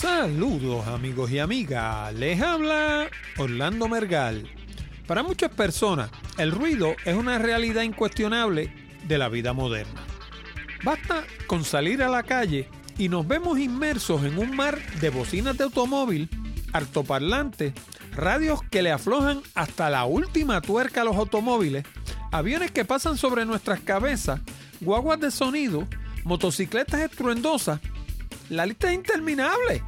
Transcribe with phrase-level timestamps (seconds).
[0.00, 4.48] Saludos amigos y amigas, les habla Orlando Mergal.
[5.08, 8.72] Para muchas personas, el ruido es una realidad incuestionable
[9.08, 10.00] de la vida moderna.
[10.84, 15.58] Basta con salir a la calle y nos vemos inmersos en un mar de bocinas
[15.58, 16.30] de automóvil,
[16.72, 17.72] altoparlantes,
[18.12, 21.82] radios que le aflojan hasta la última tuerca a los automóviles,
[22.30, 24.40] aviones que pasan sobre nuestras cabezas,
[24.80, 25.88] guaguas de sonido,
[26.22, 27.80] motocicletas estruendosas.
[28.48, 29.82] La lista es interminable.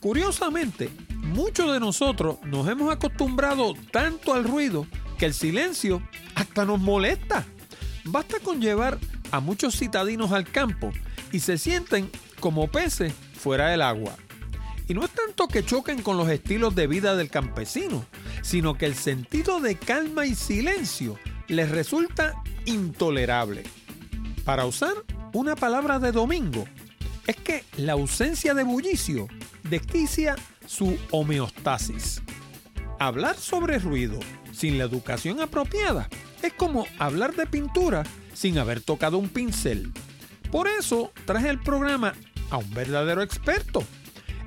[0.00, 4.86] Curiosamente, muchos de nosotros nos hemos acostumbrado tanto al ruido
[5.18, 6.00] que el silencio
[6.34, 7.44] hasta nos molesta.
[8.04, 8.98] Basta con llevar
[9.32, 10.92] a muchos citadinos al campo
[11.32, 14.16] y se sienten como peces fuera del agua.
[14.88, 18.04] Y no es tanto que choquen con los estilos de vida del campesino,
[18.42, 23.64] sino que el sentido de calma y silencio les resulta intolerable.
[24.44, 24.94] Para usar
[25.32, 26.64] una palabra de domingo,
[27.26, 29.28] es que la ausencia de bullicio
[29.62, 32.22] desquicia su homeostasis.
[32.98, 34.18] Hablar sobre ruido
[34.52, 36.08] sin la educación apropiada
[36.42, 39.92] es como hablar de pintura sin haber tocado un pincel.
[40.50, 42.14] Por eso traje el programa
[42.50, 43.84] a un verdadero experto.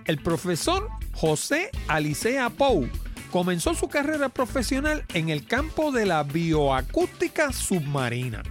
[0.06, 2.90] El profesor José Alicea Pou
[3.32, 8.44] comenzó su carrera profesional en el campo de la bioacústica submarina.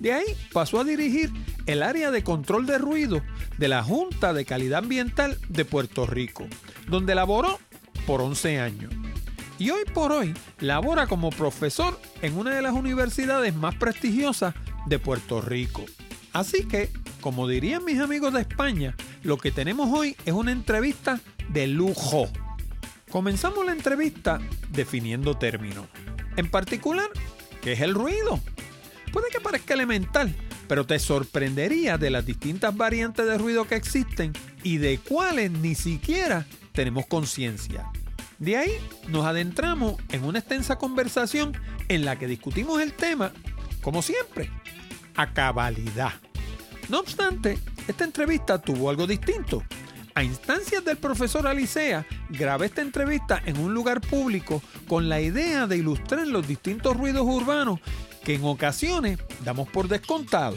[0.00, 1.30] De ahí pasó a dirigir
[1.66, 3.22] el área de control de ruido
[3.58, 6.46] de la Junta de Calidad Ambiental de Puerto Rico,
[6.88, 7.58] donde laboró
[8.06, 8.92] por 11 años.
[9.58, 14.54] Y hoy por hoy labora como profesor en una de las universidades más prestigiosas
[14.86, 15.84] de Puerto Rico.
[16.32, 21.20] Así que, como dirían mis amigos de España, lo que tenemos hoy es una entrevista
[21.50, 22.30] de lujo.
[23.10, 25.86] Comenzamos la entrevista definiendo términos.
[26.36, 27.10] En particular,
[27.60, 28.40] ¿qué es el ruido?
[29.12, 30.34] Puede que parezca elemental,
[30.68, 35.74] pero te sorprendería de las distintas variantes de ruido que existen y de cuáles ni
[35.74, 37.90] siquiera tenemos conciencia.
[38.38, 38.72] De ahí
[39.08, 41.56] nos adentramos en una extensa conversación
[41.88, 43.32] en la que discutimos el tema,
[43.82, 44.50] como siempre,
[45.16, 46.12] a cabalidad.
[46.88, 49.62] No obstante, esta entrevista tuvo algo distinto.
[50.14, 55.66] A instancias del profesor Alicea, grabé esta entrevista en un lugar público con la idea
[55.66, 57.80] de ilustrar los distintos ruidos urbanos
[58.24, 60.56] que en ocasiones damos por descontado.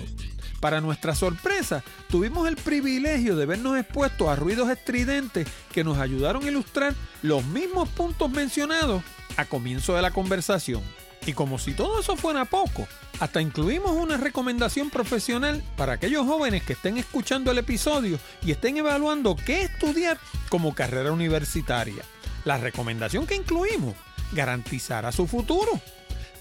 [0.59, 6.45] Para nuestra sorpresa, tuvimos el privilegio de vernos expuestos a ruidos estridentes que nos ayudaron
[6.45, 9.03] a ilustrar los mismos puntos mencionados
[9.35, 10.81] a comienzo de la conversación.
[11.25, 12.87] Y como si todo eso fuera poco,
[13.19, 18.77] hasta incluimos una recomendación profesional para aquellos jóvenes que estén escuchando el episodio y estén
[18.77, 20.17] evaluando qué estudiar
[20.49, 22.03] como carrera universitaria.
[22.45, 23.95] La recomendación que incluimos
[24.33, 25.71] garantizará su futuro.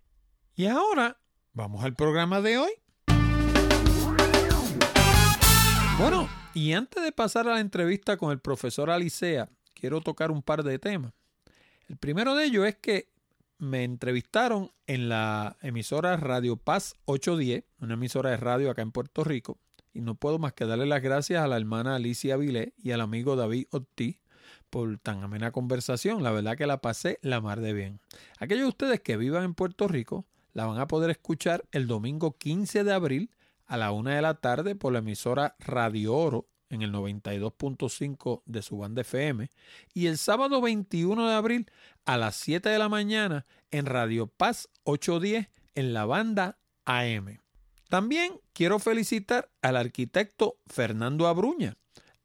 [0.57, 1.21] Y ahora,
[1.53, 2.71] vamos al programa de hoy.
[5.99, 9.49] Bueno, y antes de pasar a la entrevista con el profesor Alicea,
[9.85, 11.13] quiero tocar un par de temas.
[11.91, 13.11] El primero de ellos es que
[13.59, 19.25] me entrevistaron en la emisora Radio Paz 810, una emisora de radio acá en Puerto
[19.25, 19.59] Rico,
[19.93, 23.03] y no puedo más que darle las gracias a la hermana Alicia Vilé y al
[23.03, 24.21] amigo David Ortiz
[24.71, 26.23] por tan amena conversación.
[26.23, 28.01] La verdad que la pasé la mar de bien.
[28.39, 32.39] Aquellos de ustedes que vivan en Puerto Rico la van a poder escuchar el domingo
[32.39, 33.31] 15 de abril
[33.67, 38.63] a la una de la tarde por la emisora Radio Oro en el 92.5 de
[38.63, 39.51] su banda FM
[39.95, 41.71] y el sábado 21 de abril
[42.05, 47.41] a las 7 de la mañana en Radio Paz 810 en la banda AM.
[47.89, 51.77] También quiero felicitar al arquitecto Fernando Abruña,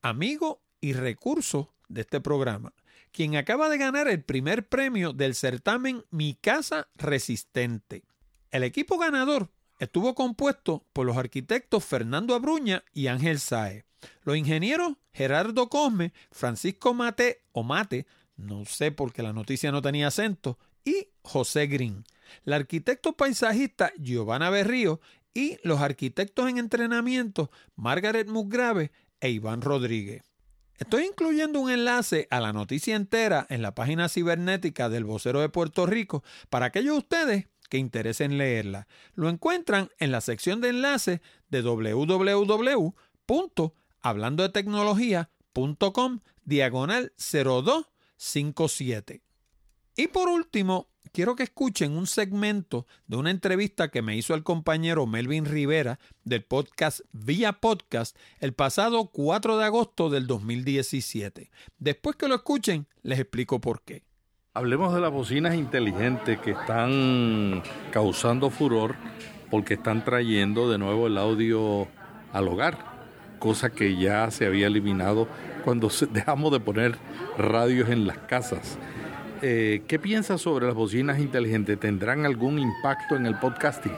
[0.02, 2.74] amigo y recurso de este programa,
[3.12, 8.04] quien acaba de ganar el primer premio del certamen Mi Casa Resistente.
[8.52, 13.86] El equipo ganador estuvo compuesto por los arquitectos Fernando Abruña y Ángel Sae,
[14.24, 18.06] los ingenieros Gerardo Cosme, Francisco Mate o Mate,
[18.38, 22.04] no sé porque la noticia no tenía acento, y José Green,
[22.46, 25.02] el arquitecto paisajista Giovanna Berrío
[25.34, 30.24] y los arquitectos en entrenamiento Margaret Musgrave e Iván Rodríguez.
[30.78, 35.50] Estoy incluyendo un enlace a la noticia entera en la página cibernética del vocero de
[35.50, 38.88] Puerto Rico para aquellos de ustedes que interesen leerla.
[39.14, 41.20] Lo encuentran en la sección de enlaces
[41.50, 41.62] de
[44.04, 49.22] www.hablandodetecnología.com diagonal 0257.
[49.96, 54.44] Y por último, quiero que escuchen un segmento de una entrevista que me hizo el
[54.44, 61.52] compañero Melvin Rivera del podcast Vía Podcast el pasado 4 de agosto del 2017.
[61.78, 64.06] Después que lo escuchen, les explico por qué.
[64.54, 67.62] Hablemos de las bocinas inteligentes que están
[67.92, 68.96] causando furor
[69.52, 71.88] porque están trayendo de nuevo el audio
[72.34, 72.89] al hogar,
[73.40, 75.28] cosa que ya se había eliminado
[75.64, 76.96] cuando dejamos de poner
[77.38, 78.78] radios en las casas.
[79.42, 81.80] Eh, ¿Qué piensas sobre las bocinas inteligentes?
[81.80, 83.94] ¿Tendrán algún impacto en el podcasting?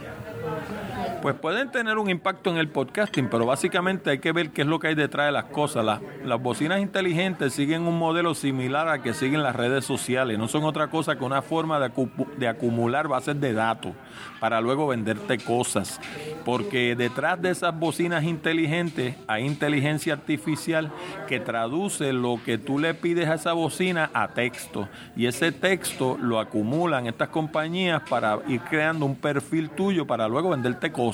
[1.21, 4.68] Pues pueden tener un impacto en el podcasting, pero básicamente hay que ver qué es
[4.68, 5.85] lo que hay detrás de las cosas.
[5.85, 10.39] Las, las bocinas inteligentes siguen un modelo similar al que siguen las redes sociales.
[10.39, 11.91] No son otra cosa que una forma de,
[12.38, 13.94] de acumular bases de datos
[14.39, 16.01] para luego venderte cosas.
[16.44, 20.91] Porque detrás de esas bocinas inteligentes hay inteligencia artificial
[21.27, 24.89] que traduce lo que tú le pides a esa bocina a texto.
[25.15, 30.50] Y ese texto lo acumulan estas compañías para ir creando un perfil tuyo para luego
[30.50, 31.10] venderte cosas.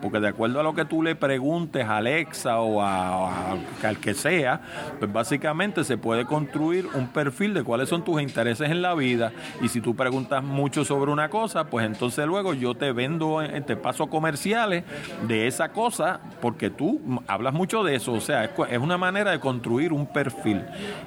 [0.00, 3.52] Porque de acuerdo a lo que tú le preguntes a Alexa o a,
[3.82, 4.60] al que sea,
[4.98, 9.32] pues básicamente se puede construir un perfil de cuáles son tus intereses en la vida.
[9.60, 13.60] Y si tú preguntas mucho sobre una cosa, pues entonces luego yo te vendo, eh,
[13.60, 14.84] te paso comerciales
[15.26, 18.12] de esa cosa porque tú hablas mucho de eso.
[18.12, 20.62] O sea, es una manera de construir un perfil.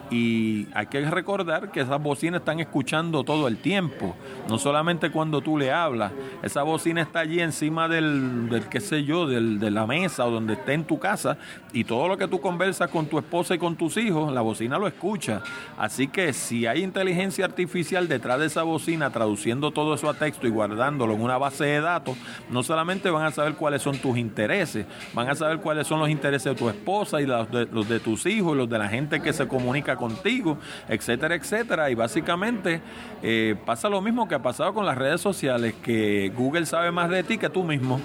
[0.09, 4.15] Y hay que recordar que esas bocinas están escuchando todo el tiempo,
[4.49, 6.11] no solamente cuando tú le hablas.
[6.41, 10.31] Esa bocina está allí encima del del, qué sé yo, del, de la mesa o
[10.31, 11.37] donde esté en tu casa
[11.71, 14.77] y todo lo que tú conversas con tu esposa y con tus hijos, la bocina
[14.77, 15.41] lo escucha.
[15.77, 20.47] Así que si hay inteligencia artificial detrás de esa bocina traduciendo todo eso a texto
[20.47, 22.17] y guardándolo en una base de datos,
[22.49, 26.09] no solamente van a saber cuáles son tus intereses, van a saber cuáles son los
[26.09, 29.47] intereses de tu esposa y los de, tus hijos, los de la gente que se
[29.47, 31.89] comunica contigo, etcétera, etcétera.
[31.89, 32.81] Y básicamente
[33.21, 37.09] eh, pasa lo mismo que ha pasado con las redes sociales, que Google sabe más
[37.09, 37.99] de ti que tú mismo.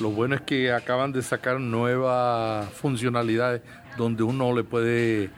[0.00, 3.62] Lo bueno es que acaban de sacar nuevas funcionalidades
[3.96, 5.30] donde uno le puede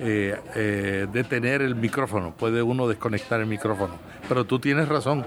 [0.00, 3.98] eh, eh, detener el micrófono, puede uno desconectar el micrófono.
[4.28, 5.24] Pero tú tienes razón,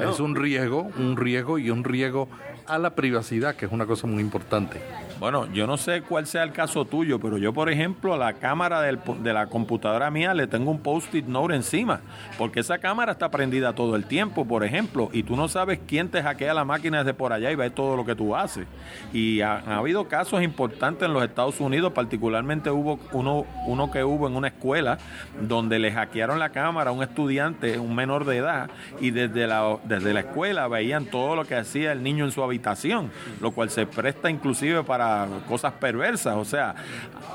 [0.00, 2.28] es un riesgo, un riesgo y un riesgo
[2.66, 4.80] a la privacidad, que es una cosa muy importante.
[5.18, 8.34] Bueno, yo no sé cuál sea el caso tuyo, pero yo, por ejemplo, a la
[8.34, 12.00] cámara de la computadora mía le tengo un post-it note encima,
[12.36, 16.10] porque esa cámara está prendida todo el tiempo, por ejemplo, y tú no sabes quién
[16.10, 18.66] te hackea la máquina desde por allá y ve todo lo que tú haces.
[19.14, 24.28] Y ha, habido casos importantes en los Estados Unidos, particularmente hubo uno, uno que hubo
[24.28, 24.98] en una escuela
[25.40, 28.68] donde le hackearon la cámara a un estudiante, un menor de edad,
[29.00, 32.42] y desde la, desde la escuela veían todo lo que hacía el niño en su
[32.42, 35.05] habitación, lo cual se presta inclusive para
[35.48, 36.36] cosas perversas.
[36.36, 36.74] O sea,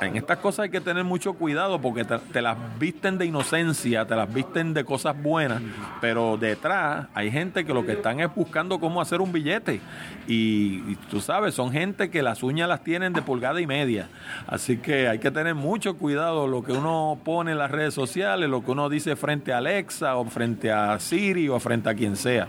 [0.01, 4.15] en estas cosas hay que tener mucho cuidado porque te, las visten de inocencia, te
[4.15, 5.61] las visten de cosas buenas,
[5.99, 9.81] pero detrás hay gente que lo que están es buscando cómo hacer un billete.
[10.27, 14.09] Y, tú sabes, son gente que las uñas las tienen de pulgada y media.
[14.47, 18.49] Así que hay que tener mucho cuidado lo que uno pone en las redes sociales,
[18.49, 22.15] lo que uno dice frente a Alexa o frente a Siri o frente a quien
[22.15, 22.47] sea.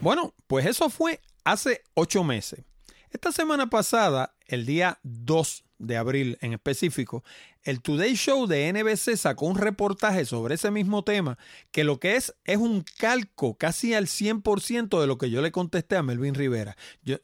[0.00, 2.64] Bueno, pues eso fue hace ocho meses.
[3.10, 7.24] Esta semana pasada, el día 2 de abril en específico,
[7.64, 11.38] el Today Show de NBC sacó un reportaje sobre ese mismo tema
[11.70, 15.52] que lo que es es un calco casi al 100% de lo que yo le
[15.52, 16.76] contesté a Melvin Rivera.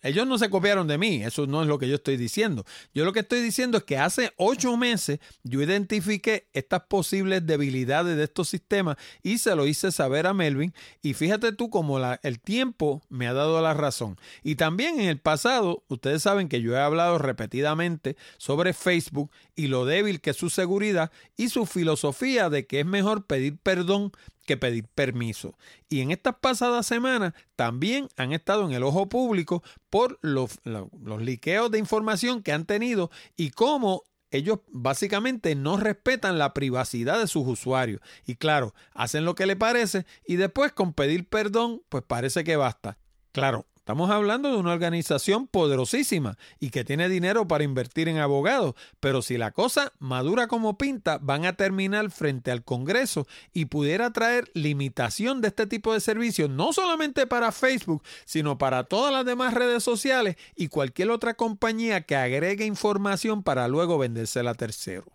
[0.03, 2.65] ellos no se copiaron de mí, eso no es lo que yo estoy diciendo.
[2.95, 8.17] Yo lo que estoy diciendo es que hace ocho meses yo identifiqué estas posibles debilidades
[8.17, 12.41] de estos sistemas y se lo hice saber a Melvin y fíjate tú como el
[12.41, 14.19] tiempo me ha dado la razón.
[14.43, 19.67] Y también en el pasado, ustedes saben que yo he hablado repetidamente sobre Facebook y
[19.67, 24.13] lo débil que es su seguridad y su filosofía de que es mejor pedir perdón
[24.47, 25.59] que pedir permiso.
[25.89, 31.21] Y en estas pasadas semanas también han estado en el ojo público por los, los,
[31.21, 37.27] liqueos de información que han tenido y cómo ellos básicamente no respetan la privacidad de
[37.27, 38.01] sus usuarios.
[38.27, 42.55] Y claro, hacen lo que le parece y después con pedir perdón, pues parece que
[42.55, 42.97] basta.
[43.33, 48.75] Claro, Estamos hablando de una organización poderosísima y que tiene dinero para invertir en abogados,
[49.01, 54.13] pero si la cosa madura como pinta, van a terminar frente al Congreso y pudiera
[54.13, 59.25] traer limitación de este tipo de servicios, no solamente para Facebook, sino para todas las
[59.25, 65.07] demás redes sociales y cualquier otra compañía que agregue información para luego vendérsela a tercero.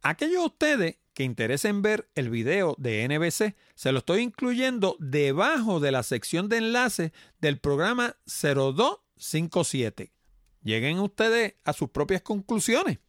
[0.00, 5.92] Aquellos ustedes que interesen ver el video de NBC, se lo estoy incluyendo debajo de
[5.92, 7.12] la sección de enlaces
[7.42, 10.14] del programa 0257.
[10.62, 13.00] Lleguen ustedes a sus propias conclusiones.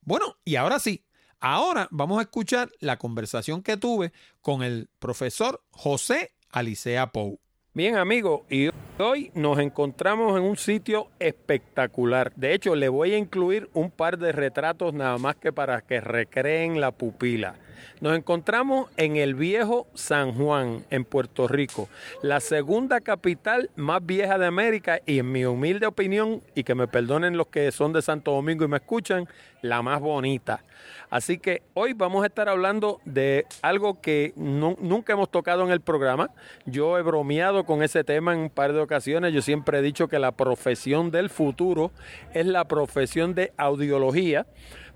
[0.00, 1.04] Bueno, y ahora sí,
[1.38, 7.38] ahora vamos a escuchar la conversación que tuve con el profesor José Alicea Pou.
[7.72, 8.70] Bien amigos, y
[9.00, 12.32] hoy nos encontramos en un sitio espectacular.
[12.36, 16.00] De hecho, le voy a incluir un par de retratos nada más que para que
[16.00, 17.54] recreen la pupila.
[18.00, 21.88] Nos encontramos en el viejo San Juan, en Puerto Rico,
[22.22, 26.88] la segunda capital más vieja de América y en mi humilde opinión, y que me
[26.88, 29.28] perdonen los que son de Santo Domingo y me escuchan,
[29.62, 30.64] la más bonita.
[31.10, 35.80] Así que hoy vamos a estar hablando de algo que nunca hemos tocado en el
[35.80, 36.30] programa.
[36.66, 39.32] Yo he bromeado con ese tema en un par de ocasiones.
[39.32, 41.90] Yo siempre he dicho que la profesión del futuro
[42.32, 44.46] es la profesión de audiología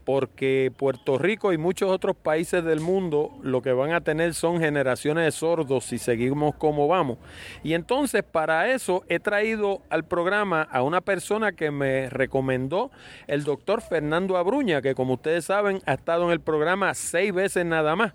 [0.04, 4.60] porque Puerto Rico y muchos otros países del mundo lo que van a tener son
[4.60, 7.18] generaciones de sordos si seguimos como vamos.
[7.62, 12.90] Y entonces para eso he traído al programa a una persona que me recomendó
[13.26, 17.64] el doctor Fernando Abruña, que como ustedes saben ha estado en el programa seis veces
[17.64, 18.12] nada más.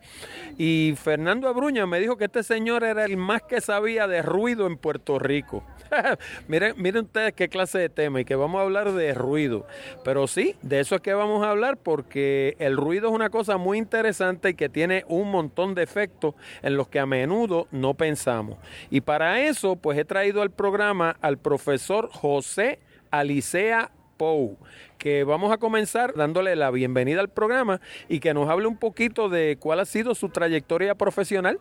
[0.58, 4.68] Y Fernando Abruña me dijo que este señor era el más que sabía de ruido
[4.68, 5.64] en Puerto Rico.
[6.48, 9.66] miren, miren ustedes qué clase de tema y que vamos a hablar de ruido.
[10.04, 13.58] Pero sí, de eso es que vamos a hablar porque el ruido es una cosa
[13.58, 17.94] muy interesante y que tiene un montón de efectos en los que a menudo no
[17.94, 18.58] pensamos.
[18.90, 22.80] Y para eso, pues he traído al programa al profesor José
[23.12, 24.58] Alicea Pou,
[24.98, 29.30] que vamos a comenzar dándole la bienvenida al programa y que nos hable un poquito
[29.30, 31.60] de cuál ha sido su trayectoria profesional.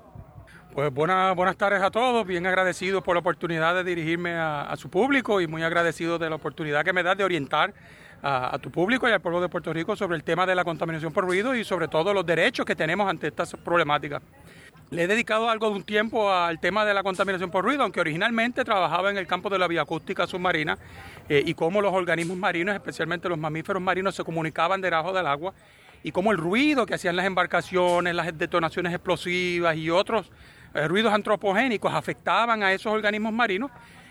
[0.75, 4.91] Pues buenas, buenas tardes a todos, bien agradecido por la oportunidad de dirigirme a, su
[4.91, 7.75] público y muy agradecido de la oportunidad que me da de orientar
[8.23, 11.13] a, tu público y al pueblo de Puerto Rico sobre el tema de la contaminación
[11.13, 14.23] por ruido y sobre todo los derechos que tenemos ante estas problemáticas.
[14.91, 18.01] Le he dedicado algo de un tiempo al tema de la contaminación por ruido, aunque
[18.01, 20.79] originalmente trabajaba en el campo de la bioacústica submarina
[21.29, 25.53] eh, y cómo los organismos marinos, especialmente los mamíferos marinos, se comunicaban debajo del agua
[26.03, 30.31] y cómo el ruido que hacían las embarcaciones, las detonaciones explosivas y otros
[30.75, 33.71] eh, ruidos antropogénicos afectaban a esos organismos marinos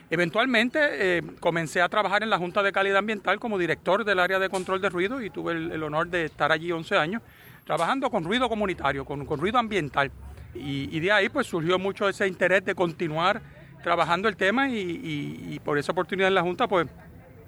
[0.10, 4.40] Eventualmente eh, comencé a trabajar en la Junta de Calidad Ambiental como director del área
[4.40, 7.22] de control de ruido y tuve el, honor de estar allí 11 años
[7.66, 10.10] trabajando con ruido comunitario, con, ruido ambiental.
[10.56, 13.42] Y, de ahí pues surgió mucho ese interés de continuar
[13.84, 16.88] trabajando el tema y, por esa oportunidad en la Junta pues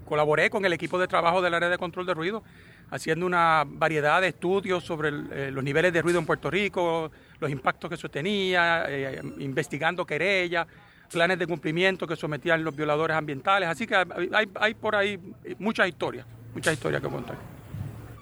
[0.06, 2.44] colaboré con el equipo de trabajo del área de control de ruido
[2.92, 7.52] haciendo una variedad de estudios sobre eh, los niveles de ruido en Puerto Rico, los
[7.52, 10.66] impactos que eso tenía, eh, investigando querellas
[11.10, 13.68] planes de cumplimiento que sometían los violadores ambientales.
[13.68, 15.20] Así que hay, hay por ahí
[15.58, 17.59] muchas historias, muchas historias que contar.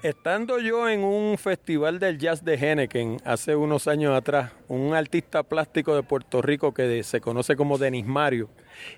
[0.04, 5.42] Estando yo en un festival del jazz de Henneken hace unos años atrás, un artista
[5.42, 8.48] plástico de Puerto Rico que se conoce como Denis Mario,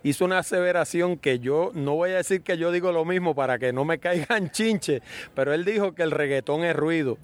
[0.03, 3.59] hizo una aseveración que yo no voy a decir que yo digo lo mismo para
[3.59, 5.01] que no me caigan chinches,
[5.35, 7.17] pero él dijo que el reggaetón es ruido.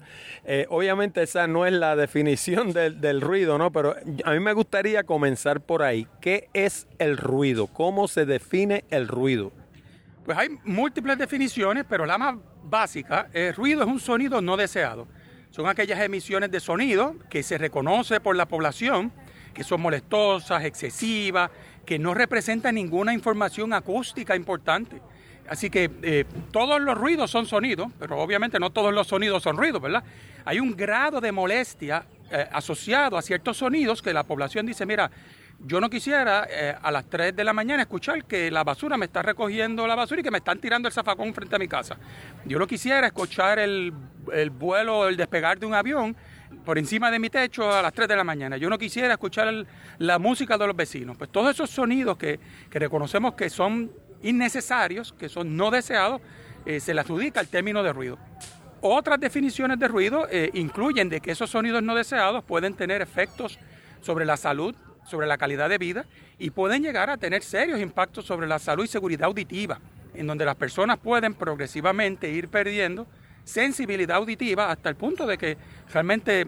[0.43, 3.71] Eh, obviamente esa no es la definición del, del ruido, ¿no?
[3.71, 6.07] Pero a mí me gustaría comenzar por ahí.
[6.19, 7.67] ¿Qué es el ruido?
[7.67, 9.51] ¿Cómo se define el ruido?
[10.27, 15.07] Pues hay múltiples definiciones, pero la más básica, el ruido es un sonido no deseado.
[15.51, 19.13] Son aquellas emisiones de sonido que se reconoce por la población,
[19.53, 21.49] que son molestosas, excesivas,
[21.85, 25.01] que no representan ninguna información acústica importante.
[25.49, 29.55] Así que eh, todos los ruidos son sonidos, pero obviamente no todos los sonidos son
[29.55, 30.03] ruidos, ¿verdad?
[30.43, 35.09] Hay un grado de molestia eh, asociado a ciertos sonidos que la población dice, mira,
[35.59, 39.05] yo no quisiera eh, a las 3 de la mañana escuchar que la basura me
[39.05, 41.97] está recogiendo la basura y que me están tirando el zafacón frente a mi casa.
[42.45, 43.93] Yo no quisiera escuchar el,
[44.31, 46.15] el vuelo, el despegar de un avión
[46.63, 48.57] por encima de mi techo a las 3 de la mañana.
[48.57, 49.65] Yo no quisiera escuchar
[49.97, 51.17] la música de los vecinos.
[51.17, 56.21] Pues todos esos sonidos que, que reconocemos que son innecesarios, que son no deseados,
[56.65, 58.17] eh, se le adjudica el término de ruido.
[58.81, 63.57] Otras definiciones de ruido eh, incluyen de que esos sonidos no deseados pueden tener efectos
[64.01, 64.75] sobre la salud,
[65.07, 66.05] sobre la calidad de vida
[66.37, 69.79] y pueden llegar a tener serios impactos sobre la salud y seguridad auditiva,
[70.13, 73.07] en donde las personas pueden progresivamente ir perdiendo
[73.43, 75.57] sensibilidad auditiva hasta el punto de que
[75.91, 76.47] realmente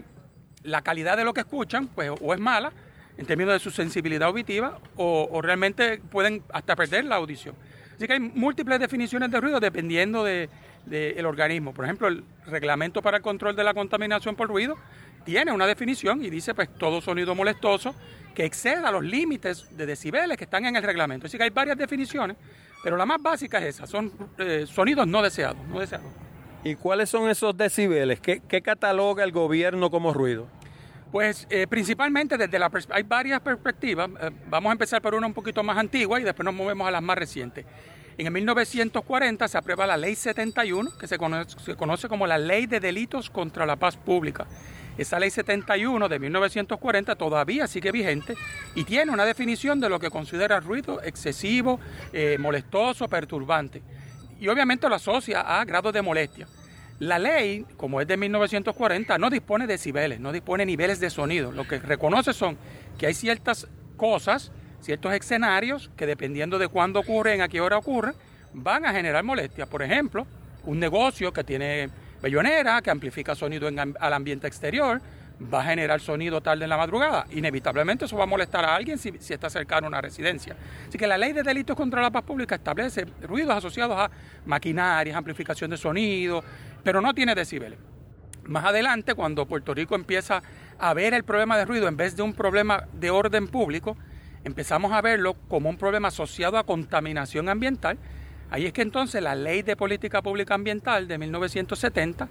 [0.64, 2.72] la calidad de lo que escuchan pues, o es mala
[3.18, 7.56] en términos de su sensibilidad auditiva o, realmente pueden hasta perder la audición.
[7.96, 10.50] Así que hay múltiples definiciones de ruido dependiendo del
[10.86, 11.74] de, organismo.
[11.74, 14.78] Por ejemplo, el reglamento para el control de la contaminación por ruido
[15.24, 17.96] tiene una definición y dice pues todo sonido molestoso
[18.34, 21.28] que exceda los límites de decibeles que están en el reglamento.
[21.28, 22.38] Así que hay varias definiciones,
[22.84, 26.08] pero la más básica es esa, son eh, sonidos no deseados, no deseados.
[26.64, 28.20] ¿Y cuáles son esos decibeles?
[28.20, 30.48] ¿Qué, cataloga el gobierno como ruido?
[31.12, 34.10] Pues eh, principalmente desde la hay varias perspectivas.
[34.22, 36.92] Eh, vamos a empezar por una un poquito más antigua y después nos movemos a
[36.92, 37.66] las más recientes.
[38.20, 42.82] En el 1940 se aprueba la Ley 71, que se conoce, como la Ley de
[42.82, 44.46] Delitos contra la Paz Pública.
[44.98, 48.36] Esa Ley 71 de 1940 todavía sigue vigente
[48.76, 51.80] y tiene una definición de lo que considera ruido excesivo,
[52.12, 53.82] eh, molestoso, perturbante
[54.38, 56.46] y obviamente lo asocia a grados de molestia.
[57.00, 61.54] La ley, como es de 1940, no dispone de decibeles, no dispone niveles de sonido.
[61.54, 62.58] Lo que reconoce son
[62.98, 68.14] que hay ciertas cosas, ciertos escenarios que dependiendo de cuándo ocurren, a qué hora ocurren,
[68.54, 69.66] van a generar molestia.
[69.66, 70.26] Por ejemplo,
[70.66, 71.90] un negocio que tiene
[72.22, 75.02] bellonera, que amplifica sonido al ambiente exterior,
[75.42, 77.26] va a generar sonido tarde en la madrugada.
[77.32, 80.56] Inevitablemente eso va a molestar a alguien si, está cercano a una residencia.
[80.88, 84.12] Así que la ley de delitos contra la paz pública establece ruidos asociados a
[84.46, 86.44] maquinarias, amplificación de sonido,
[86.84, 87.80] pero no tiene decibeles.
[88.44, 90.42] Más adelante, cuando Puerto Rico empieza
[90.80, 93.96] a ver el problema de ruido en vez de un problema de orden público,
[94.44, 97.98] empezamos a verlo como un problema asociado a contaminación ambiental.
[98.52, 102.28] Ahí es que entonces la Ley de Política Pública Ambiental de 1970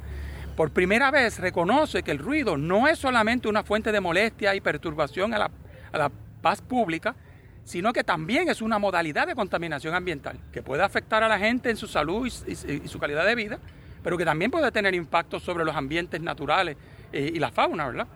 [0.59, 4.61] por primera vez reconoce que el ruido no es solamente una fuente de molestia y
[4.61, 5.49] perturbación a
[5.93, 6.11] la,
[6.43, 7.15] paz pública,
[7.63, 11.71] sino que también es una modalidad de contaminación ambiental que puede afectar a la gente
[11.71, 13.61] en su salud y, su calidad de vida,
[14.03, 16.77] pero que también puede tener impactos sobre los ambientes naturales
[17.13, 18.09] eh, y la fauna, ¿verdad?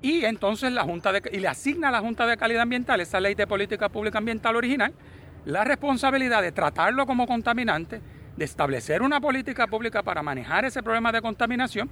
[0.00, 3.34] Y entonces la Junta y le asigna a la Junta de Calidad Ambiental, esa ley
[3.34, 4.92] de política pública ambiental original,
[5.44, 8.00] la responsabilidad de tratarlo como contaminante
[8.36, 11.90] de establecer una política pública para manejar ese problema de contaminación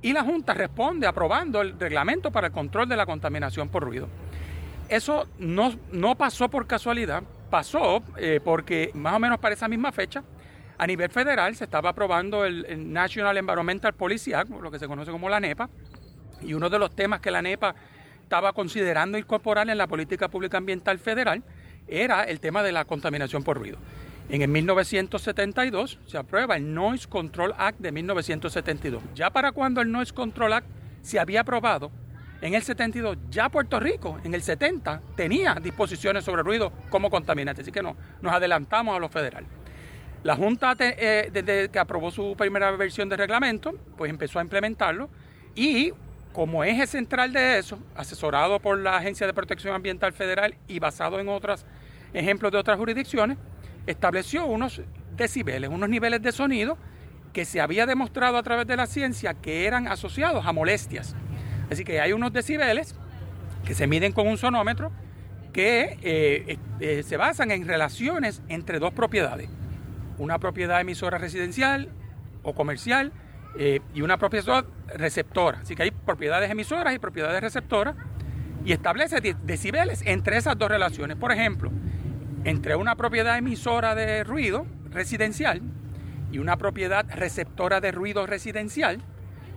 [0.00, 4.08] y la Junta responde aprobando el reglamento para el control de la contaminación por ruido.
[4.88, 9.92] Eso no, no pasó por casualidad, pasó eh, porque más o menos para esa misma
[9.92, 10.24] fecha,
[10.78, 15.12] a nivel federal se estaba aprobando el, National Environmental Policy Act, lo que se conoce
[15.12, 15.68] como la NEPA,
[16.44, 17.74] y uno de los temas que la NEPA
[18.22, 21.42] estaba considerando incorporar en la política pública ambiental federal
[21.86, 23.78] era el tema de la contaminación por ruido.
[24.28, 29.02] En el 1972 se aprueba el Noise Control Act de 1972.
[29.14, 30.66] Ya para cuando el Noise Control Act
[31.02, 31.90] se había aprobado,
[32.40, 37.62] en el 72 ya Puerto Rico, en el 70, tenía disposiciones sobre ruido como contaminante.
[37.62, 39.44] Así que no, nos adelantamos a lo federal.
[40.22, 45.10] La Junta, eh, desde que aprobó su primera versión de reglamento, pues empezó a implementarlo
[45.54, 45.92] y
[46.32, 51.20] como eje central de eso, asesorado por la Agencia de Protección Ambiental Federal y basado
[51.20, 51.66] en otros
[52.14, 53.38] ejemplos de otras jurisdicciones,
[53.86, 54.82] estableció unos
[55.16, 56.78] decibeles, unos niveles de sonido
[57.32, 61.14] que se había demostrado a través de la ciencia que eran asociados a molestias.
[61.70, 62.94] Así que hay unos decibeles
[63.64, 64.92] que se miden con un sonómetro
[65.52, 69.48] que eh, eh, se basan en relaciones entre dos propiedades.
[70.18, 71.88] Una propiedad emisora residencial
[72.42, 73.12] o comercial
[73.58, 75.60] eh, y una propiedad receptora.
[75.60, 77.96] Así que hay propiedades emisoras y propiedades receptoras
[78.64, 81.16] y establece decibeles entre esas dos relaciones.
[81.16, 81.70] Por ejemplo,
[82.44, 85.60] entre una propiedad emisora de ruido residencial
[86.30, 89.00] y una propiedad receptora de ruido residencial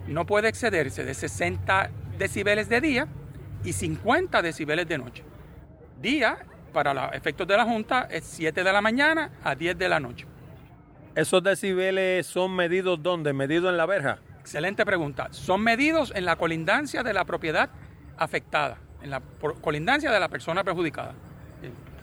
[0.06, 3.08] no puede excederse de 60 decibeles de día
[3.64, 5.24] y 50 decibeles de noche.
[6.00, 6.38] Día,
[6.72, 9.98] para los efectos de la Junta, es 7 de la mañana a 10 de la
[9.98, 10.26] noche.
[11.16, 13.32] ¿Esos decibeles son medidos dónde?
[13.32, 14.18] ¿Medidos en la verja?
[14.38, 15.28] Excelente pregunta.
[15.30, 17.70] Son medidos en la colindancia de la propiedad
[18.18, 19.22] afectada, en la
[19.62, 21.14] colindancia de la persona perjudicada.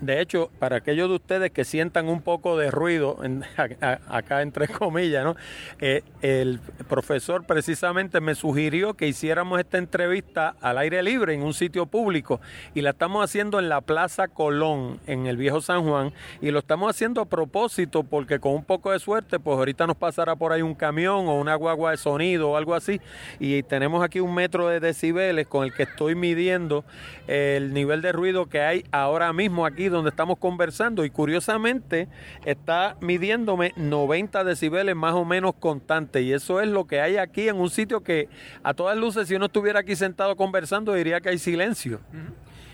[0.06, 3.18] De hecho, para aquellos de ustedes que sientan un poco de ruido,
[4.10, 5.38] acá entre comillas, ¿no?
[5.80, 11.54] Eh, el profesor precisamente me sugirió que hiciéramos esta entrevista al aire libre en un
[11.54, 12.42] sitio público
[12.74, 16.12] y la estamos haciendo en la Plaza Colón, en el viejo San Juan,
[16.42, 19.96] y lo estamos haciendo a propósito porque con un poco de suerte, pues ahorita nos
[19.96, 23.00] pasará por ahí un camión o una guagua de sonido o algo así,
[23.40, 26.84] y tenemos aquí un metro de decibeles con el que estoy midiendo
[27.28, 32.08] el nivel de ruido que hay ahora mismo aquí donde estamos conversando y curiosamente
[32.46, 37.48] está midiéndome 90 decibeles más o menos constante y eso es lo que hay aquí
[37.48, 38.30] en un sitio que
[38.64, 42.00] a todas luces si uno estuviera aquí sentado conversando diría que hay silencio.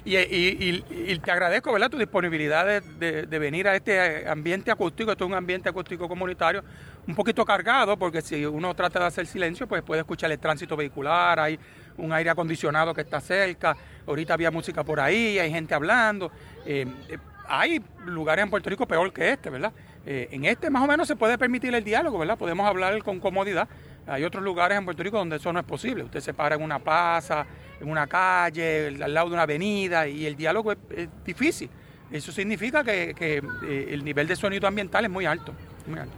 [0.05, 5.35] Y, te agradezco, ¿verdad?, tu disponibilidad de, venir a este ambiente acústico, esto es un
[5.35, 6.63] ambiente acústico comunitario
[7.07, 10.75] un poquito cargado, porque si uno trata de hacer silencio, pues puede escuchar el tránsito
[10.77, 11.59] vehicular, hay
[11.99, 13.75] un aire acondicionado que está cerca,
[14.07, 16.31] ahorita había música por ahí, hay gente hablando.
[16.65, 19.71] Eh, eh, hay lugares en Puerto Rico peor que este, ¿verdad?
[20.05, 22.37] Eh, en este más o menos se puede permitir el diálogo, ¿verdad?
[22.37, 23.67] Podemos hablar con comodidad.
[24.07, 26.03] Hay otros lugares en Puerto Rico donde eso no es posible.
[26.03, 27.45] Usted se para en una plaza,
[27.79, 30.77] en una calle, al lado de una avenida y el diálogo es,
[31.25, 31.69] difícil.
[32.11, 35.53] Eso significa que el nivel de sonido ambiental es muy alto.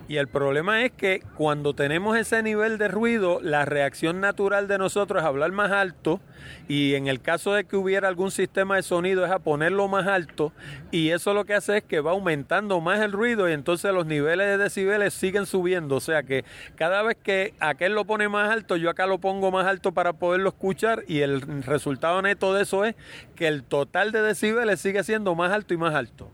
[0.08, 4.78] Y el problema es que cuando tenemos ese nivel de ruido, la reacción natural de
[4.78, 6.20] nosotros es hablar más alto
[6.68, 10.08] y en el caso de que hubiera algún sistema de sonido es a ponerlo más
[10.08, 10.52] alto
[10.92, 14.06] y eso lo que hace es que va aumentando más el ruido y entonces los
[14.06, 15.96] niveles de decibeles siguen subiendo.
[15.96, 16.44] O sea que
[16.76, 20.14] cada vez que aquel lo pone más alto, yo acá lo pongo más alto para
[20.14, 22.96] poderlo escuchar y el resultado neto de eso es
[23.36, 26.32] que el total de decibeles sigue siendo más alto y más alto.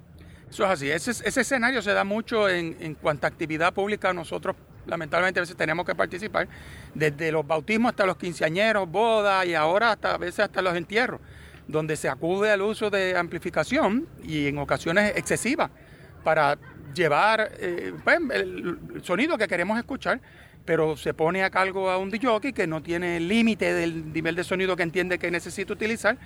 [0.50, 0.90] Eso es así.
[0.90, 4.14] Ese, ese escenario se da mucho en, en cuanto a actividad pública.
[4.14, 4.56] Nosotros,
[4.86, 6.48] lamentablemente, a veces tenemos que participar.
[6.94, 11.20] Desde los bautismos hasta los quinceañeros, bodas y ahora hasta a veces hasta los entierros,
[11.68, 15.70] donde se acude al uso de amplificación y en ocasiones excesiva
[16.24, 16.58] para
[16.94, 20.20] llevar eh, pues, el sonido que queremos escuchar,
[20.66, 24.44] pero se pone a cargo a un DJ que no tiene límite del nivel de
[24.44, 26.18] sonido que entiende que necesita utilizar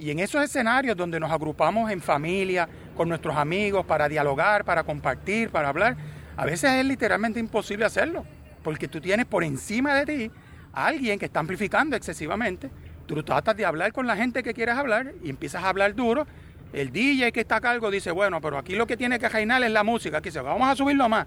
[0.00, 4.82] y en esos escenarios donde nos agrupamos en familia, con nuestros amigos, para dialogar, para
[4.82, 5.94] compartir, para hablar,
[6.38, 8.24] a veces es literalmente imposible hacerlo,
[8.62, 10.30] porque tú tienes por encima de ti
[10.72, 12.70] a alguien que está amplificando excesivamente,
[13.04, 16.26] tú tratas de hablar con la gente que quieres hablar y empiezas a hablar duro,
[16.72, 19.62] el DJ que está a cargo dice, bueno, pero aquí lo que tiene que reinar
[19.62, 21.26] es la música, aquí se vamos a subirlo más.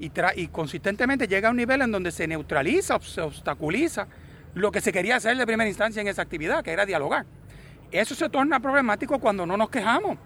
[0.00, 4.08] Y, y consistentemente llega a un nivel en donde se neutraliza, se obstaculiza
[4.54, 7.26] lo que se quería hacer de primera instancia en esa actividad, que era dialogar.
[7.90, 10.18] Eso se torna problemático cuando no nos quejamos,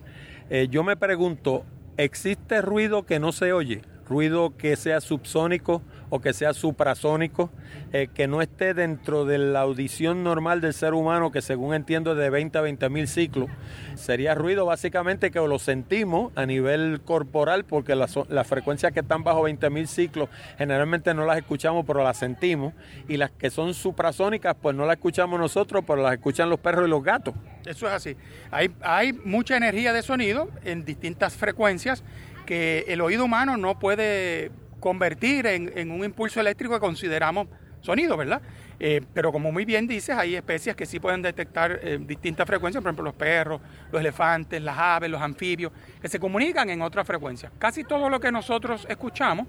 [0.50, 1.66] Eh, yo me pregunto,
[1.98, 3.82] ¿existe ruido que no se oye?
[4.10, 7.52] Ruido que sea subsónico o que sea suprasónico,
[7.94, 12.14] eh, que no esté dentro de la audición normal del ser humano, que según entiendo
[12.14, 13.50] es de 20 a 20 mil ciclos.
[13.96, 18.18] Sería ruido básicamente que lo sentimos a nivel corporal, porque las,
[18.48, 22.74] frecuencias que están bajo 20 mil ciclos generalmente no las escuchamos, pero las sentimos.
[23.08, 26.88] Y las que son suprasónicas, pues no las escuchamos nosotros, pero las escuchan los perros
[26.88, 27.36] y los gatos.
[27.66, 28.16] Eso es así.
[28.52, 32.04] Hay, hay mucha energía de sonido en distintas frecuencias
[32.50, 37.48] que el oído humano no puede convertir en, un impulso eléctrico que consideramos
[37.80, 38.42] sonido, ¿verdad?
[38.80, 42.82] Eh, pero como muy bien dices, hay especies que sí pueden detectar eh, distintas frecuencias,
[42.82, 47.06] por ejemplo los perros, los elefantes, las aves, los anfibios, que se comunican en otras
[47.06, 47.52] frecuencias.
[47.60, 49.46] Casi todo lo que nosotros escuchamos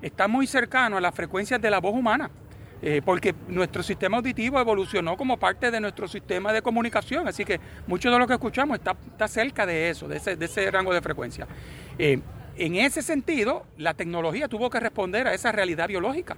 [0.00, 2.30] está muy cercano a las frecuencias de la voz humana,
[2.80, 7.60] eh, porque nuestro sistema auditivo evolucionó como parte de nuestro sistema de comunicación, así que
[7.86, 11.02] mucho de lo que escuchamos está, cerca de eso, de ese, de ese rango de
[11.02, 11.46] frecuencia.
[12.58, 16.36] En ese sentido, la tecnología tuvo que responder a esa realidad biológica,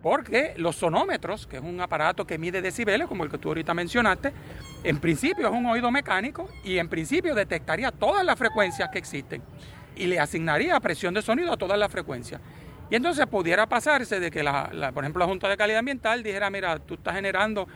[0.00, 3.74] porque los sonómetros, que es un aparato que mide decibeles, como el que tú ahorita
[3.74, 4.32] mencionaste,
[4.84, 9.42] en principio es un oído mecánico y en principio detectaría todas las frecuencias que existen.
[9.98, 12.38] y le asignaría presión de sonido a todas las frecuencias.
[12.90, 16.50] Y entonces pudiera pasarse de que, la, por ejemplo, la Junta de Calidad Ambiental dijera,
[16.50, 17.66] mira, tú estás generando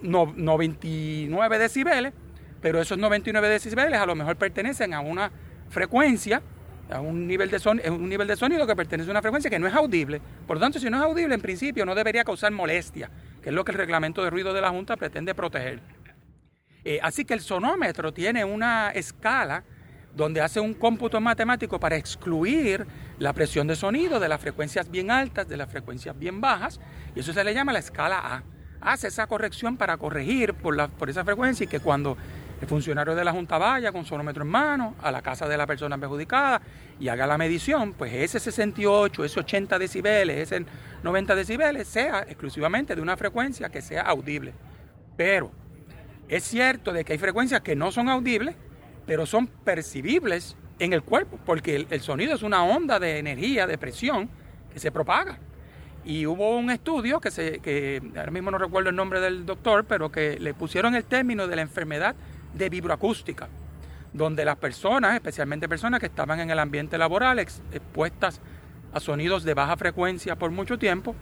[0.00, 2.14] 99 decibeles,
[2.62, 5.30] pero esos 99 decibeles a lo mejor pertenecen a una
[5.68, 6.42] frecuencia,
[6.90, 9.58] a un nivel, de son, un nivel de sonido que pertenece a una frecuencia que
[9.58, 10.20] no es audible.
[10.46, 13.10] Por lo tanto, si no es audible, en principio no debería causar molestia,
[13.42, 15.80] que es lo que el reglamento de ruido de la Junta pretende proteger.
[16.84, 19.64] Eh, así que el sonómetro tiene una escala
[20.14, 22.86] donde hace un cómputo matemático para excluir
[23.18, 26.80] la presión de sonido de las frecuencias bien altas, de las frecuencias bien bajas,
[27.14, 28.42] y eso se le llama la escala A.
[28.80, 32.16] Hace esa corrección para corregir por, por esa frecuencia y que cuando
[32.66, 35.96] funcionario de la Junta vaya con sonómetro en mano a la casa de la persona
[35.96, 36.60] perjudicada
[36.98, 40.64] y haga la medición, pues ese 68, ese 80 decibeles, ese
[41.02, 44.52] 90 decibeles sea exclusivamente de una frecuencia que sea audible.
[45.16, 45.52] Pero
[46.28, 48.56] es cierto de que hay frecuencias que no son audibles,
[49.06, 53.78] pero son percibibles en el cuerpo, porque el, sonido es una onda de energía, de
[53.78, 54.28] presión,
[54.72, 55.38] que se propaga.
[56.04, 59.84] Y hubo un estudio que, se, que ahora mismo no recuerdo el nombre del doctor,
[59.84, 62.14] pero que le pusieron el término de la enfermedad
[62.54, 63.48] de vibroacústica,
[64.12, 68.40] donde las personas, especialmente personas que estaban en el ambiente laboral expuestas
[68.92, 71.14] a sonidos de baja frecuencia por mucho tiempo,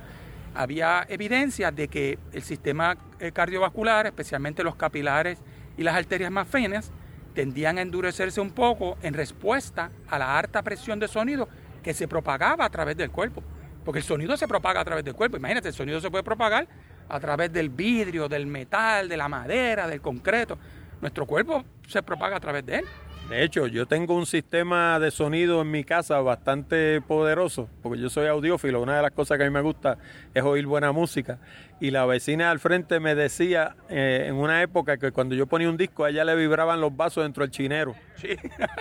[0.55, 5.39] había evidencia de que el sistema eh, cardiovascular, especialmente los capilares
[5.77, 6.91] y las arterias más finas,
[7.35, 11.49] tendían a endurecerse un poco en respuesta a la alta presión de sonido
[11.83, 13.43] que se propagaba a través del cuerpo.
[13.85, 15.37] Porque el sonido se propaga a través del cuerpo.
[15.37, 16.67] Imagínate, el sonido se puede propagar
[17.09, 20.59] a través del vidrio, del metal, de la madera, del concreto.
[21.01, 22.85] Nuestro cuerpo se propaga a través de él.
[23.29, 28.09] De hecho, yo tengo un sistema de sonido en mi casa bastante poderoso, porque yo
[28.09, 28.81] soy audiófilo.
[28.81, 29.99] Una de las cosas que a mí me gusta
[30.33, 31.41] es oír buena música.
[31.81, 35.69] Y la vecina al frente me decía eh, en una época que cuando yo ponía
[35.69, 37.97] un disco, a ella le vibraban los vasos dentro del chinero.
[38.15, 38.29] Sí,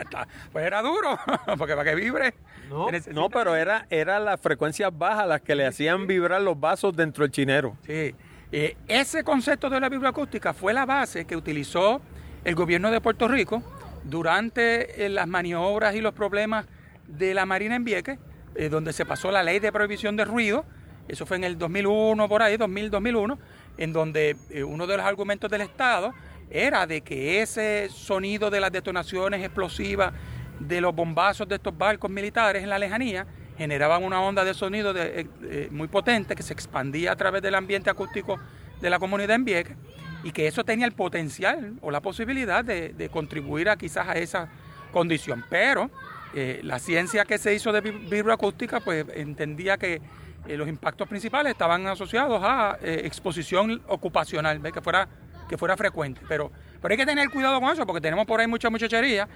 [0.51, 1.17] pues era duro,
[1.58, 2.36] porque para que vibre.
[2.69, 6.95] No, no pero era, era las frecuencias bajas las que le hacían vibrar los vasos
[6.95, 7.75] dentro del chinero.
[7.88, 8.13] Sí,
[8.52, 12.02] eh, ese concepto de la vibroacústica fue la base que utilizó
[12.44, 13.64] el gobierno de Puerto Rico
[14.04, 16.66] durante eh, las maniobras y los problemas
[17.08, 18.20] de la Marina en Vieques,
[18.56, 20.66] eh, donde se pasó la ley de prohibición de ruido,
[21.08, 23.40] eso fue en el 2001, por ahí, 2000, 2001,
[23.78, 26.14] en donde eh, uno de los argumentos del Estado
[26.50, 30.14] era de que ese sonido de las detonaciones explosivas
[30.60, 34.94] de los bombazos de estos barcos militares en la lejanía generaban una onda de sonido
[35.72, 38.39] muy potente que se expandía a través del ambiente acústico
[38.82, 39.78] de la comunidad en Vieques
[40.24, 44.50] y que eso tenía el potencial o la posibilidad de, contribuir a quizás a esa
[44.91, 45.46] condición.
[45.50, 45.91] Pero
[46.34, 50.02] eh, la ciencia que se hizo de vibroacústica pues entendía que
[50.48, 55.08] eh, los impactos principales estaban asociados a eh, exposición ocupacional, que fuera
[55.48, 56.22] que fuera frecuente.
[56.28, 59.28] Pero, pero hay que tener cuidado con eso porque tenemos por ahí mucha muchachería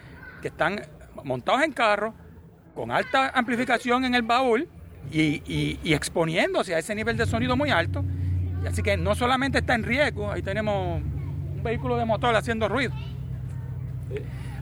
[0.41, 0.81] que están
[1.23, 2.15] montados en carros
[2.79, 4.65] con alta amplificación en el baúl
[5.11, 8.05] y, exponiéndose a ese nivel de sonido muy alto
[8.65, 12.93] Así que no solamente está en riesgo, ahí tenemos un vehículo de motor haciendo ruido.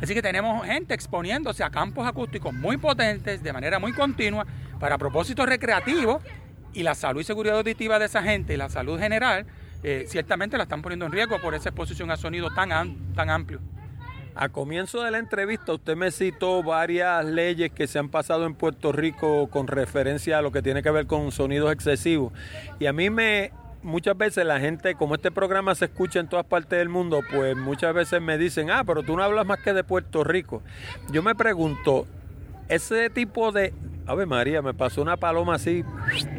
[0.02, 4.46] Así que tenemos gente exponiéndose a campos acústicos muy potentes de manera muy continua
[4.80, 6.22] para propósitos recreativos
[6.74, 9.48] y la salud y seguridad auditiva de esa gente y la salud general
[9.84, 13.60] eh, ciertamente la están poniendo en riesgo por esa exposición a sonido tan, tan amplio.
[14.40, 18.54] A comienzo de la entrevista usted me citó varias leyes que se han pasado en
[18.54, 22.32] Puerto Rico con referencia a lo que tiene que ver con sonidos excesivos.
[22.80, 26.46] Y a mí me muchas veces la gente, como este programa se escucha en todas
[26.46, 29.74] partes del mundo, pues muchas veces me dicen, ah, pero tú no hablas más que
[29.74, 30.62] de Puerto Rico.
[31.12, 32.06] Yo me pregunto,
[32.70, 33.74] ese tipo de...
[34.06, 35.84] Ave María, me pasó una paloma así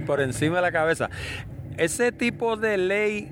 [0.06, 1.11] por encima de la cabeza.
[1.76, 3.28] Ese tipo de ley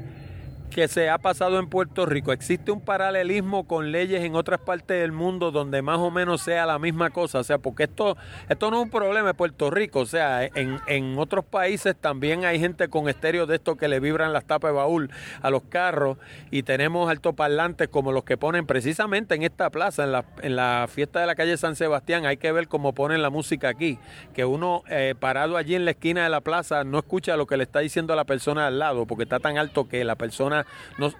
[0.76, 2.34] que se ha pasado en Puerto Rico.
[2.34, 6.66] ¿Existe un paralelismo con leyes en otras partes del mundo donde más o menos sea
[6.66, 7.38] la misma cosa?
[7.38, 8.18] O sea, porque esto,
[8.50, 10.00] esto no es un problema de Puerto Rico.
[10.00, 14.00] O sea, en, en otros países también hay gente con estéreos de estos que le
[14.00, 15.10] vibran las tapas de baúl
[15.40, 16.18] a los carros
[16.50, 20.88] y tenemos altoparlantes como los que ponen precisamente en esta plaza, en la, en la
[20.90, 22.26] fiesta de la calle San Sebastián.
[22.26, 23.98] Hay que ver cómo ponen la música aquí.
[24.34, 27.56] Que uno eh, parado allí en la esquina de la plaza no escucha lo que
[27.56, 30.65] le está diciendo a la persona al lado porque está tan alto que la persona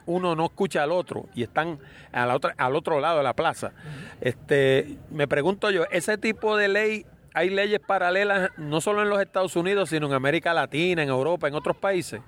[0.06, 1.78] uno no escucha al otro y están
[2.12, 3.72] al otro lado de la plaza.
[4.20, 9.20] Este, me pregunto yo, ese tipo de ley, hay leyes paralelas no solo en los
[9.20, 12.20] Estados Unidos, sino en América Latina, en Europa, en otros países.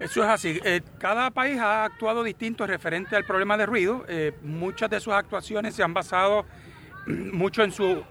[0.00, 0.58] Eso es así.
[0.64, 4.04] Eh, cada país ha actuado distinto referente al problema de ruido.
[4.08, 6.46] Eh, muchas de sus actuaciones se han basado
[7.06, 8.02] mucho en su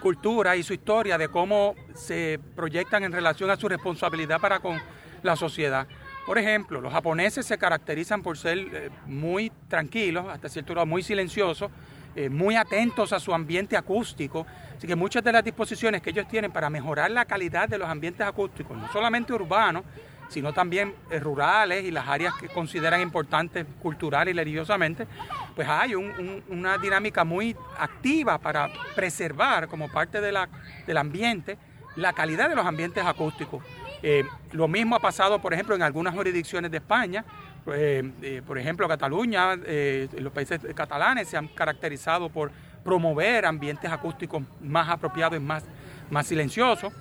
[0.00, 4.80] cultura y su historia de cómo se proyectan en relación a su responsabilidad para con
[5.22, 5.86] la sociedad.
[6.30, 11.02] Por ejemplo, los japoneses se caracterizan por ser eh, muy tranquilos, hasta cierto grado muy
[11.02, 11.72] silenciosos,
[12.14, 14.46] eh, muy atentos a su ambiente acústico.
[14.76, 17.88] Así que muchas de las disposiciones que ellos tienen para mejorar la calidad de los
[17.88, 19.82] ambientes acústicos, no solamente urbanos,
[20.28, 25.08] sino también eh, rurales y las áreas que consideran importantes cultural y religiosamente,
[25.56, 30.48] pues hay una dinámica muy activa para preservar como parte de la,
[30.86, 31.58] del ambiente
[31.96, 33.64] la calidad de los ambientes acústicos.
[34.02, 37.24] Eh, lo mismo ha pasado, por ejemplo, en algunas jurisdicciones de España.
[37.72, 42.50] Eh, eh, por ejemplo, Cataluña, los países catalanes se han caracterizado por
[42.82, 45.64] promover ambientes acústicos más apropiados y más,
[46.10, 46.92] más silenciosos.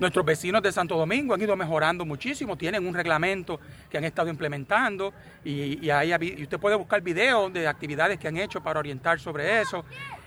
[0.00, 4.30] nuestros vecinos de Santo Domingo han ido mejorando muchísimo, tienen un reglamento que han estado
[4.30, 5.12] implementando
[5.44, 9.60] y, y, y usted puede buscar videos de actividades que han hecho para orientar sobre
[9.60, 9.84] eso.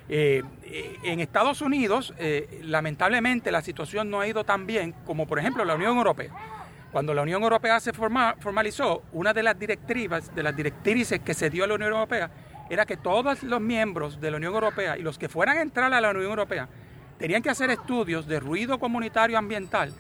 [0.10, 5.28] Eh, eh, en Estados Unidos, eh, lamentablemente, la situación no ha ido tan bien como,
[5.28, 6.32] por ejemplo, la Unión Europea.
[6.92, 11.50] Cuando la Unión Europea se formalizó, una de las directivas, de las directrices que se
[11.50, 12.30] dio a la Unión Europea,
[12.70, 15.94] era que todos los miembros de la Unión Europea y los que fueran a entrar
[15.94, 16.68] a la Unión Europea
[17.18, 19.94] tenían que hacer estudios de ruido comunitario ambiental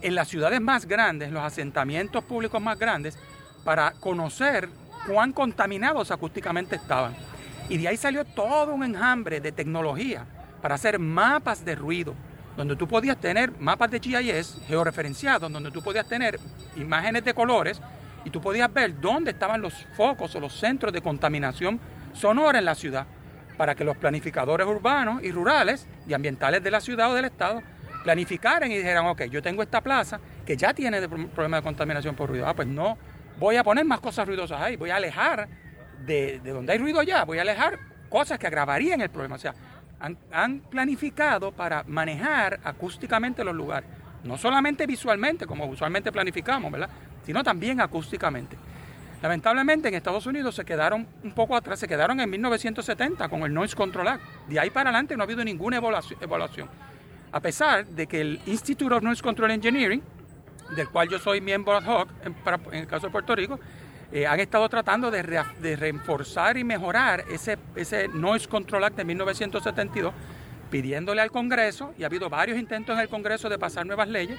[0.00, 3.18] en las ciudades más grandes, en los asentamientos públicos más grandes,
[3.64, 4.68] para conocer
[5.06, 7.14] cuán contaminados acústicamente estaban.
[7.68, 10.24] Y de ahí salió todo un enjambre de tecnología
[10.62, 12.14] para hacer mapas de ruido,
[12.56, 16.40] donde tú podías tener mapas de GIS georreferenciados, donde tú podías tener
[16.76, 17.80] imágenes de colores
[18.24, 21.78] y tú podías ver dónde estaban los focos o los centros de contaminación
[22.14, 23.06] sonora en la ciudad,
[23.56, 27.62] para que los planificadores urbanos y rurales y ambientales de la ciudad o del estado
[28.02, 32.30] planificaran y dijeran, ok, yo tengo esta plaza que ya tiene problema de contaminación por
[32.30, 32.46] ruido.
[32.46, 32.96] Ah, pues no,
[33.38, 35.48] voy a poner más cosas ruidosas ahí, voy a alejar
[36.06, 39.36] de, donde hay ruido ya, voy a alejar cosas que agravarían el problema.
[39.36, 39.54] O sea,
[40.00, 43.88] han, planificado para manejar acústicamente los lugares.
[44.24, 46.90] No solamente visualmente, como usualmente planificamos, ¿verdad?
[47.24, 48.56] Sino también acústicamente.
[49.22, 53.52] Lamentablemente en Estados Unidos se quedaron un poco atrás, se quedaron en 1970 con el
[53.52, 54.22] Noise Control Act.
[54.48, 56.68] De ahí para adelante no ha habido ninguna evaluación.
[57.32, 60.02] A pesar de que el Institute of Noise Control Engineering,
[60.76, 63.58] del cual yo soy miembro ad hoc en el caso de Puerto Rico,
[64.12, 70.14] eh, han estado tratando de, reforzar y mejorar ese, ese Noise Control Act de 1972,
[70.70, 74.38] pidiéndole al Congreso, y ha habido varios intentos en el Congreso de pasar nuevas leyes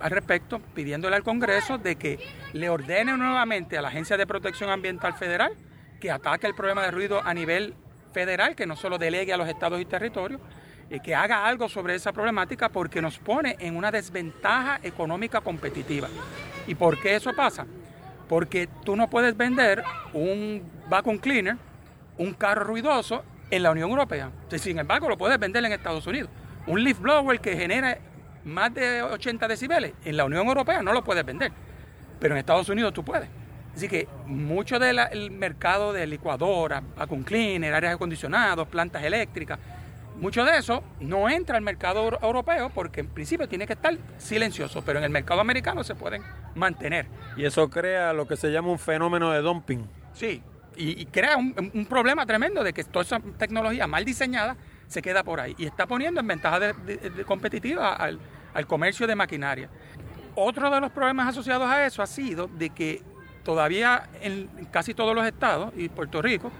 [0.00, 2.18] al respecto, pidiéndole al Congreso de que
[2.52, 5.52] le ordene nuevamente a la Agencia de Protección Ambiental Federal
[5.98, 7.74] que ataque el problema de ruido a nivel
[8.12, 10.40] federal, que no solo delegue a los estados y territorios,
[10.90, 16.08] y que haga algo sobre esa problemática porque nos pone en una desventaja económica competitiva.
[16.66, 17.66] ¿Y por qué eso pasa?
[18.28, 21.56] Porque tú no puedes vender un vacuum cleaner,
[22.18, 24.30] un carro ruidoso en la Unión Europea.
[24.56, 26.30] Sin embargo, lo puedes vender en Estados Unidos.
[26.66, 27.98] Un leaf blower que genera
[28.44, 31.52] más de 80 decibeles, en la Unión Europea no lo puedes vender.
[32.20, 33.28] Pero en Estados Unidos tú puedes.
[33.74, 39.58] Así que mucho del mercado de licuadoras, vacuum cleaner, áreas acondicionados, plantas eléctricas,
[40.18, 44.82] mucho de eso no entra al mercado europeo porque en principio tiene que estar silencioso,
[44.84, 46.22] pero en el mercado americano se pueden
[46.54, 47.06] mantener.
[47.36, 49.86] Y eso crea lo que se llama un fenómeno de dumping.
[50.12, 50.42] Sí,
[50.76, 55.40] y, crea un, problema tremendo de que toda esa tecnología mal diseñada se queda por
[55.40, 58.18] ahí y está poniendo en ventaja de, competitiva al,
[58.54, 59.68] al comercio de maquinaria.
[60.34, 63.02] Otro de los problemas asociados a eso ha sido de que
[63.44, 66.52] todavía en casi todos los estados y Puerto Rico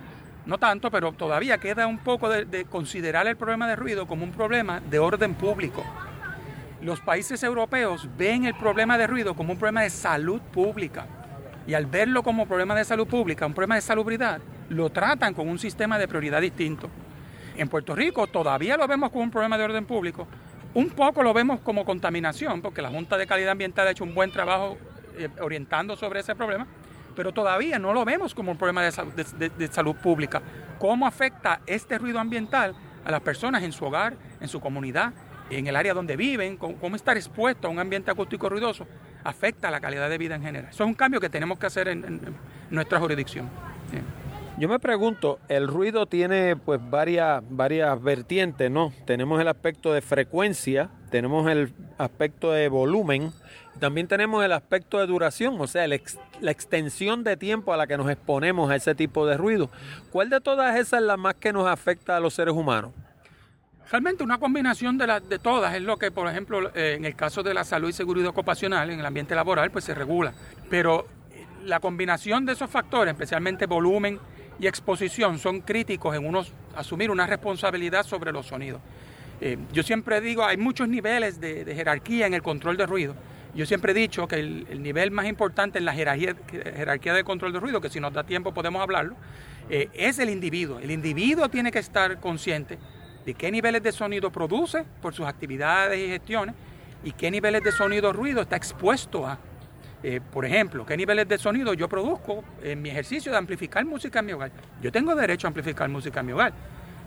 [0.48, 4.32] no tanto, pero todavía queda un poco de, considerar el problema de ruido como un
[4.32, 5.84] problema de orden público.
[6.80, 11.06] Los países europeos ven el problema de ruido como un problema de salud pública.
[11.66, 15.50] Y al verlo como problema de salud pública, un problema de salubridad, lo tratan con
[15.50, 16.88] un sistema de prioridad distinto.
[17.58, 20.26] En Puerto Rico todavía lo vemos como un problema de orden público.
[20.72, 24.14] Un poco lo vemos como contaminación, porque la Junta de Calidad Ambiental ha hecho un
[24.14, 24.78] buen trabajo
[25.18, 26.66] eh, orientando sobre ese problema
[27.18, 30.40] pero todavía no lo vemos como un problema de, salud pública.
[30.78, 35.12] ¿Cómo afecta este ruido ambiental a las personas en su hogar, en su comunidad,
[35.50, 36.56] en el área donde viven?
[36.56, 38.86] ¿Cómo, estar expuesto a un ambiente acústico ruidoso
[39.24, 40.70] afecta la calidad de vida en general?
[40.70, 42.20] Eso es un cambio que tenemos que hacer en,
[42.70, 43.50] nuestra jurisdicción.
[44.56, 48.92] Yo me pregunto, el ruido tiene pues varias, varias vertientes, ¿no?
[49.06, 53.32] Tenemos el aspecto de frecuencia, tenemos el aspecto de volumen,
[53.78, 57.96] también tenemos el aspecto de duración, o sea, la extensión de tiempo a la que
[57.96, 59.70] nos exponemos a ese tipo de ruido.
[60.10, 62.92] ¿Cuál de todas esas es la más que nos afecta a los seres humanos?
[63.90, 67.42] Realmente una combinación de, de todas es lo que, por ejemplo, eh, en el caso
[67.42, 70.34] de la salud y seguridad ocupacional, en el ambiente laboral, pues se regula.
[70.68, 74.18] Pero eh, la combinación de esos factores, especialmente volumen
[74.60, 78.82] y exposición, son críticos en unos, asumir una responsabilidad sobre los sonidos.
[79.40, 83.14] Eh, yo siempre digo, hay muchos niveles de jerarquía en el control de ruido
[83.54, 87.60] yo siempre he dicho que el, nivel más importante en la jerarquía, de control de
[87.60, 89.16] ruido, que si nos da tiempo podemos hablarlo,
[89.70, 90.78] eh, es el individuo.
[90.78, 92.78] El individuo tiene que estar consciente
[93.24, 96.54] de qué niveles de sonido produce por sus actividades y gestiones
[97.04, 99.38] y qué niveles de sonido ruido está expuesto a.
[100.02, 104.20] Eh, por ejemplo, qué niveles de sonido yo produzco en mi ejercicio de amplificar música
[104.20, 104.52] en mi hogar.
[104.80, 106.52] Yo tengo derecho a amplificar música en mi hogar,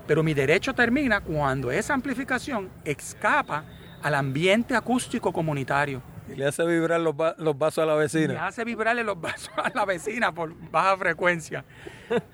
[0.06, 3.64] pero mi derecho termina cuando esa amplificación escapa
[4.02, 6.02] al ambiente acústico comunitario.
[6.36, 8.34] Le hace vibrar los, los vasos a la vecina.
[8.34, 11.64] Le hace vibrarle los vasos a la vecina por baja frecuencia.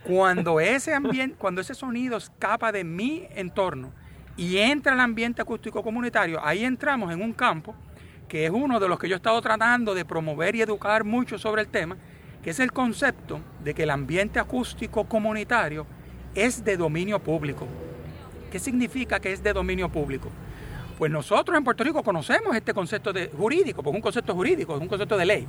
[0.05, 3.93] Cuando ese ambiente, cuando ese sonido escapa de mi entorno
[4.37, 7.75] y entra al ambiente acústico comunitario, ahí entramos en un campo
[8.29, 11.39] que es uno de los que yo he estado tratando de promover y educar mucho
[11.39, 11.97] sobre el tema,
[12.43, 15.87] que es el concepto de que el ambiente acústico comunitario
[16.35, 17.67] es de dominio público.
[18.53, 20.31] ¿Qué significa que es de dominio público?
[20.99, 24.75] Pues nosotros en Puerto Rico conocemos este concepto de jurídico, porque es un concepto jurídico,
[24.75, 25.47] es un concepto de ley,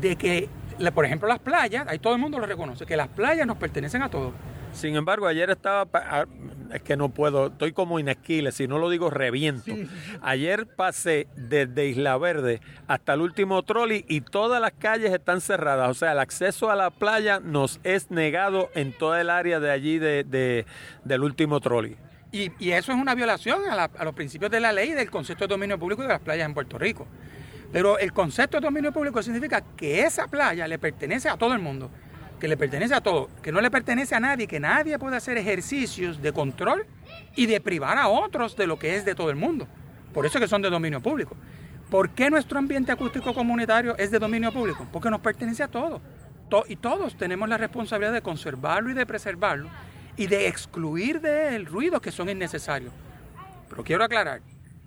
[0.00, 0.48] de que,
[0.94, 4.02] por ejemplo, las playas, ahí todo el mundo lo reconoce, que las playas nos pertenecen
[4.02, 4.32] a todos.
[4.72, 6.24] Sin embargo, ayer estaba, ah,
[6.72, 9.70] es que no puedo, estoy como inesquile, si no lo digo reviento.
[10.22, 15.90] Ayer pasé desde Isla Verde hasta el último trolley y todas las calles están cerradas,
[15.90, 19.70] o sea, el acceso a la playa nos es negado en toda el área de
[19.70, 20.64] allí de,
[21.04, 21.98] del último trolley.
[22.34, 25.78] Y, eso es una violación a, los principios de la ley del concepto de dominio
[25.78, 27.06] público de las playas en Puerto Rico.
[27.70, 31.60] Pero el concepto de dominio público significa que esa playa le pertenece a todo el
[31.60, 31.92] mundo,
[32.40, 35.38] que le pertenece a todo, que no le pertenece a nadie, que nadie puede hacer
[35.38, 36.86] ejercicios de control
[37.36, 39.68] y de privar a otros de lo que es de todo el mundo.
[40.12, 41.36] Por eso que son de dominio público.
[41.88, 44.88] ¿Por qué nuestro ambiente acústico comunitario es de dominio público?
[44.92, 46.00] Porque nos pertenece a todos.
[46.68, 49.70] y todos tenemos la responsabilidad de conservarlo y de preservarlo
[50.16, 52.92] y de excluir de él ruidos que son innecesarios.
[53.68, 54.40] Pero quiero aclarar,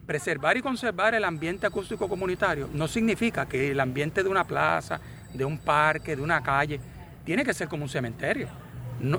[0.05, 4.99] preservar y conservar el ambiente acústico comunitario no significa que el ambiente de una plaza,
[5.33, 6.79] de un parque, de una calle,
[7.25, 8.47] tiene que ser como un cementerio.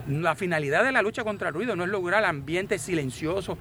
[0.09, 3.59] la finalidad de la lucha contra el ruido no es lograr ambiente silencioso,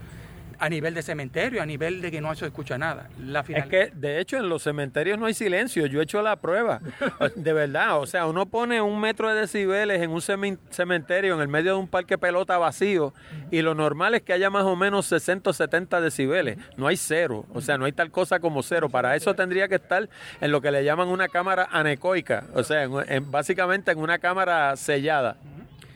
[0.59, 3.09] a nivel de cementerio, a nivel de que no se escucha nada.
[3.19, 5.85] La Es que, de hecho, en los cementerios no hay silencio.
[5.85, 6.79] Yo he hecho la prueba.
[7.35, 7.99] de verdad.
[7.99, 11.79] O sea, uno pone un metro de decibeles en un cementerio en el medio de
[11.79, 13.13] un parque pelota vacío
[13.51, 16.57] y lo normal es que haya más o menos 60 o 70 decibeles.
[16.77, 17.45] No hay cero.
[17.53, 18.89] O sea, no hay tal cosa como cero.
[18.89, 20.09] Para eso tendría que estar
[20.41, 22.45] en lo que le llaman una cámara anecoica.
[22.53, 22.87] O sea,
[23.21, 25.37] básicamente en una cámara sellada.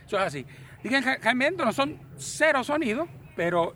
[0.06, 0.46] Eso es así.
[0.84, 3.74] Digan, realmente no son cero sonidos, pero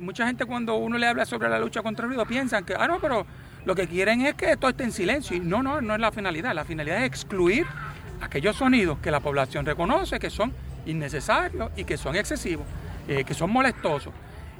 [0.00, 2.88] mucha gente cuando uno le habla sobre la lucha contra el ruido piensan que, ah,
[2.88, 3.26] no, pero
[3.64, 5.36] lo que quieren es que todo esté en silencio.
[5.36, 6.54] Y no, no, no es la finalidad.
[6.54, 7.66] La finalidad es excluir
[8.20, 10.52] aquellos sonidos que la población reconoce que son
[10.86, 12.66] innecesarios y que son excesivos,
[13.06, 14.12] eh, que son molestosos.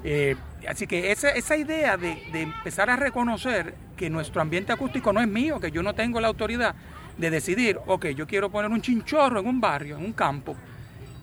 [0.03, 0.35] Eh,
[0.67, 5.19] así que esa, esa idea de, de, empezar a reconocer que nuestro ambiente acústico no
[5.19, 6.73] es mío, que yo no tengo la autoridad
[7.17, 10.55] de decidir, ok, yo quiero poner un chinchorro en un barrio, en un campo,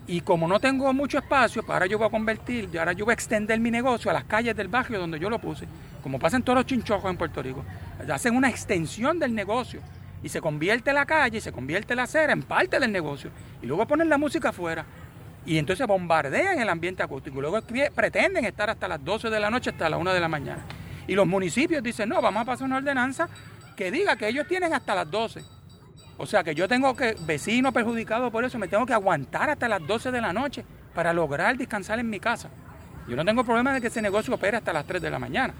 [0.07, 3.11] y como no tengo mucho espacio, pues ahora yo voy a convertir, ahora yo voy
[3.11, 5.67] a extender mi negocio a las calles del barrio donde yo lo puse.
[6.01, 7.65] Como pasa en todos los chinchojos en Puerto Rico.
[8.09, 9.81] Hacen una extensión del negocio.
[10.23, 13.29] Y se convierte la calle, se convierte la acera en parte del negocio.
[13.61, 14.85] Y luego ponen la música afuera.
[15.45, 17.37] Y entonces bombardean el ambiente acústico.
[17.39, 17.59] Y luego
[17.93, 20.63] pretenden estar hasta las 12 de la noche, hasta las 1 de la mañana.
[21.05, 23.27] Y los municipios dicen, no, vamos a pasar una ordenanza
[23.75, 25.56] que diga que ellos tienen hasta las 12.
[26.17, 29.67] O sea que yo tengo que, vecino perjudicado por eso, me tengo que aguantar hasta
[29.67, 30.65] las 12 de la noche
[30.95, 32.49] para lograr descansar en mi casa.
[33.07, 35.53] Yo no tengo problema de que ese negocio opere hasta las 3 de la mañana.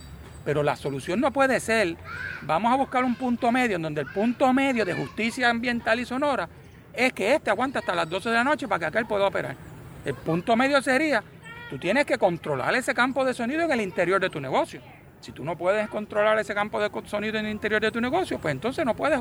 [0.43, 1.95] Pero la solución no puede ser,
[2.41, 6.05] vamos a buscar un punto medio en donde el punto medio de justicia ambiental y
[6.05, 6.49] sonora
[6.93, 9.55] es que este aguanta hasta las 12 de la noche para que aquel pueda operar.
[10.03, 11.23] El punto medio sería,
[11.69, 14.81] tú tienes que controlar ese campo de sonido en el interior de tu negocio.
[15.19, 18.39] Si tú no puedes controlar ese campo de sonido en el interior de tu negocio,
[18.39, 19.19] pues entonces no puedes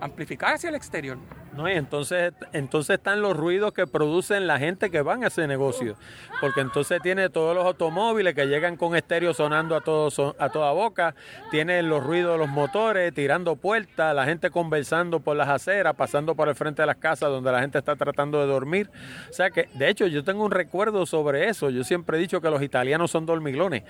[0.00, 1.18] amplificar hacia el exterior.
[1.60, 5.46] No, y entonces, entonces están los ruidos que producen la gente que van a ese
[5.46, 5.94] negocio.
[6.40, 10.72] Porque entonces tiene todos los automóviles que llegan con estéreo sonando a, todo, a toda
[10.72, 11.14] boca,
[11.50, 16.34] tiene los ruidos de los motores, tirando puertas, la gente conversando por las aceras, pasando
[16.34, 18.90] por el frente de las casas donde la gente está tratando de dormir.
[19.28, 21.68] O sea que, de hecho, yo tengo un recuerdo sobre eso.
[21.68, 23.82] Yo siempre he dicho que los italianos son dormilones,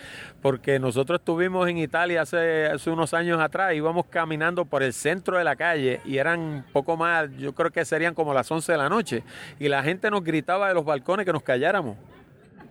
[0.43, 5.45] porque nosotros estuvimos en Italia hace, unos años atrás, íbamos caminando por el centro de
[5.45, 8.89] la calle y eran poco más, yo creo que serían como las 11 de la
[8.89, 9.23] noche,
[9.59, 11.97] y la gente nos gritaba de los balcones que nos calláramos,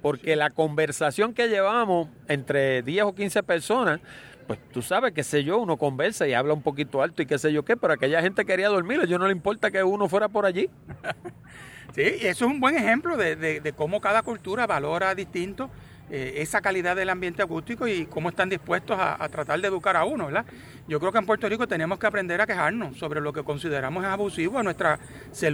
[0.02, 4.00] porque la conversación que llevábamos entre 10 o 15 personas,
[4.48, 7.38] pues tú sabes, qué sé yo, uno conversa y habla un poquito alto y qué
[7.38, 10.28] sé yo qué, pero aquella gente quería dormir, yo no le importa que uno fuera
[10.28, 10.70] por allí.
[11.96, 15.72] Sí, y eso es un buen ejemplo de, de, cómo cada cultura valora distinto
[16.12, 20.05] eh, esa calidad del ambiente acústico y cómo están dispuestos a, tratar de educar a
[20.05, 20.45] uno, ¿verdad?
[20.88, 24.03] Yo creo que en Puerto Rico tenemos que aprender a quejarnos sobre lo que consideramos
[24.03, 24.99] es abusivo a nuestra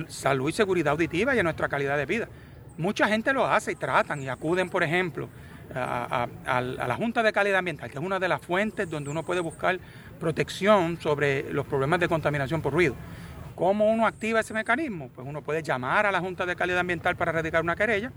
[0.08, 2.30] salud y seguridad auditiva y a nuestra calidad de vida.
[2.78, 5.28] Mucha gente lo hace y tratan y acuden, por ejemplo,
[5.74, 6.28] a,
[6.62, 9.78] la Junta de Calidad Ambiental, que es una de las fuentes donde uno puede buscar
[10.20, 12.96] protección sobre los problemas de contaminación por ruido.
[13.56, 15.10] ¿Cómo uno activa ese mecanismo?
[15.14, 18.12] Pues uno puede llamar a la Junta de Calidad Ambiental para radicar una querella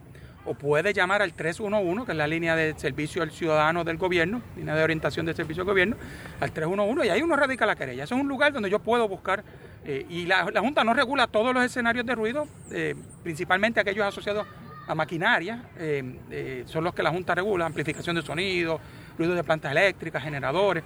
[0.48, 4.40] o puede llamar al 311, que es la línea de servicio al ciudadano del gobierno,
[4.56, 5.96] línea de orientación de servicio al gobierno,
[6.40, 8.04] al 311 y ahí uno radica la querella.
[8.04, 9.44] Eso es un lugar donde yo puedo buscar
[9.84, 14.46] eh, y la, Junta no regula todos los escenarios de ruido, eh, principalmente aquellos asociados
[14.86, 18.80] a maquinaria, eh, son los que la Junta regula, amplificación de sonido,
[19.18, 20.82] ruido de plantas eléctricas, generadores.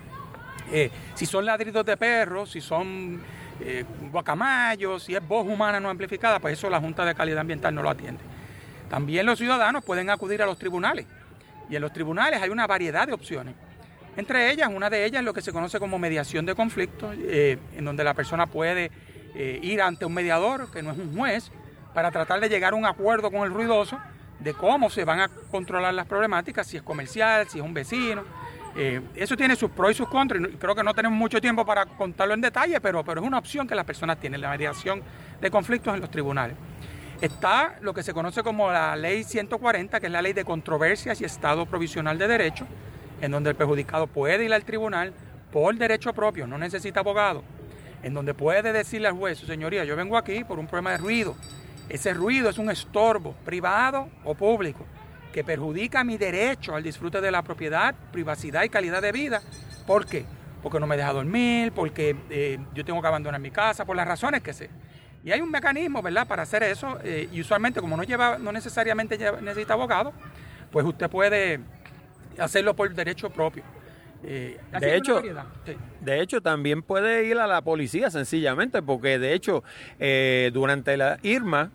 [1.15, 3.21] si son ladridos de perros, si son
[4.11, 7.83] guacamayos, si es voz humana no amplificada, pues eso la Junta de Calidad Ambiental no
[7.83, 8.21] lo atiende.
[8.93, 11.07] También los ciudadanos pueden acudir a los tribunales
[11.71, 13.55] y en los tribunales hay una variedad de opciones.
[14.19, 17.57] Entre ellas, una de ellas es lo que se conoce como mediación de conflictos, eh,
[17.75, 18.91] en donde la persona puede
[19.35, 21.51] eh, ir ante un mediador, que no es un juez,
[21.95, 23.99] para tratar de llegar a un acuerdo con el ruidoso
[24.41, 28.25] de cómo se van a controlar las problemáticas, si es comercial, si es un vecino.
[28.77, 30.43] Eh, eso tiene sus pros y sus contras.
[30.59, 33.67] Creo que no tenemos mucho tiempo para contarlo en detalle, pero, pero es una opción
[33.67, 35.03] que las personas tienen, la mediación
[35.41, 36.59] de conflictos en los tribunales.
[37.23, 41.21] Está lo que se conoce como la Ley 140, que es la Ley de Controversias
[41.21, 42.67] y Estado Provisional de Derecho,
[43.21, 45.13] en donde el perjudicado puede ir al tribunal
[45.53, 47.45] por derecho propio, no necesita abogado,
[48.03, 51.37] en donde puede decirle al juez, señoría, yo vengo aquí por un problema de ruido.
[51.89, 54.85] Ese ruido es un estorbo, privado o público,
[55.33, 59.43] que perjudica mi derecho al disfrute de la propiedad, privacidad y calidad de vida.
[59.87, 60.25] ¿Por qué?
[60.61, 64.09] Porque no me deja dormir, porque eh, yo tengo que abandonar mi casa, por las
[64.09, 64.71] razones que sé.
[65.25, 66.99] Y hay un mecanismo, ¿verdad?, para hacer eso.
[67.05, 70.13] Eh, y usualmente, como no lleva, no necesariamente necesita abogado,
[70.71, 71.61] pues usted puede
[72.39, 73.63] hacerlo por derecho propio.
[74.25, 75.21] Eh, de hecho,
[76.01, 79.65] de hecho, también puede ir a la policía sencillamente, porque de hecho,
[79.99, 81.71] eh, durante la Irma,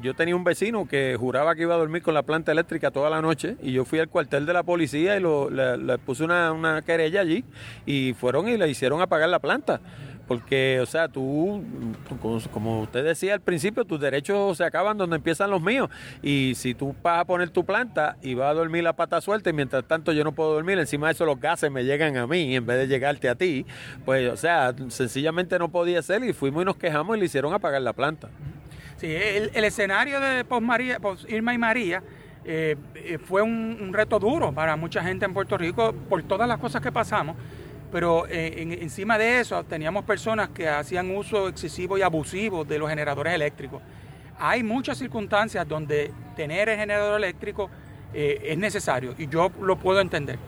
[0.00, 3.10] yo tenía un vecino que juraba que iba a dormir con la planta eléctrica toda
[3.10, 6.82] la noche y yo fui al cuartel de la policía y le, puse una, una,
[6.82, 7.44] querella allí
[7.84, 9.80] y fueron y le hicieron apagar la planta.
[10.26, 11.62] Porque, o sea, tú,
[12.52, 15.90] como usted decía al principio, tus derechos se acaban donde empiezan los míos.
[16.22, 19.50] Y si tú vas a poner tu planta y vas a dormir la pata suelta
[19.50, 22.26] y mientras tanto yo no puedo dormir, encima de eso los gases me llegan a
[22.26, 23.66] mí en vez de llegarte a ti,
[24.04, 27.52] pues, o sea, sencillamente no podía ser y fuimos y nos quejamos y le hicieron
[27.52, 28.28] apagar la planta.
[28.96, 30.98] Sí, el, escenario de post, María,
[31.28, 32.02] Irma y María
[32.44, 36.58] eh, eh, fue un reto duro para mucha gente en Puerto Rico por todas las
[36.58, 37.36] cosas que pasamos
[37.92, 42.88] pero eh, encima de eso teníamos personas que hacían uso excesivo y abusivo de los
[42.88, 43.82] generadores eléctricos.
[44.38, 47.68] Hay muchas circunstancias donde tener el generador eléctrico
[48.14, 50.38] eh, es necesario y yo lo puedo entender,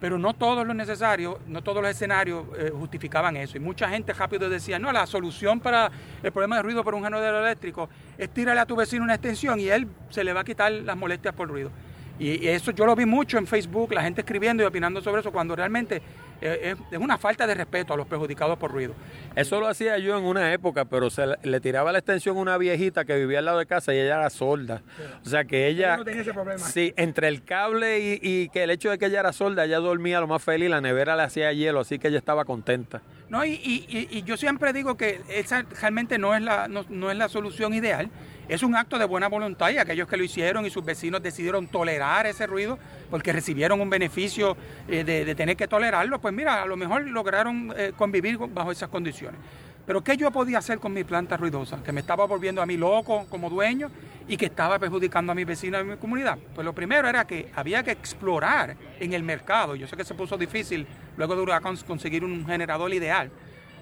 [0.00, 3.58] pero no todos los necesarios, no todos los escenarios eh, justificaban eso.
[3.58, 5.90] Y mucha gente rápido decía, no, la solución para
[6.22, 9.60] el problema de ruido por un generador eléctrico es tirarle a tu vecino una extensión
[9.60, 11.70] y él se le va a quitar las molestias por ruido.
[12.18, 15.32] Y eso yo lo vi mucho en Facebook, la gente escribiendo y opinando sobre eso,
[15.32, 16.00] cuando realmente
[16.40, 18.94] es, una falta de respeto a los perjudicados por ruido.
[19.34, 22.58] Eso lo hacía yo en una época, pero se le tiraba la extensión a una
[22.58, 24.82] viejita que vivía al lado de casa y ella era sorda.
[25.24, 25.96] O sea que ella...
[25.96, 26.60] No tenía ese problema.
[26.60, 30.20] Sí, entre el cable y, que el hecho de que ella era sorda, ella dormía
[30.20, 33.02] lo más feliz, la nevera le hacía hielo, así que ella estaba contenta.
[33.28, 37.74] No, y, yo siempre digo que esa realmente no es la, no es la solución
[37.74, 38.10] ideal
[38.48, 41.66] es un acto de buena voluntad y aquellos que lo hicieron y sus vecinos decidieron
[41.66, 42.78] tolerar ese ruido
[43.14, 44.56] porque recibieron un beneficio
[44.88, 48.88] eh, de, tener que tolerarlo, pues mira, a lo mejor lograron eh, convivir bajo esas
[48.88, 49.38] condiciones.
[49.86, 51.80] Pero ¿qué yo podía hacer con mi planta ruidosa?
[51.84, 53.88] Que me estaba volviendo a mí loco como dueño
[54.26, 56.38] y que estaba perjudicando a mis vecinos y a mi comunidad.
[56.56, 59.76] Pues lo primero era que había que explorar en el mercado.
[59.76, 60.84] Yo sé que se puso difícil
[61.16, 63.30] luego de Huracán conseguir un generador ideal.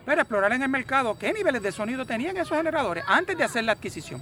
[0.05, 3.65] Pero explorar en el mercado qué niveles de sonido tenían esos generadores antes de hacer
[3.65, 4.21] la adquisición.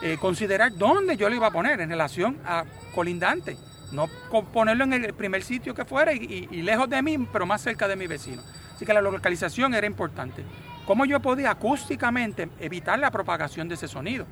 [0.00, 3.58] Eh, considerar dónde yo lo iba a poner en relación a colindante.
[3.92, 4.08] No
[4.52, 7.96] ponerlo en el primer sitio que fuera y, lejos de mí, pero más cerca de
[7.96, 8.42] mi vecino.
[8.74, 10.44] Así que la localización era importante.
[10.86, 14.26] ¿Cómo yo podía acústicamente evitar la propagación de ese sonido?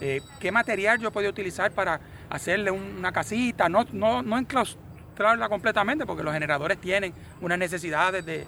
[0.00, 2.00] Eh, ¿Qué material yo podía utilizar para
[2.30, 3.68] hacerle una casita?
[3.68, 8.46] No, no, no enclaustrarla completamente, porque los generadores tienen unas necesidades de,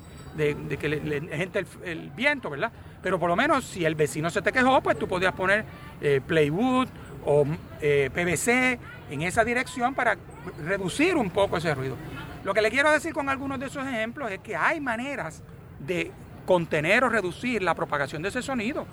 [0.79, 2.71] que le, gente el, viento, ¿verdad?
[3.03, 5.65] Pero por lo menos si el vecino se te quejó, pues tú podías poner
[6.01, 6.89] eh, playwood
[7.25, 7.47] o
[7.81, 8.79] eh, PVC
[9.11, 10.17] en esa dirección para
[10.65, 11.97] reducir un poco ese ruido.
[12.45, 15.43] Lo que le quiero decir con algunos de esos ejemplos es que hay maneras
[15.79, 16.11] de
[16.47, 18.87] contener o reducir la propagación de ese sonido.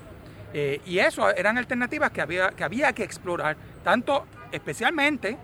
[0.54, 5.38] Eh, y eso eran alternativas que había, que explorar, tanto especialmente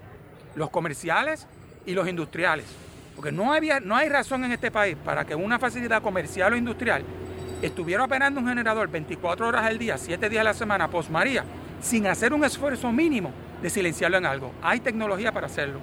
[0.55, 1.47] los comerciales
[1.85, 2.65] y los industriales.
[3.15, 6.55] Porque no, había, no hay razón en este país para que una facilidad comercial o
[6.55, 7.03] industrial
[7.61, 11.45] estuviera operando un generador 24 horas al día, 7 días a la semana, post María,
[11.81, 14.51] sin hacer un esfuerzo mínimo de silenciarlo en algo.
[14.61, 15.79] Hay tecnología para hacerlo.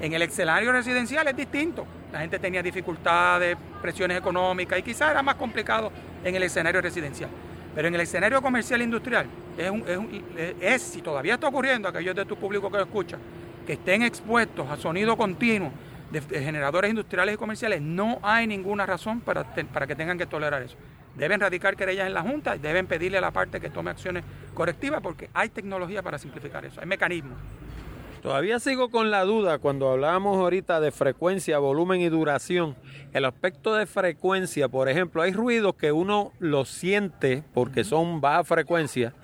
[0.00, 1.86] En el escenario residencial es distinto.
[2.12, 5.92] La gente tenía dificultades, presiones económicas y quizás era más complicado
[6.24, 7.30] en el escenario residencial.
[7.74, 9.26] Pero en el escenario comercial e industrial,
[9.56, 9.72] es,
[10.60, 13.18] es, si todavía está ocurriendo, aquellos de tu público que lo escucha,
[13.66, 15.70] que estén expuestos a sonido continuo
[16.10, 20.62] de, generadores industriales y comerciales, no hay ninguna razón para, para que tengan que tolerar
[20.62, 20.76] eso.
[21.16, 24.24] Deben radicar querellas en la Junta y deben pedirle a la parte que tome acciones
[24.54, 27.38] correctivas porque hay tecnología para simplificar eso, hay mecanismos.
[28.22, 32.76] Todavía sigo con la duda cuando hablábamos ahorita de frecuencia, volumen y duración.
[33.14, 38.44] El aspecto de frecuencia, por ejemplo, hay ruidos que uno los siente porque son baja
[38.44, 39.14] frecuencia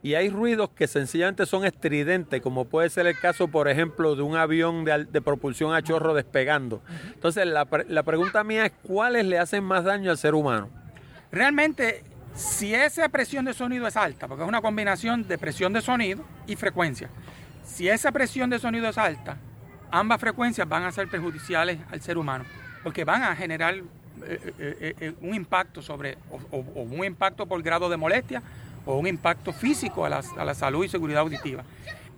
[0.00, 4.22] y hay ruidos que sencillamente son estridentes, como puede ser el caso, por ejemplo, de
[4.22, 6.82] un avión de, propulsión a chorro despegando.
[7.14, 10.70] Entonces, la, la pregunta mía es, ¿cuáles le hacen más daño al ser humano?
[11.32, 12.04] Realmente,
[12.34, 16.24] si esa presión de sonido es alta, porque es una combinación de presión de sonido
[16.46, 17.08] y frecuencia,
[17.64, 19.36] si esa presión de sonido es alta,
[19.90, 22.44] ambas frecuencias van a ser perjudiciales al ser humano,
[22.82, 23.82] porque van a generar eh,
[24.58, 28.42] eh, eh, un impacto sobre, o, un impacto por grado de molestia,
[28.84, 31.64] o un impacto físico a la, a la salud y seguridad auditiva.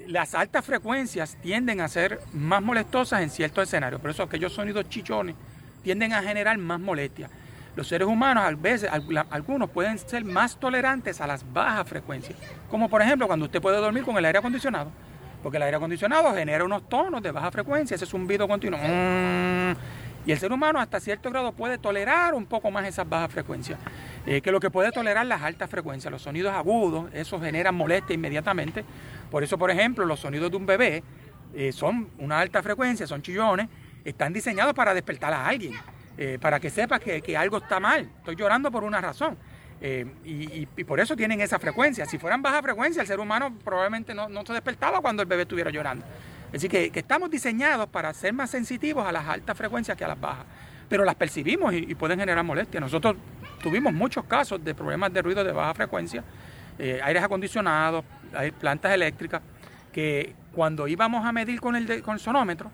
[0.06, 4.88] Las altas frecuencias tienden a ser más molestosas en ciertos escenarios, por eso aquellos sonidos
[4.88, 5.34] chichones
[5.82, 7.30] tienden a generar más molestia.
[7.78, 8.90] Los seres humanos a veces,
[9.30, 12.36] algunos pueden ser más tolerantes a las bajas frecuencias,
[12.68, 14.90] como por ejemplo cuando usted puede dormir con el aire acondicionado
[15.44, 18.80] porque el aire acondicionado genera unos tonos de baja frecuencia, ese zumbido continuo.
[18.82, 19.76] Mm.
[20.26, 23.78] Y el ser humano hasta cierto grado puede tolerar un poco más esas bajas frecuencias,
[24.26, 28.14] eh, que lo que puede tolerar las altas frecuencias, los sonidos agudos, eso genera molestia
[28.14, 28.84] inmediatamente.
[29.30, 31.04] Por eso, por ejemplo, los sonidos de un bebé
[31.54, 33.68] eh, son una alta frecuencia, son chillones,
[34.04, 35.74] están diseñados para despertar a alguien,
[36.18, 38.10] eh, para que sepa que, que algo está mal.
[38.18, 39.38] Estoy llorando por una razón.
[39.80, 42.06] Eh, y, por eso tienen esa frecuencia.
[42.06, 45.70] Si fueran baja frecuencia, el ser humano probablemente no, se despertaba cuando el bebé estuviera
[45.70, 46.04] llorando.
[46.46, 50.08] Es decir, que, estamos diseñados para ser más sensitivos a las altas frecuencias que a
[50.08, 50.46] las bajas.
[50.88, 52.80] Pero las percibimos y, pueden generar molestia.
[52.80, 53.16] Nosotros
[53.62, 56.24] tuvimos muchos casos de problemas de ruido de baja frecuencia,
[56.78, 58.04] eh, aires acondicionados,
[58.60, 59.42] plantas eléctricas,
[59.92, 62.70] que cuando íbamos a medir con el, con el sonómetro,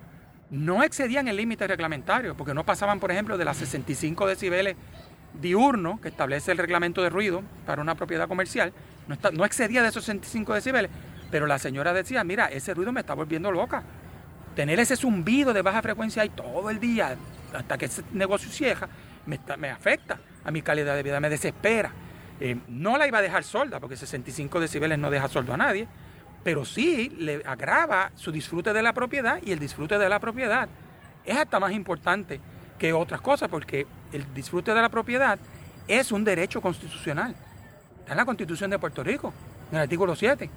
[0.55, 4.77] no excedían el límite reglamentario, porque no pasaban, por ejemplo, de las 65 decibeles
[5.41, 8.73] diurno que establece el reglamento de ruido para una propiedad comercial
[9.07, 10.91] no, no excedía de esos 65 decibeles,
[11.31, 13.83] pero la señora decía, mira, ese ruido me está volviendo loca.
[14.55, 17.17] Tener ese zumbido de baja frecuencia ahí todo el día,
[17.53, 18.89] hasta que ese negocio cierra,
[19.27, 21.91] me, me afecta a mi calidad de vida, me desespera.
[22.41, 25.89] Eh, no la iba a dejar solda, porque 65 decibeles no deja soldo a nadie,
[26.45, 30.69] pero sí le agrava su disfrute de la propiedad y el disfrute de la propiedad
[31.25, 32.39] es hasta más importante
[32.79, 35.39] que otras cosas, porque el disfrute de la propiedad
[35.89, 37.35] es un derecho constitucional.
[38.01, 39.33] Está en la Constitución de Puerto Rico,
[39.71, 40.51] en el artículo 7,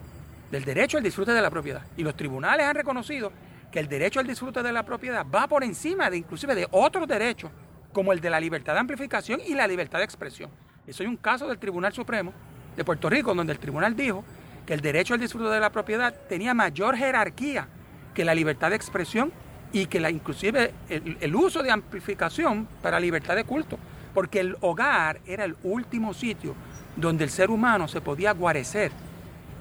[0.52, 1.84] del derecho al disfrute de la propiedad.
[1.96, 3.32] Y los tribunales han reconocido
[3.72, 7.08] que el derecho al disfrute de la propiedad va por encima de inclusive de otros
[7.08, 7.50] derechos,
[7.94, 10.50] como el de la libertad de amplificación y la libertad de expresión.
[10.86, 12.34] Eso hay un caso del Tribunal Supremo
[12.76, 14.26] de Puerto Rico, donde el tribunal dijo
[14.68, 17.68] que el derecho al disfrute de la propiedad tenía mayor jerarquía
[18.14, 19.32] que la libertad de expresión
[19.72, 23.80] y que la, inclusive el, uso de amplificación para libertad de culto,
[24.14, 26.54] porque el hogar era el último sitio
[26.98, 28.92] donde el ser humano se podía guarecer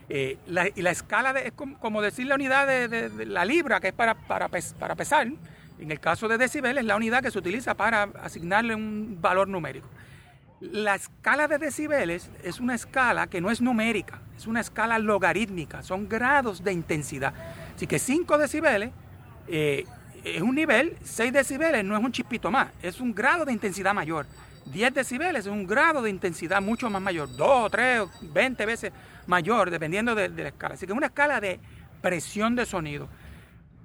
[0.08, 0.38] Eh,
[0.76, 4.14] y la escala de, es como, decir la unidad de, la libra, que es para,
[4.14, 5.26] para, para, pesar.
[5.80, 9.48] En el caso de decibel es la unidad que se utiliza para asignarle un valor
[9.48, 9.88] numérico.
[10.60, 15.82] La escala de decibeles es una escala que no es numérica, es una escala logarítmica,
[15.82, 17.34] son grados de intensidad.
[17.74, 18.92] Así que 5 decibeles
[19.48, 19.86] eh,
[20.24, 23.94] es un nivel, 6 decibeles no es un chispito más, es un grado de intensidad
[23.94, 24.26] mayor.
[24.66, 28.92] 10 decibeles es un grado de intensidad mucho más mayor, 2 o 3 20 veces
[29.26, 30.74] mayor dependiendo de, de la escala.
[30.74, 31.58] Así que es una escala de
[32.00, 33.08] presión de sonido.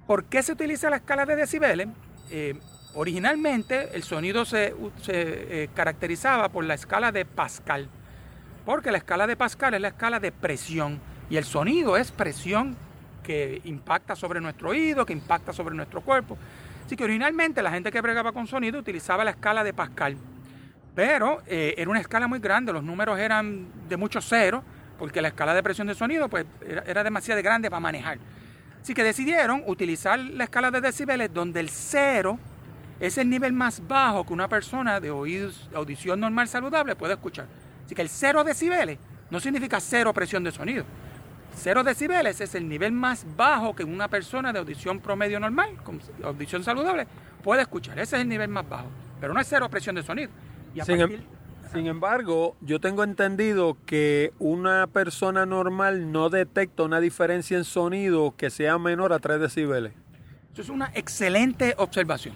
[0.06, 1.88] ¿Por qué se utiliza la escala de decibeles?
[2.30, 2.58] Eh,
[2.94, 7.88] originalmente el sonido se, se eh, caracterizaba por la escala de Pascal,
[8.64, 12.76] porque la escala de Pascal es la escala de presión y el sonido es presión
[13.28, 16.38] que impacta sobre nuestro oído, que impacta sobre nuestro cuerpo.
[16.86, 20.16] Así que originalmente la gente que bregaba con sonido utilizaba la escala de Pascal,
[20.94, 24.64] pero eh, era una escala muy grande, los números eran de muchos ceros,
[24.98, 28.16] porque la escala de presión de sonido pues, era, era demasiado grande para manejar.
[28.80, 32.38] Así que decidieron utilizar la escala de decibeles donde el cero
[32.98, 37.46] es el nivel más bajo que una persona de oídos, audición normal saludable puede escuchar.
[37.84, 38.98] Así que el cero decibeles
[39.28, 40.86] no significa cero presión de sonido.
[41.54, 46.00] Cero decibeles es el nivel más bajo que una persona de audición promedio normal, con
[46.22, 47.06] audición saludable,
[47.42, 47.98] puede escuchar.
[47.98, 48.88] Ese es el nivel más bajo.
[49.20, 50.30] Pero no es cero presión de sonido.
[50.74, 51.18] Y sin, partir...
[51.18, 51.24] em
[51.72, 58.34] sin, embargo, yo tengo entendido que una persona normal no detecta una diferencia en sonido
[58.36, 59.92] que sea menor a 3 decibeles.
[60.52, 62.34] Eso es una excelente observación.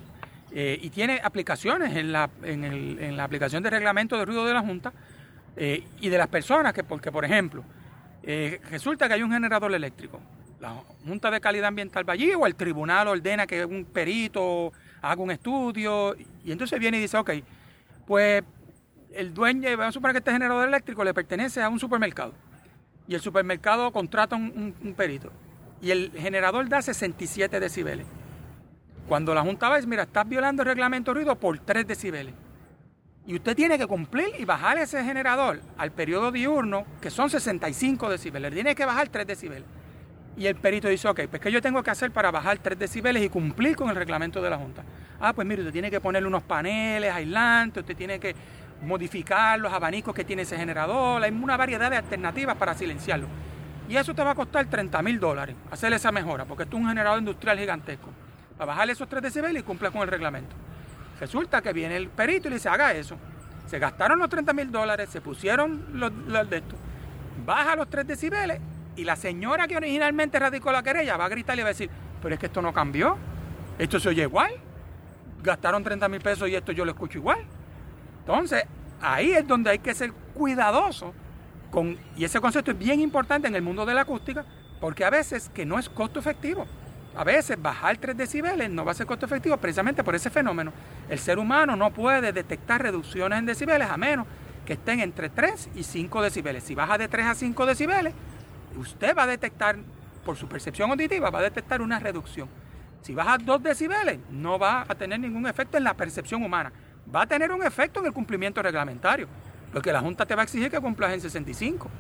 [0.55, 4.45] Eh, y tiene aplicaciones en la, en, el, en la, aplicación de reglamento de ruido
[4.45, 4.93] de la Junta
[5.57, 7.65] eh, y de las personas, que porque por ejemplo,
[8.23, 10.21] eh, resulta que hay un generador eléctrico.
[10.61, 15.21] La Junta de Calidad Ambiental va allí o el tribunal ordena que un perito haga
[15.21, 16.15] un estudio
[16.45, 17.31] y entonces viene y dice, ok,
[18.07, 18.45] pues
[19.13, 22.33] el dueño, vamos a suponer que este generador eléctrico le pertenece a un supermercado
[23.09, 25.33] y el supermercado contrata un, un, perito
[25.81, 28.07] y el generador da 67 decibeles.
[29.09, 32.35] Cuando la Junta va mira, estás violando el reglamento de ruido por 3 decibeles.
[33.27, 38.11] Y usted tiene que cumplir y bajar ese generador al periodo diurno, que son 65
[38.11, 38.53] decibeles.
[38.53, 39.65] Tiene que bajar 3 decibeles.
[40.37, 43.23] Y el perito dice, ok, pues ¿qué yo tengo que hacer para bajar 3 decibeles
[43.23, 44.83] y cumplir con el reglamento de la Junta?
[45.21, 48.35] Ah, pues mire, usted tiene que ponerle unos paneles aislantes, usted tiene que
[48.83, 53.29] modificar los abanicos que tiene ese generador, hay una variedad de alternativas para silenciarlo.
[53.89, 56.89] Y eso te va a costar 30 mil dólares, hacer esa mejora, porque es un
[56.89, 58.09] generador industrial gigantesco.
[58.57, 60.57] Para bajarle esos 3 decibeles y cumpla con el reglamento.
[61.23, 63.17] Resulta que viene el perito y le dice, haga eso.
[63.69, 66.11] Se gastaron los 30 mil dólares, se pusieron los,
[66.51, 66.75] de esto,
[67.47, 68.61] baja los 3 decibeles
[68.97, 71.89] y la señora que originalmente radicó la querella va a gritar y va a decir,
[72.21, 73.17] pero es que esto no cambió,
[73.79, 74.51] esto se oye igual,
[75.45, 77.39] gastaron 30 mil pesos y esto yo lo escucho igual.
[78.19, 78.65] Entonces,
[79.01, 81.15] ahí es donde hay que ser cuidadoso
[81.71, 84.45] con, y ese concepto es bien importante en el mundo de la acústica,
[84.81, 86.67] porque a veces que no es costo efectivo
[87.15, 90.73] a veces bajar 3 decibeles no va a ser costo efectivo precisamente por ese fenómeno.
[91.09, 94.27] El ser humano no puede detectar reducciones en decibeles a menos
[94.65, 96.65] que estén entre 3 y 5 decibeles.
[96.65, 98.15] Si baja de 3 a 5 decibeles,
[98.77, 99.77] usted va a detectar,
[100.25, 102.49] por su percepción auditiva, va a detectar una reducción.
[103.03, 106.73] Si baja 2 decibeles, no va a tener ningún efecto en la percepción humana.
[107.15, 109.27] Va a tener un efecto en el cumplimiento reglamentario,
[109.73, 111.91] porque la Junta te va a exigir que cumplas en 65.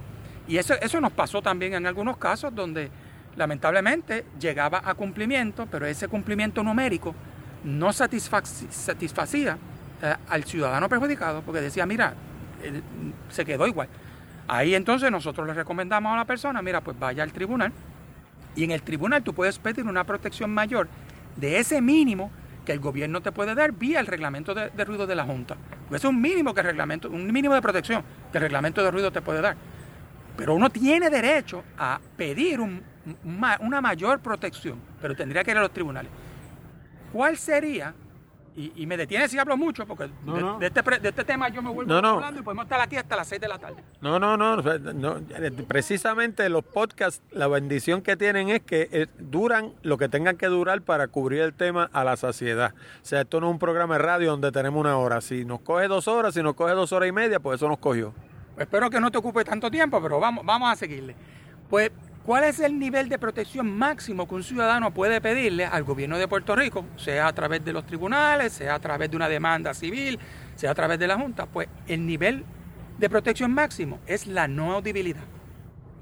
[0.46, 2.90] Y eso, eso nos pasó también en algunos casos donde
[3.36, 7.14] lamentablemente llegaba a cumplimiento, pero ese cumplimiento numérico
[7.64, 9.58] no satisfacía
[10.02, 12.14] eh, al ciudadano perjudicado porque decía, mira,
[13.28, 13.88] se quedó igual.
[14.48, 17.72] Ahí entonces nosotros le recomendamos a la persona, mira, pues vaya al tribunal
[18.54, 20.88] y en el tribunal tú puedes pedir una protección mayor
[21.36, 22.30] de ese mínimo
[22.66, 25.56] que el gobierno te puede dar vía el reglamento de, de ruido de la Junta.
[25.88, 28.90] Pues es un mínimo que el reglamento, un mínimo de protección que el reglamento de
[28.90, 29.56] ruido te puede dar.
[30.36, 32.82] Pero uno tiene derecho a pedir un,
[33.24, 36.10] una mayor protección, pero tendría que ir a los tribunales.
[37.12, 37.94] ¿Cuál sería?
[38.54, 40.58] Y, y me detiene si hablo mucho, porque No, de, no.
[40.58, 43.16] de este, de este tema yo me vuelvo No, hablando y podemos estar aquí hasta
[43.16, 43.82] las 6 de la tarde.
[44.02, 49.72] No, no, no, eh, Precisamente los podcasts, la bendición que tienen es que eh, duran
[49.82, 52.74] lo que tengan que durar para cubrir el tema a la saciedad.
[52.76, 55.22] O sea, esto no es un programa de radio donde tenemos una hora.
[55.22, 57.78] Si nos coge dos horas, si nos coge dos horas y media, pues eso nos
[57.78, 58.12] cogió.
[58.58, 61.16] Espero que no te ocupe tanto tiempo, pero vamos, vamos a seguirle.
[61.70, 61.90] Pues,
[62.24, 66.28] ¿cuál es el nivel de protección máximo que un ciudadano puede pedirle al gobierno de
[66.28, 70.18] Puerto Rico, sea a través de los tribunales, sea a través de una demanda civil,
[70.54, 71.46] sea a través de la Junta?
[71.46, 72.44] Pues el nivel
[72.98, 75.24] de protección máximo es la no audibilidad.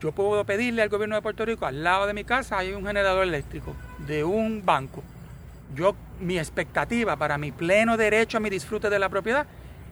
[0.01, 2.87] Yo puedo pedirle al gobierno de Puerto Rico, al lado de mi casa hay un
[2.87, 3.75] generador eléctrico
[4.07, 5.03] de un banco.
[5.75, 9.47] Yo, mi expectativa para mi pleno derecho a mi disfrute de la propiedad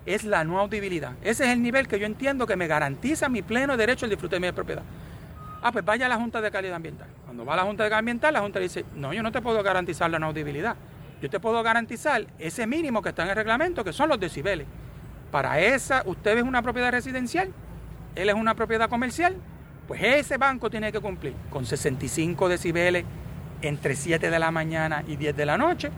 [0.06, 1.12] es la no audibilidad.
[1.22, 4.36] Ese es el nivel que yo entiendo que me garantiza mi pleno derecho al disfrute
[4.36, 4.82] de mi propiedad.
[5.62, 7.08] Ah, pues vaya a la Junta de Calidad Ambiental.
[7.24, 9.42] Cuando va a la Junta de Calidad Ambiental, la Junta dice, no, yo no te
[9.42, 10.76] puedo garantizar la no audibilidad.
[11.20, 14.66] Yo te puedo garantizar ese mínimo que está en el reglamento, que son los decibeles.
[15.32, 17.52] Para esa, usted es una propiedad residencial,
[18.14, 19.36] él es una propiedad comercial,
[19.86, 23.04] pues ese banco tiene que cumplir con 65 decibeles
[23.62, 25.90] entre 7 de la mañana y 10 de la noche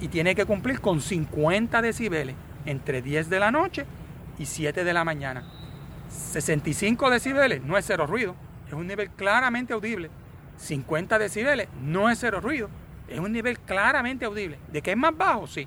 [0.00, 3.84] y tiene que cumplir con 50 decibeles entre 10 de la noche
[4.38, 5.42] y 7 de la mañana.
[6.08, 8.34] 65 decibeles no es cero ruido.
[8.76, 10.10] Es un nivel claramente audible.
[10.56, 12.68] 50 decibeles no es cero ruido,
[13.08, 14.58] es un nivel claramente audible.
[14.70, 15.46] ¿De qué es más bajo?
[15.46, 15.66] Sí.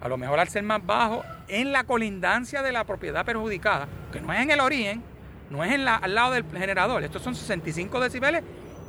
[0.00, 4.20] A lo mejor al ser más bajo en la colindancia de la propiedad perjudicada, que
[4.20, 5.02] no es en el origen,
[5.50, 8.42] no es en la, al lado del generador, estos son 65 decibeles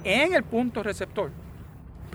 [0.04, 1.32] en el punto receptor.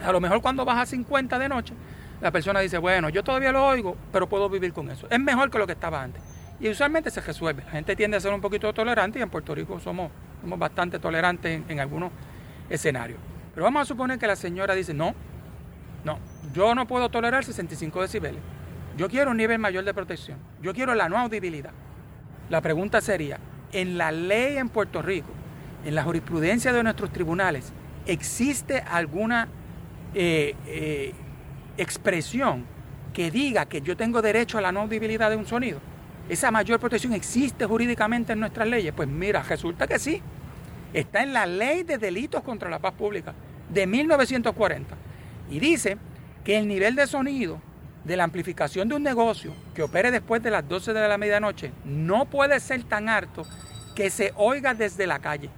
[0.05, 1.74] A lo mejor cuando baja a 50 de noche,
[2.20, 5.07] la persona dice, bueno, yo todavía lo oigo, pero puedo vivir con eso.
[5.11, 6.22] Es mejor que lo que estaba antes.
[6.61, 7.64] Y usualmente se resuelve.
[7.64, 10.11] La gente tiende a ser un poquito tolerante y en Puerto Rico somos,
[10.43, 12.11] somos bastante tolerantes en, algunos
[12.68, 13.18] escenarios.
[13.55, 15.14] Pero vamos a suponer que la señora dice, no,
[16.05, 16.18] no,
[16.53, 18.40] yo no puedo tolerar 65 decibeles.
[18.97, 20.38] Yo quiero un nivel mayor de protección.
[20.61, 21.70] Yo quiero la no audibilidad.
[22.51, 23.38] La pregunta sería,
[23.72, 25.30] en la ley en Puerto Rico,
[25.84, 27.72] en la jurisprudencia de nuestros tribunales,
[28.05, 29.49] ¿existe alguna
[30.12, 31.14] eh, eh,
[31.78, 32.66] expresión
[33.14, 35.78] que diga que yo tengo derecho a la no audibilidad de un sonido?
[36.29, 38.93] ¿Esa mayor protección existe jurídicamente en nuestras leyes?
[38.95, 40.23] Pues mira, resulta que sí.
[40.93, 43.35] Está en la ley de delitos contra la paz pública
[43.68, 44.95] de 1940.
[45.51, 45.97] Y dice
[46.45, 47.61] que el nivel de sonido
[48.05, 51.73] de la amplificación de un negocio que opere después de las 12 de la medianoche
[51.85, 53.45] no puede ser tan alto
[53.95, 55.51] que se oiga desde la calle,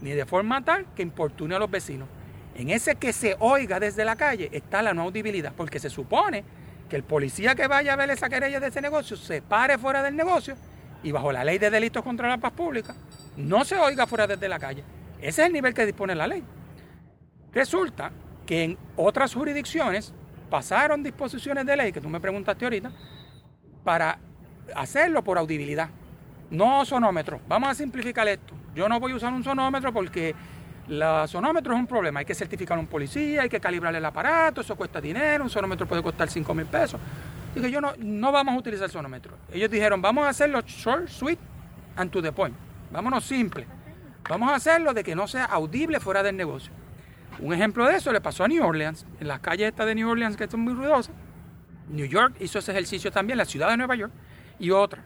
[0.00, 2.08] ni de forma tal que importune a los vecinos.
[2.54, 6.44] En ese que se oiga desde la calle está la no audibilidad, porque se supone
[6.88, 10.02] que el policía que vaya a ver esa querella de ese negocio se pare fuera
[10.02, 10.56] del negocio
[11.02, 12.94] y bajo la ley de delitos contra la paz pública
[13.36, 14.84] no se oiga fuera desde la calle.
[15.20, 16.42] Ese es el nivel que dispone la ley.
[17.52, 18.10] Resulta
[18.44, 20.14] que en otras jurisdicciones
[20.50, 22.90] pasaron disposiciones de ley, que tú me preguntaste ahorita,
[23.82, 24.18] para
[24.74, 25.88] hacerlo por audibilidad,
[26.50, 27.40] no sonómetro.
[27.48, 28.54] Vamos a simplificar esto.
[28.74, 30.34] Yo no voy a usar un sonómetro porque
[30.88, 32.20] la sonómetro es un problema.
[32.20, 35.50] Hay que certificar a un policía, hay que calibrar el aparato, eso cuesta dinero, un
[35.50, 37.00] sonómetro puede costar 5 mil pesos.
[37.54, 39.32] Dije, yo no, no vamos a utilizar sonómetro.
[39.52, 41.38] Ellos dijeron, vamos a hacerlo short, sweet
[41.96, 42.54] and to the point.
[42.90, 43.66] Vámonos simple.
[44.28, 46.72] Vamos a hacerlo de que no sea audible fuera del negocio.
[47.38, 50.08] Un ejemplo de eso le pasó a New Orleans, en las calles estas de New
[50.08, 51.14] Orleans que son muy ruidosas.
[51.88, 54.12] New York hizo ese ejercicio también, la ciudad de Nueva York,
[54.58, 55.02] y otra.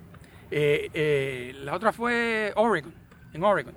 [0.50, 2.92] Eh, eh, la otra fue Oregon,
[3.32, 3.74] en Oregon.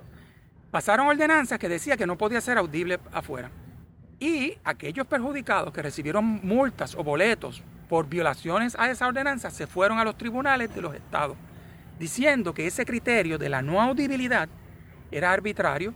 [0.74, 3.48] Pasaron ordenanzas que decía que no podía ser audible afuera.
[4.18, 10.00] Y aquellos perjudicados que recibieron multas o boletos por violaciones a esa ordenanza se fueron
[10.00, 11.36] a los tribunales de los estados,
[11.96, 14.48] diciendo que ese criterio de la no audibilidad
[15.12, 15.94] era arbitrario,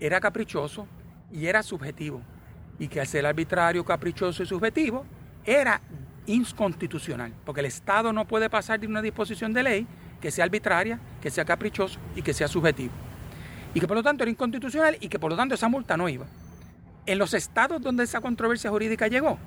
[0.00, 0.88] era caprichoso
[1.30, 2.22] y era subjetivo.
[2.78, 5.04] Y que al ser arbitrario, caprichoso y subjetivo,
[5.44, 5.82] era
[6.24, 9.86] inconstitucional, porque el Estado no puede pasar de una disposición de ley
[10.18, 13.07] que sea arbitraria, que sea caprichoso y que sea subjetivo.
[13.74, 16.08] Y que por lo tanto era inconstitucional y que por lo tanto esa multa no
[16.08, 16.26] iba.
[17.06, 19.38] En los estados donde esa controversia jurídica llegó,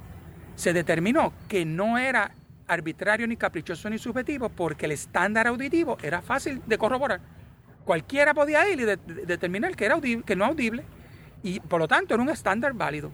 [0.56, 2.32] se determinó que no era
[2.68, 7.20] arbitrario ni caprichoso ni subjetivo porque el estándar auditivo era fácil de corroborar.
[7.86, 8.86] Cualquiera podía ir y
[9.26, 10.84] determinar que, era audible, que no audible
[11.44, 13.12] y por lo tanto era un estándar válido.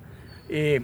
[0.49, 0.81] Eh,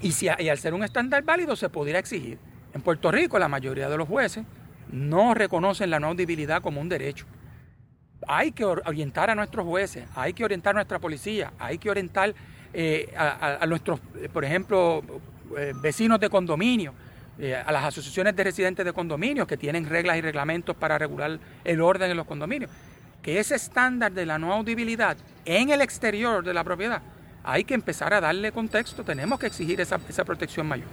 [0.00, 2.38] y, si, y al ser un estándar válido se pudiera exigir.
[2.74, 4.44] En Puerto Rico la mayoría de los jueces
[4.92, 7.26] no reconocen la no audibilidad como un derecho.
[8.26, 12.34] Hay que orientar a nuestros jueces, hay que orientar a nuestra policía, hay que orientar
[12.72, 14.00] eh, a, nuestros,
[14.32, 15.02] por ejemplo,
[15.56, 16.92] eh, vecinos de condominio,
[17.64, 21.80] a las asociaciones de residentes de condominios que tienen reglas y reglamentos para regular el
[21.80, 22.68] orden en los condominios
[23.22, 27.02] que ese estándar de la no audibilidad en el exterior de la propiedad
[27.44, 30.88] hay que empezar a darle contexto, tenemos que exigir esa, protección mayor.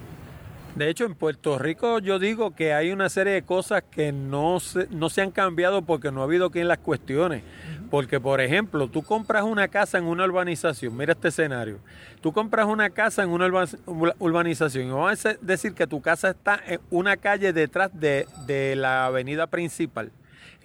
[0.76, 4.60] De hecho, en Puerto Rico yo digo que hay una serie de cosas que no
[4.60, 7.44] se, no se han cambiado porque no ha habido quien las cuestione.
[7.90, 11.80] Porque, por ejemplo, tú compras una casa en una urbanización, mira este escenario,
[12.20, 13.48] tú compras una casa en una
[14.20, 18.76] urbanización y vamos a decir que tu casa está en una calle detrás de, de
[18.76, 20.12] la avenida principal.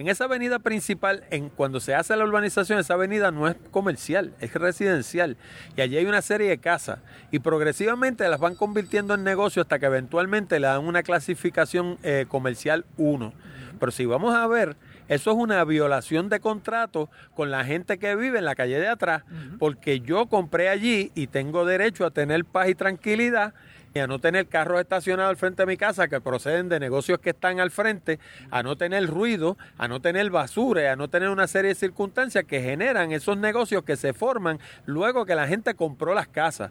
[0.01, 4.33] En esa avenida principal, en, cuando se hace la urbanización, esa avenida no es comercial,
[4.41, 5.37] es residencial.
[5.77, 7.01] Y allí hay una serie de casas.
[7.31, 12.25] Y progresivamente las van convirtiendo en negocio hasta que eventualmente le dan una clasificación eh,
[12.27, 13.35] comercial 1.
[13.79, 14.75] Pero si vamos a ver,
[15.09, 18.89] eso es una violación de contrato con la gente que vive en la calle de
[18.89, 19.25] atrás,
[19.59, 23.53] porque yo compré allí y tengo derecho a tener paz y tranquilidad
[23.99, 27.31] a no tener carros estacionados al frente de mi casa que proceden de negocios que
[27.31, 28.21] están al frente,
[28.51, 32.45] a no tener ruido, a no tener basura, a no tener una serie de circunstancias
[32.45, 36.71] que generan esos negocios que se forman luego que la gente compró las casas.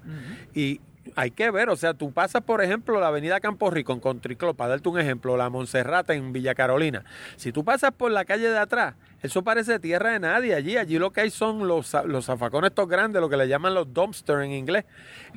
[0.54, 0.80] Y
[1.16, 4.54] hay que ver, o sea, tú pasas, por ejemplo, la avenida Campo Rico en Contriclo,
[4.54, 7.04] para darte un ejemplo, la Monserrata en Villa Carolina.
[7.36, 10.78] Si tú pasas por la calle de atrás, eso parece tierra de nadie allí.
[10.78, 13.94] Allí lo que hay son los, los zafacones estos grandes, lo que le llaman los
[13.94, 14.86] dumpsters en inglés.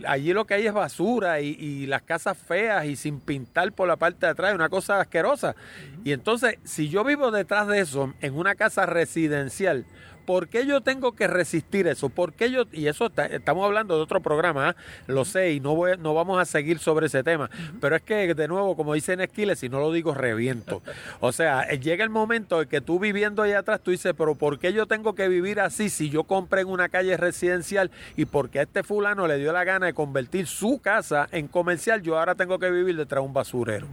[0.06, 3.88] Allí lo que hay es basura y, y, las casas feas y sin pintar por
[3.88, 5.56] la parte de atrás, una cosa asquerosa.
[6.04, 9.84] Y entonces, si yo vivo detrás de eso, en una casa residencial,
[10.24, 12.08] ¿por qué yo tengo que resistir eso?
[12.08, 14.76] ¿Por qué yo, y eso estamos hablando de otro programa, ¿ah?
[15.06, 17.50] lo sé, y no, voy, no vamos a seguir sobre ese tema,
[17.80, 20.82] pero es que de nuevo, como dicen Esquiles, si no lo digo, reviento.
[21.20, 24.34] O sea, eh, llega el momento en que tú viviendo allá atrás, tú dices, pero
[24.34, 28.24] ¿por qué yo tengo que vivir así si yo compré en una calle residencial y
[28.24, 32.18] porque a este fulano le dio la gana de convertir su casa en comercial, yo
[32.18, 33.86] ahora tengo que vivir detrás de un basurero?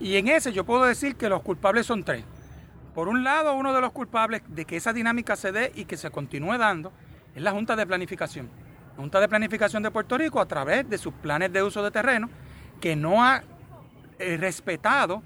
[0.00, 2.24] Y en ese yo puedo decir que los culpables son tres.
[2.98, 5.96] Por un lado, uno de los culpables de que esa dinámica se dé y que
[5.96, 6.92] se continúe dando
[7.32, 8.50] es la Junta de Planificación.
[8.96, 11.92] La Junta de Planificación de Puerto Rico, a través de sus planes de uso de
[11.92, 12.28] terreno,
[12.80, 13.44] que no ha
[14.18, 15.22] eh, respetado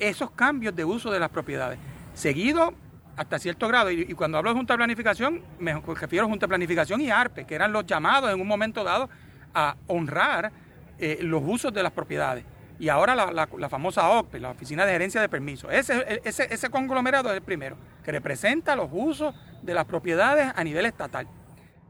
[0.00, 1.78] esos cambios de uso de las propiedades.
[2.12, 2.74] Seguido
[3.16, 6.48] hasta cierto grado, y, cuando hablo de Junta de Planificación, me refiero a Junta de
[6.48, 9.08] Planificación y ARPE, que eran los llamados en un momento dado
[9.54, 10.50] a honrar
[10.98, 12.44] eh, los usos de las propiedades
[12.82, 15.72] y ahora la, famosa OCPE, la Oficina de Gerencia de Permisos.
[15.72, 20.64] Ese, ese, ese conglomerado es el primero, que representa los usos de las propiedades a
[20.64, 21.28] nivel estatal.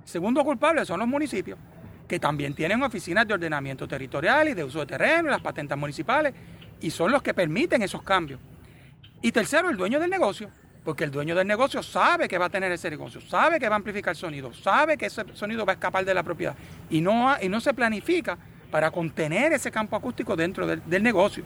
[0.05, 1.59] segundo culpable son los municipios,
[2.07, 6.35] que también tienen oficinas de ordenamiento territorial y de uso de terreno, las patentes municipales,
[6.83, 8.39] y son los que permiten esos cambios.
[9.23, 10.51] Y tercero, el dueño del negocio,
[10.85, 13.77] porque el dueño del negocio sabe que va a tener ese negocio, sabe que va
[13.77, 16.55] a amplificar el sonido, sabe que ese sonido va a escapar de la propiedad
[16.91, 18.37] y no, y no se planifica
[18.73, 21.45] para contener ese campo acústico dentro del, negocio.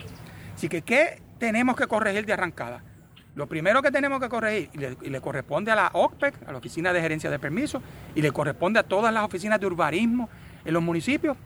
[0.55, 2.83] Así que, ¿qué tenemos que corregir de arrancada?
[3.35, 4.71] Lo primero que tenemos que corregir,
[5.03, 7.83] y le, corresponde a la OCPEC, a la Oficina de Gerencia de Permisos,
[8.15, 10.31] y le corresponde a todas las oficinas de urbanismo
[10.65, 11.37] en los municipios,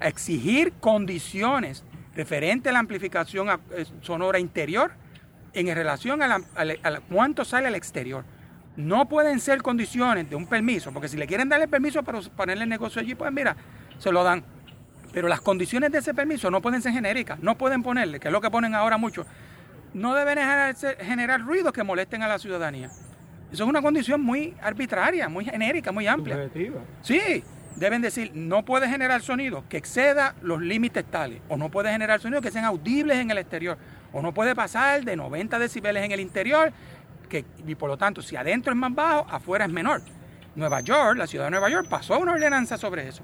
[0.00, 1.82] exigir condiciones
[2.14, 4.92] referentes a la amplificación eh, sonora interior
[5.52, 6.40] en relación a,
[7.10, 8.24] cuánto sale al exterior.
[8.76, 12.20] No pueden ser condiciones de un permiso, porque si le quieren dar el permiso para
[12.20, 13.56] ponerle el negocio allí, pues mira,
[13.98, 14.53] se lo dan.
[15.14, 18.32] Pero las condiciones de ese permiso no pueden ser genéricas, no pueden ponerle, que es
[18.32, 19.24] lo que ponen ahora mucho,
[19.94, 20.38] no deben
[20.98, 22.86] generar ruidos que molesten a la ciudadanía.
[23.52, 26.34] Eso es una condición muy arbitraria, muy genérica, muy amplia.
[26.34, 26.80] Subjetiva.
[27.02, 27.44] Sí,
[27.76, 32.20] deben decir, no puede generar sonido que exceda los límites tales, o no puede generar
[32.20, 33.78] sonidos que sean audibles en el exterior,
[34.12, 36.72] o no puede pasar de 90 decibeles en el interior,
[37.28, 40.02] que, y por lo tanto, si adentro es más bajo, afuera es menor.
[40.56, 43.22] Nueva York, la ciudad de Nueva York, pasó una ordenanza sobre eso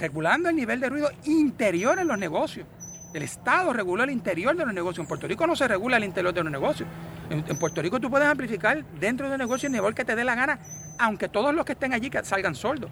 [0.00, 2.66] regulando el nivel de ruido interior en los negocios.
[3.12, 5.04] El Estado regula el interior de los negocios.
[5.04, 6.88] En Puerto Rico no se regula el interior de los negocios.
[7.30, 10.34] En, Puerto Rico tú puedes amplificar dentro del negocio el nivel que te dé la
[10.34, 10.58] gana,
[10.98, 12.90] aunque todos los que estén allí salgan sordos.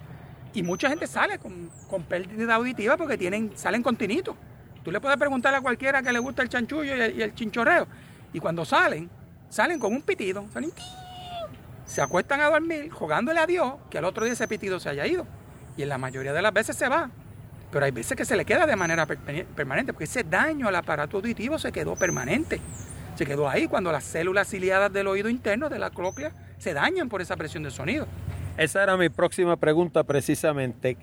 [0.55, 1.71] Y mucha gente sale con,
[2.09, 4.37] pérdida auditiva porque tienen, salen con tinito.
[4.83, 7.87] Tú le puedes preguntar a cualquiera que le gusta el chanchullo y el, chinchorreo.
[8.33, 9.11] Y cuando salen,
[9.51, 10.47] salen con un pitido.
[11.85, 15.07] se acuestan a dormir jugándole a Dios que al otro día ese pitido se haya
[15.07, 15.27] ido
[15.77, 17.11] y en la mayoría de las veces se va.
[17.71, 21.19] Pero hay veces que se le queda de manera permanente, porque ese daño al aparato
[21.19, 22.61] auditivo se quedó permanente.
[23.17, 27.09] Se quedó ahí cuando las células ciliadas del oído interno, de la cóclea, se dañan
[27.09, 28.07] por esa presión de sonido.
[28.57, 30.97] Esa era mi próxima pregunta precisamente.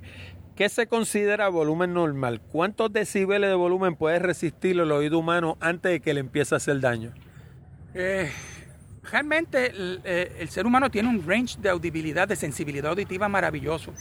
[0.55, 2.39] ¿Qué se considera volumen normal?
[2.39, 6.57] ¿Cuántos decibeles de volumen puede resistir el oído humano antes de que le empiece a
[6.57, 7.11] hacer daño?
[7.95, 8.31] Eh,
[9.11, 13.93] realmente el, eh, el, ser humano tiene un range de audibilidad, de sensibilidad auditiva maravilloso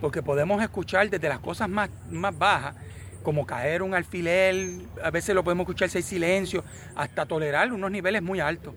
[0.00, 2.74] porque podemos escuchar desde las cosas más, más bajas,
[3.22, 8.22] como caer un alfiler, a veces lo podemos escuchar hay silencio, hasta tolerar unos niveles
[8.22, 8.74] muy altos.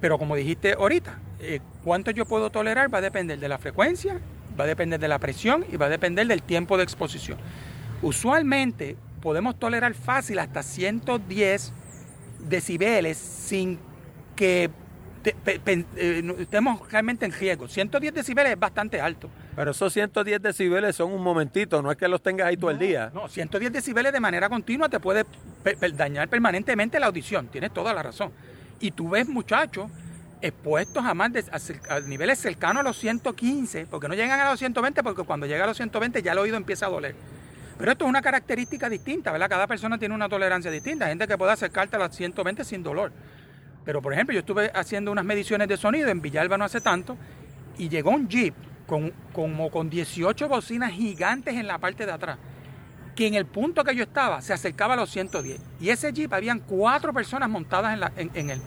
[0.00, 4.20] Pero como dijiste ahorita, eh, cuánto yo puedo tolerar va a depender de la frecuencia,
[4.58, 7.38] va a depender de la presión y va a depender del tiempo de exposición.
[8.02, 11.72] Usualmente podemos tolerar fácil hasta 110
[12.48, 13.78] decibeles sin
[14.36, 14.70] que
[15.24, 17.68] estemos realmente en riesgo.
[17.68, 19.28] 110 decibeles es bastante alto.
[19.54, 22.78] Pero esos 110 decibeles son un momentito, no es que los tengas ahí todo el
[22.78, 23.10] día.
[23.14, 25.24] No, 110 decibeles de manera continua te puede
[25.94, 28.32] dañar permanentemente la audición, tienes toda la razón.
[28.80, 29.90] Y tú ves muchachos
[30.40, 31.30] expuestos a, más
[31.88, 35.64] a, niveles cercanos a los 115, porque no llegan a los 120, porque cuando llega
[35.64, 37.14] a los 120 ya el oído empieza a doler.
[37.78, 39.48] Pero esto es una característica distinta, ¿verdad?
[39.48, 41.06] Cada persona tiene una tolerancia distinta.
[41.06, 43.12] Hay gente que puede acercarte a los 120 sin dolor.
[43.84, 47.16] Pero, por ejemplo, yo estuve haciendo unas mediciones de sonido en Villalba no hace tanto
[47.78, 48.54] y llegó un jeep
[48.86, 52.38] con, como con 18 bocinas gigantes en la parte de atrás,
[53.16, 55.60] que en el punto que yo estaba se acercaba a los 110.
[55.80, 58.60] Y ese jeep habían cuatro personas montadas en, la, en, él.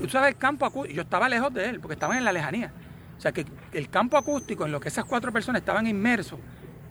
[0.00, 2.72] Tú sabes, el campo acústico, yo estaba lejos de él porque estaban en la lejanía.
[3.16, 6.38] O sea que el campo acústico en lo que esas cuatro personas estaban inmersos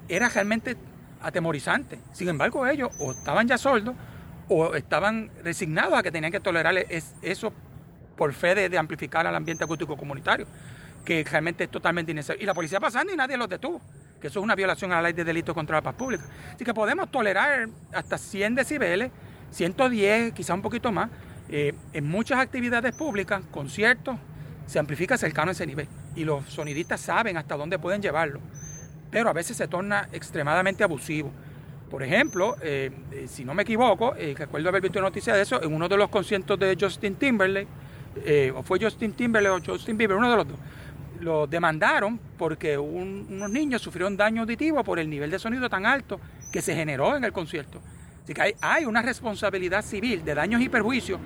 [0.09, 0.75] era realmente
[1.21, 1.99] atemorizante.
[2.11, 3.95] Sin embargo, ellos o estaban ya sordos
[4.49, 6.75] o estaban resignados a que tenían que tolerar
[7.21, 7.53] eso
[8.15, 10.47] por fe de amplificar al ambiente acústico comunitario
[11.07, 12.43] que realmente es totalmente innecesario.
[12.43, 13.79] Y la policía pasando y nadie los detuvo,
[14.19, 16.25] que eso es una violación a la ley de delitos contra la paz pública.
[16.53, 19.09] Así que podemos tolerar hasta 100 decibeles,
[19.51, 21.09] 110, quizá un poquito más,
[21.47, 24.17] eh, en muchas actividades públicas, conciertos,
[24.65, 25.87] se amplifica cercano a ese nivel.
[26.13, 28.41] y los sonidistas saben hasta dónde pueden llevarlo,
[29.11, 31.31] pero a veces se torna extremadamente abusivo.
[31.89, 35.61] Por ejemplo, eh, eh, si no me equivoco, eh, recuerdo haber visto noticia de eso,
[35.63, 37.67] en uno de los conciertos de Justin Timberlake,
[38.55, 40.57] o fue Justin Timberlake o Justin Bieber, uno de los dos,
[41.21, 46.19] lo demandaron porque unos niños sufrieron daño auditivo por el nivel de sonido tan alto
[46.51, 47.79] que se generó en el concierto.
[48.23, 51.19] Así que hay, hay una responsabilidad civil de daños y perjuicios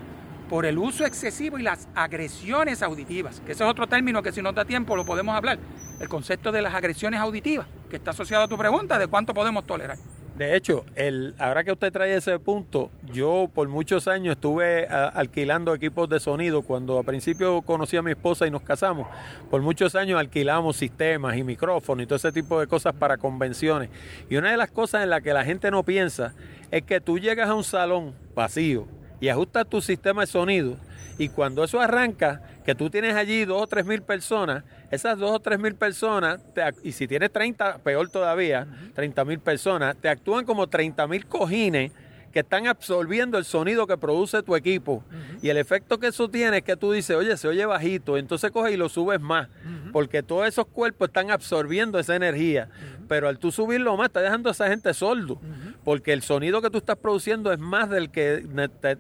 [0.50, 4.42] por el uso excesivo y las agresiones auditivas, que ese es otro término que si
[4.42, 5.58] no da tiempo lo podemos hablar,
[6.00, 9.66] el concepto de las agresiones auditivas, que está asociado a tu pregunta de cuánto podemos
[9.66, 9.98] tolerar.
[10.42, 15.72] De hecho, el, ahora que usted trae ese punto, yo por muchos años estuve alquilando
[15.76, 16.64] equipos de sonido.
[16.64, 19.08] Cuando al principio conocí a mi esposa y nos casamos,
[19.52, 23.92] por muchos años alquilamos sistemas y micrófonos y todo ese tipo de cosas para convenciones.
[24.32, 26.34] Y una de las cosas en las que la gente no piensa
[26.72, 28.88] es que tú llegas a un salón vacío
[29.22, 30.76] y ajustas tu sistema de sonido.
[31.18, 35.32] Y cuando eso arranca, que tú tienes allí dos o tres mil personas, esas dos
[35.32, 36.40] o tres mil personas,
[36.84, 41.92] y si tienes 30, peor todavía, 30 mil personas, te actúan como 30 mil cojines
[42.32, 45.04] que están absorbiendo el sonido que produce tu equipo.
[45.42, 48.52] Y el efecto que eso tiene es que tú dices, oye, se oye bajito, entonces
[48.52, 49.48] coges y lo subes más,
[49.92, 52.70] porque todos esos cuerpos están absorbiendo esa energía.
[53.08, 55.42] Pero al tú subirlo más, estás dejando a esa gente sordo,
[55.84, 58.46] porque el sonido que tú estás produciendo es más del que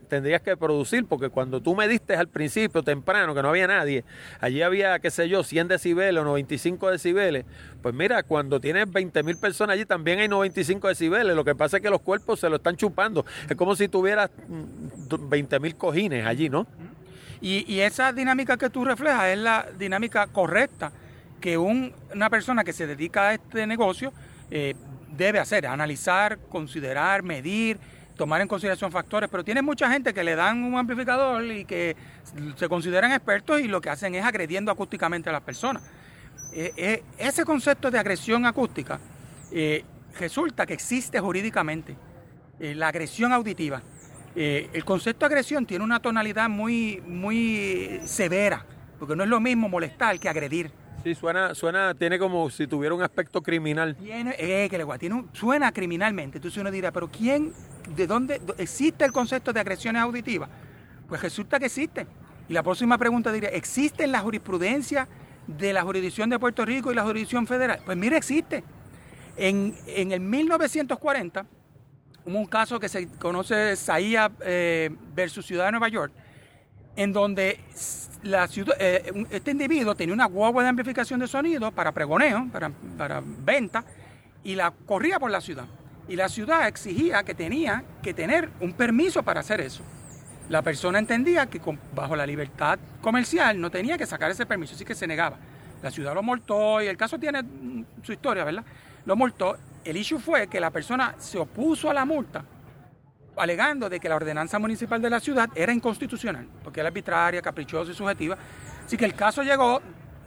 [0.09, 4.03] tendrías que producir, porque cuando tú me diste al principio, temprano, que no había nadie,
[4.39, 7.45] allí había, qué sé yo, 100 decibeles o 95 decibeles,
[7.81, 11.77] pues mira, cuando tienes 20 mil personas allí también hay 95 decibeles, lo que pasa
[11.77, 14.29] es que los cuerpos se lo están chupando, es como si tuvieras
[15.09, 16.67] 20 mm, cojines allí, ¿no?
[17.43, 20.91] Y, esa dinámica que tú reflejas es la dinámica correcta
[21.39, 24.13] que una persona que se dedica a este negocio
[24.51, 24.75] eh,
[25.17, 27.79] debe hacer, analizar, considerar, medir,
[28.15, 31.95] tomar en consideración factores, pero tiene mucha gente que le dan un amplificador y que
[32.55, 35.81] se consideran expertos y lo que hacen es agrediendo acústicamente a las personas.
[36.53, 38.99] Eh, eh, ese concepto de agresión acústica
[40.19, 41.95] resulta que existe jurídicamente,
[42.59, 43.81] la agresión auditiva.
[44.35, 48.65] Eh, el concepto de agresión tiene una tonalidad muy, muy severa,
[48.97, 50.71] porque no es lo mismo molestar que agredir.
[51.03, 53.95] Sí, suena, suena, tiene como si tuviera un aspecto criminal.
[53.95, 56.37] Tiene, eh, que le tiene suena criminalmente.
[56.37, 57.51] Entonces uno dirá, pero ¿quién,
[57.95, 60.49] de dónde existe el concepto de agresiones auditivas?
[61.09, 62.05] Pues resulta que existe.
[62.47, 65.07] Y la próxima pregunta diría, ¿existe en la jurisprudencia
[65.47, 67.79] de la jurisdicción de Puerto Rico y la jurisdicción federal?
[67.85, 68.63] Pues mire, existe.
[69.37, 71.45] En, en el 1940
[72.23, 76.13] Hubo un caso que se conoce Saía eh, versus Ciudad de Nueva York,
[76.95, 77.59] en donde
[78.21, 82.69] la ciudad, eh, este individuo tenía una guagua de amplificación de sonido para pregoneo, para,
[82.95, 83.83] para venta,
[84.43, 85.65] y la corría por la ciudad.
[86.07, 89.81] Y la ciudad exigía que tenía que tener un permiso para hacer eso.
[90.51, 91.61] La persona entendía que
[91.95, 95.37] bajo la libertad comercial no tenía que sacar ese permiso, así que se negaba.
[95.81, 97.41] La ciudad lo multó y el caso tiene
[98.03, 98.65] su historia, ¿verdad?
[99.05, 102.43] Lo multó el issue fue que la persona se opuso a la multa
[103.37, 107.89] alegando de que la ordenanza municipal de la ciudad era inconstitucional, porque era arbitraria, caprichosa
[107.93, 108.37] y subjetiva.
[108.85, 109.81] Así que el caso llegó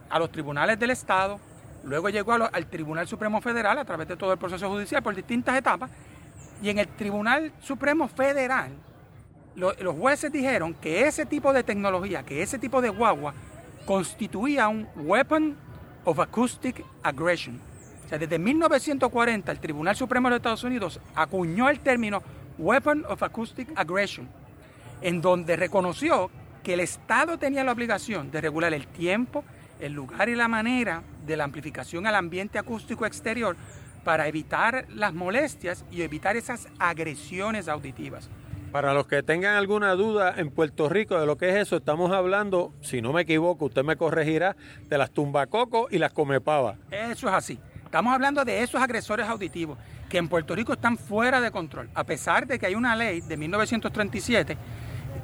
[0.08, 1.38] a los tribunales del Estado,
[1.84, 5.54] luego llegó al Tribunal Supremo Federal a través de todo el proceso judicial por distintas
[5.54, 5.90] etapas,
[6.62, 8.70] y en el Tribunal Supremo Federal
[9.56, 13.34] los jueces dijeron que ese tipo de tecnología, que ese tipo de guagua
[13.86, 15.56] constituía un weapon
[16.04, 17.60] of acoustic aggression
[18.04, 22.22] o sea, desde 1940 el Tribunal Supremo de Estados Unidos acuñó el término
[22.58, 24.28] Weapon of Acoustic Aggression,
[25.00, 26.30] en donde reconoció
[26.62, 29.44] que el Estado tenía la obligación de regular el tiempo,
[29.80, 33.56] el lugar y la manera de la amplificación al ambiente acústico exterior
[34.04, 38.28] para evitar las molestias y evitar esas agresiones auditivas.
[38.74, 42.10] Para los que tengan alguna duda en Puerto Rico de lo que es eso, estamos
[42.10, 44.56] hablando, si no me equivoco, usted me corregirá,
[44.88, 46.76] de las tumbacocos y las comepavas.
[46.90, 47.56] Eso es así.
[47.84, 49.78] Estamos hablando de esos agresores auditivos
[50.08, 53.20] que en Puerto Rico están fuera de control, a pesar de que hay una ley
[53.20, 54.56] de 1937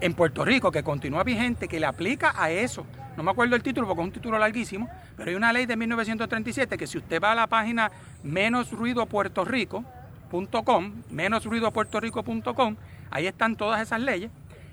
[0.01, 2.87] en Puerto Rico que continúa vigente, que le aplica a eso.
[3.17, 5.77] No me acuerdo el título porque es un título larguísimo, pero hay una ley de
[5.77, 7.91] 1937 que si usted va a la página
[8.23, 12.77] menosruidopuertorico.com, menosruidopuertorico.com,
[13.11, 14.31] ahí están todas esas leyes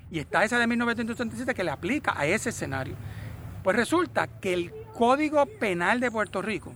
[0.09, 2.95] y está esa de 1937 que le aplica a ese escenario.
[3.63, 6.73] Pues resulta que el Código Penal de Puerto Rico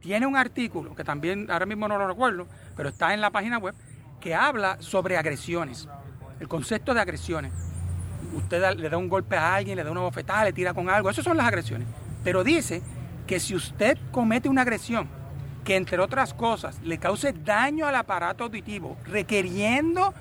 [0.00, 3.58] tiene un artículo, que también ahora mismo no lo recuerdo, pero está en la página
[3.58, 3.74] web,
[4.20, 5.88] que habla sobre agresiones,
[6.40, 7.52] el concepto de agresiones.
[8.34, 11.08] Usted le da un golpe a alguien, le da una bofetada, le tira con algo,
[11.08, 11.86] esas son las agresiones.
[12.24, 12.82] Pero dice
[13.26, 15.08] que si usted comete una agresión
[15.64, 20.12] que entre otras cosas le cause daño al aparato auditivo, requiriendo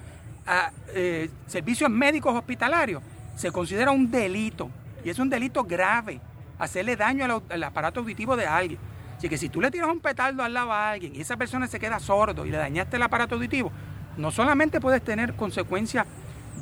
[0.93, 3.01] eh, servicios médicos hospitalarios,
[3.35, 4.69] se considera un delito
[5.03, 6.19] y es un delito grave
[6.59, 8.79] hacerle daño al, al aparato auditivo de alguien.
[9.17, 11.67] Así que si tú le tiras un petardo al lado a alguien y esa persona
[11.67, 13.71] se queda sordo y le dañaste el aparato auditivo,
[14.17, 16.05] no solamente puedes tener consecuencias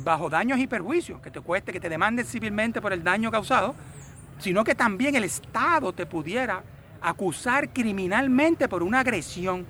[0.04, 3.74] bajo daños y perjuicios, que te cueste, que te demanden civilmente por el daño causado,
[4.38, 6.62] sino que también el Estado te pudiera
[7.00, 9.66] acusar criminalmente por una agresión.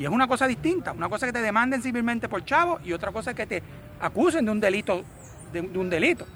[0.00, 3.12] Y es una cosa distinta, una cosa que te demanden civilmente por chavo y otra
[3.12, 3.62] cosa que te
[4.00, 5.04] acusen de un delito,
[5.52, 6.26] de, de un delito.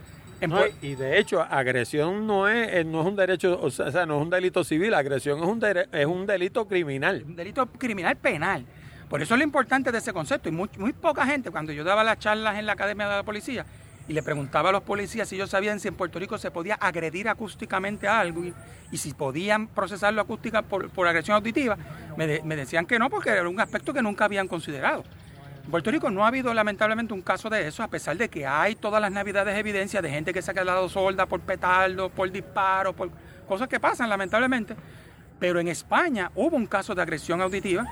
[0.46, 4.16] No, y de hecho, agresión no es, eh, no es un derecho, o sea, no
[4.16, 7.24] es un delito civil, agresión es un, es un delito criminal.
[7.26, 8.66] un delito criminal penal.
[9.08, 10.50] Por eso es lo importante de ese concepto.
[10.50, 13.22] Y muy, muy poca gente, cuando yo daba las charlas en la Academia de la
[13.22, 13.64] Policía
[14.06, 16.74] y le preguntaba a los policías si ellos sabían si en Puerto Rico se podía
[16.74, 18.54] agredir acústicamente a algo y,
[18.98, 21.76] si podían procesarlo acústica por, agresión auditiva,
[22.16, 25.02] me, de- me decían que no, porque era un aspecto que nunca habían considerado.
[25.64, 28.46] En Puerto Rico no ha habido lamentablemente un caso de eso, a pesar de que
[28.46, 32.30] hay todas las navidades evidencia de gente que se ha quedado sorda por petardo, por
[32.30, 33.10] disparo, por
[33.48, 34.76] cosas que pasan lamentablemente.
[35.40, 37.84] Pero en España hubo un caso de agresión auditiva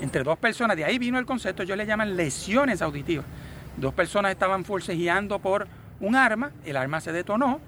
[0.00, 3.26] entre dos personas, de ahí vino el concepto, ellos le llaman lesiones auditivas.
[3.80, 5.66] Dos personas estaban forcejeando por
[6.00, 7.60] un arma, el arma se detonó,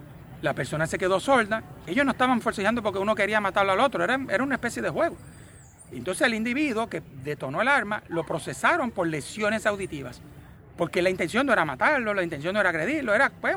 [0.43, 4.03] la persona se quedó sorda, ellos no estaban forcejeando porque uno quería matarlo al otro,
[4.03, 5.16] era, era una especie de juego.
[5.93, 10.20] Entonces el individuo que detonó el arma lo procesaron por lesiones auditivas,
[10.77, 13.57] porque la intención no era matarlo, la intención no era agredirlo, era, pues,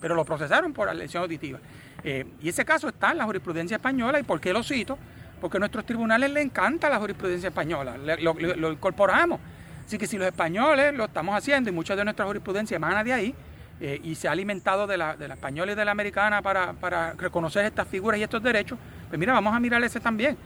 [0.00, 1.58] pero lo procesaron por lesión auditiva.
[2.04, 4.98] Eh, y ese caso está en la jurisprudencia española, ¿y por qué lo cito?
[5.40, 9.38] Porque a nuestros tribunales les encanta la jurisprudencia española, le- lo incorporamos.
[9.92, 13.12] Así que si los españoles lo estamos haciendo y mucha de nuestra jurisprudencia emana de
[13.12, 13.34] ahí,
[13.78, 17.12] eh, y se ha alimentado de la, de la española y de la americana para,
[17.18, 18.78] reconocer estas figuras y estos derechos,
[19.10, 20.38] pues mira, vamos a mirar ese también.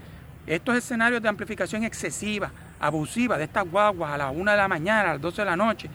[0.49, 2.51] Estos escenarios de amplificación excesiva,
[2.81, 5.57] abusiva de estas guaguas a las 1 de la mañana, a las 12 de la
[5.57, 5.89] noche,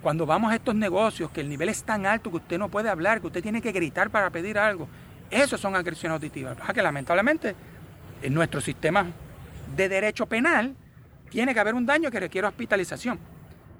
[0.00, 2.88] cuando vamos a estos negocios que el nivel es tan alto que usted no puede
[2.88, 4.86] hablar, que usted tiene que gritar para pedir algo,
[5.28, 6.56] eso son agresiones auditivas.
[6.56, 7.56] Pasa que lamentablemente
[8.22, 9.06] en nuestro sistema
[9.74, 10.76] de derecho penal
[11.32, 13.18] tiene que haber un daño que requiere hospitalización.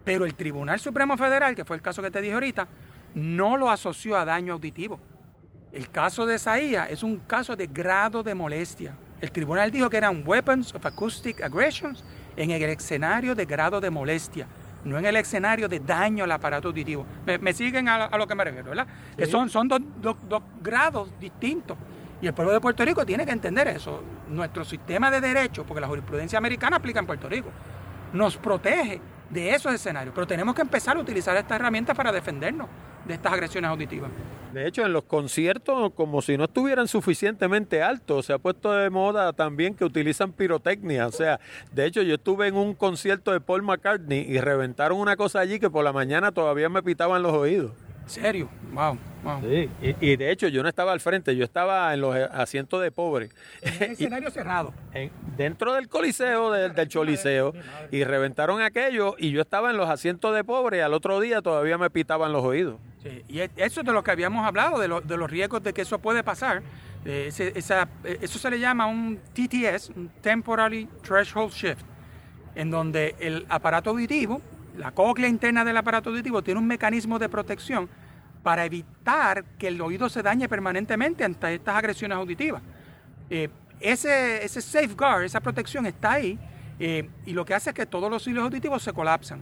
[0.05, 2.67] Pero el Tribunal Supremo Federal, que fue el caso que te dije ahorita,
[3.15, 4.99] no lo asoció a daño auditivo.
[5.71, 8.95] El caso de Saía es un caso de grado de molestia.
[9.21, 12.03] El tribunal dijo que eran weapons of acoustic aggressions
[12.37, 14.47] en el escenario de grado de molestia,
[14.85, 17.07] no en el escenario de daño al aparato auditivo.
[17.27, 18.87] Me, me siguen a, a lo que me refiero, ¿verdad?
[19.17, 21.77] Que son, son dos grados distintos.
[22.23, 24.01] Y el pueblo de Puerto Rico tiene que entender eso.
[24.29, 27.51] Nuestro sistema de derecho, porque la jurisprudencia americana aplica en Puerto Rico,
[28.13, 30.15] nos protege de esos escenarios.
[30.15, 32.69] Pero tenemos que empezar a utilizar esta herramienta para defendernos
[33.05, 34.09] de estas agresiones auditivas.
[34.53, 38.89] De hecho, en los conciertos, como si no estuvieran suficientemente altos, se ha puesto de
[38.89, 41.09] moda también que utilizan pirotecnia.
[41.09, 41.41] O sea,
[41.73, 45.59] de hecho, yo estuve en un concierto de Paul McCartney y reventaron una cosa allí
[45.59, 47.73] que por la mañana todavía me pitaban los oídos.
[48.03, 48.49] ¿En serio?
[48.73, 49.41] Wow, wow.
[49.43, 52.83] Sí, y, y de hecho yo no estaba al frente, yo estaba en los asientos
[52.83, 53.29] de pobre.
[53.63, 54.75] En escenario cerrado.
[54.93, 57.55] en- dentro del coliseo, del, del choliseo,
[57.91, 61.41] y reventaron aquello y yo estaba en los asientos de pobre y al otro día
[61.43, 62.77] todavía me pitaban los oídos.
[63.03, 65.63] Sí, y es- eso es de lo que habíamos hablado, de, lo- de los riesgos
[65.63, 66.63] de que eso puede pasar.
[67.05, 71.83] Eh, ese- esa- eh, eso se le llama un TTS, un Temporary Threshold Shift,
[72.55, 74.41] en donde el aparato auditivo,
[74.77, 77.89] la cóclea interna del aparato auditivo tiene un mecanismo de protección
[78.43, 82.63] para evitar que el oído se dañe permanentemente ante estas agresiones auditivas.
[83.31, 83.49] Eh,
[83.81, 86.39] ese, ese safeguard, esa protección está ahí
[86.79, 89.41] eh, y lo que hace es que todos los hilos auditivos se colapsan.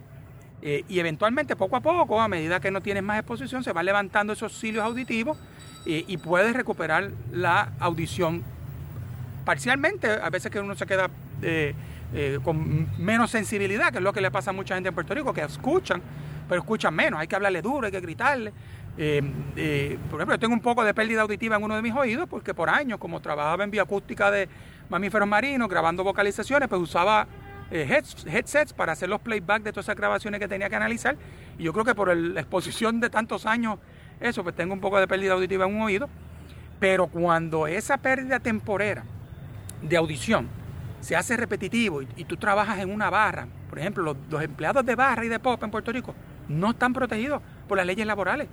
[0.62, 3.86] Eh, y eventualmente, poco a poco, a medida que no tienes más exposición, se van
[3.86, 5.38] levantando esos cilios auditivos
[5.86, 8.44] y puedes recuperar la audición
[9.46, 10.10] parcialmente.
[10.10, 11.08] A veces que uno se queda
[12.14, 15.14] eh, con menos sensibilidad, que es lo que le pasa a mucha gente en Puerto
[15.14, 16.02] Rico, que escuchan,
[16.48, 17.20] pero escuchan menos.
[17.20, 18.52] Hay que hablarle duro, hay que gritarle.
[18.98, 19.22] Eh,
[19.56, 22.28] eh, por ejemplo, yo tengo un poco de pérdida auditiva en uno de mis oídos
[22.28, 24.48] porque por años, como trabajaba en bioacústica de
[24.88, 27.26] mamíferos marinos, grabando vocalizaciones, pues usaba
[27.70, 31.16] heads- headsets para hacer los playback de todas esas grabaciones que tenía que analizar.
[31.56, 33.78] Y yo creo que por la exposición de tantos años,
[34.18, 36.08] eso, pues tengo un poco de pérdida auditiva en un oído.
[36.80, 39.04] Pero cuando esa pérdida temporera
[39.82, 40.48] de audición
[41.00, 45.24] se hace repetitivo y, tú trabajas en una barra, por ejemplo, los, empleados de barra
[45.24, 46.14] y de pop en Puerto Rico
[46.48, 48.48] no están protegidos por las leyes laborales,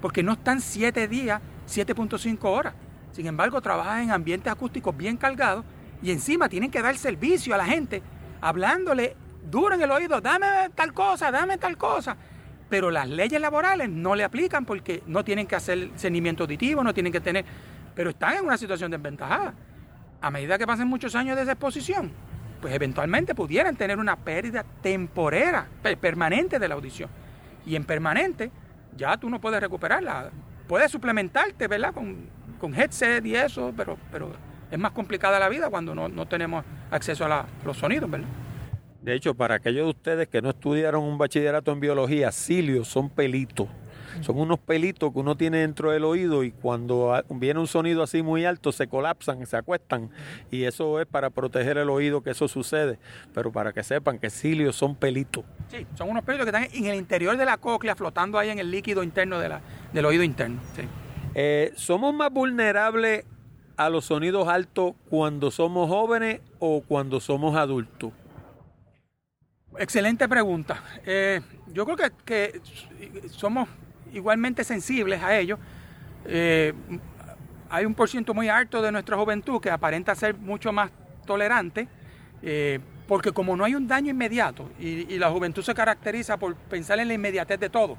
[0.00, 2.74] porque no están 7 días, 7.5 horas.
[3.12, 5.64] Sin embargo, trabajan en ambientes acústicos bien cargados
[6.00, 8.02] y encima tienen que dar servicio a la gente,
[8.40, 9.16] hablándole
[9.50, 12.16] duro en el oído, dame tal cosa, dame tal cosa.
[12.68, 16.94] Pero las leyes laborales no le aplican porque no tienen que hacer cernimiento auditivo, no
[16.94, 17.44] tienen que tener,
[17.96, 19.54] pero están en una situación desventajada
[20.20, 22.12] a medida que pasen muchos años de esa exposición,
[22.60, 27.08] pues eventualmente pudieran tener una pérdida temporera, pe- permanente de la audición.
[27.66, 28.50] Y en permanente,
[28.96, 30.30] ya tú no puedes recuperarla.
[30.68, 31.92] Puedes suplementarte, ¿verdad?
[31.94, 34.32] Con con headset y eso, pero, pero
[34.70, 38.28] es más complicada la vida cuando no, no tenemos acceso a los sonidos, ¿verdad?
[39.00, 43.08] De hecho, para aquellos de ustedes que no estudiaron un bachillerato en biología, cilios son
[43.08, 43.66] pelitos.
[44.20, 48.22] Son unos pelitos que uno tiene dentro del oído y cuando viene un sonido así
[48.22, 50.10] muy alto se colapsan, se acuestan
[50.50, 52.98] y eso es para proteger el oído que eso sucede.
[53.34, 55.44] Pero para que sepan que cilios son pelitos.
[55.68, 58.58] Sí, son unos pelitos que están en el interior de la cóclea flotando ahí en
[58.58, 59.60] el líquido interno de la,
[59.92, 60.60] del oído interno.
[61.34, 63.24] Eh, ¿Somos más vulnerables
[63.76, 68.12] a los sonidos altos cuando somos jóvenes o cuando somos adultos?
[69.78, 70.82] Excelente pregunta.
[71.06, 71.40] Eh,
[71.72, 72.60] yo creo que, que,
[73.30, 73.68] somos
[74.12, 75.58] igualmente sensibles a ello.
[76.24, 76.72] Eh,
[77.68, 80.90] hay un porciento muy alto de nuestra juventud que aparenta ser mucho más
[81.24, 81.88] tolerante,
[82.42, 86.98] eh, porque como no hay un daño inmediato y, la juventud se caracteriza por pensar
[86.98, 87.96] en la inmediatez de todo,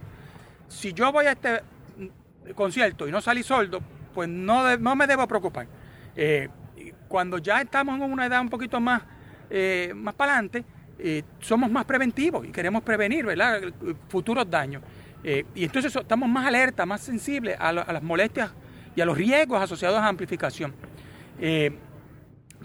[0.67, 1.61] si yo voy a este
[2.55, 3.81] concierto y no salí soldo,
[4.13, 5.67] pues no, no me debo preocupar.
[7.07, 9.03] cuando ya estamos en una edad un poquito más,
[9.95, 10.65] más para adelante,
[11.03, 13.25] eh, somos más preventivos y queremos prevenir
[14.07, 14.83] futuros daños.
[15.23, 18.51] Eh, y entonces estamos más alerta, más sensibles a, las molestias
[18.95, 20.73] y a los riesgos asociados a amplificación.
[21.39, 21.77] Eh,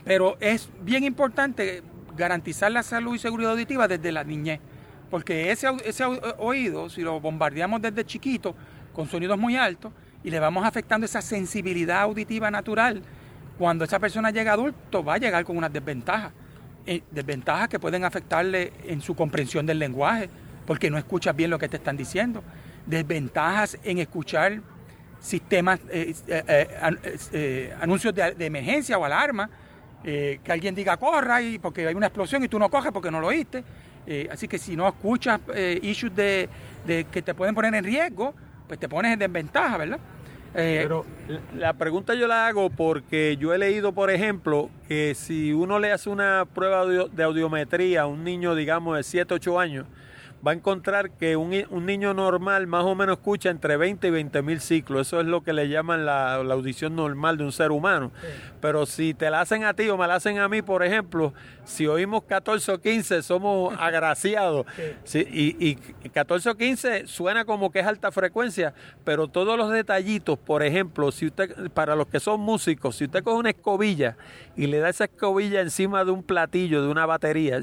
[0.05, 1.83] pero es bien importante
[2.17, 4.61] garantizar la salud y seguridad auditiva desde la niñez,
[5.11, 6.05] porque ese, ese
[6.39, 8.55] oído, si lo bombardeamos desde chiquito
[8.93, 9.93] con sonidos muy altos
[10.25, 13.03] y le vamos afectando esa sensibilidad auditiva natural,
[13.59, 16.33] cuando esa persona llega adulto va a llegar con unas desventajas.
[16.87, 20.31] Eh, desventajas que pueden afectarle en su comprensión del lenguaje,
[20.67, 22.43] porque no escuchas bien lo que te están diciendo.
[22.85, 24.61] Desventajas en escuchar
[25.21, 26.15] sistemas, eh,
[27.33, 29.49] eh, anuncios de, emergencia o alarma,
[30.05, 33.21] que alguien diga corra y porque hay una explosión y tú no coges porque no
[33.21, 33.65] lo oíste.
[34.31, 35.41] así que si no escuchas
[35.83, 36.49] issues de,
[37.11, 38.33] que te pueden poner en riesgo,
[38.69, 39.99] pues te pones en desventaja, ¿verdad?
[40.59, 41.05] Eh, Pero
[41.55, 45.93] la pregunta yo la hago porque yo he leído, por ejemplo, que si uno le
[45.93, 49.87] hace una prueba de audiometría a un niño, digamos, de 7, 8 años,
[50.47, 51.51] va a encontrar que un,
[51.87, 55.09] niño normal más o menos escucha entre 20 y 20 mil ciclos.
[55.09, 58.13] Eso es lo que le llaman la, audición normal de un ser humano.
[58.61, 61.33] Pero si te la hacen a ti o me la hacen a mí, por ejemplo,
[61.65, 64.67] si oímos 14 o 15, somos agraciados.
[65.13, 68.73] y, y 14 o 15 suena como que es alta frecuencia,
[69.05, 73.25] pero todos los detallitos, por ejemplo, si usted, para los que son músicos, si usted
[73.25, 74.17] coge una escobilla
[74.57, 77.61] y le da esa escobilla encima de un platillo, de una batería,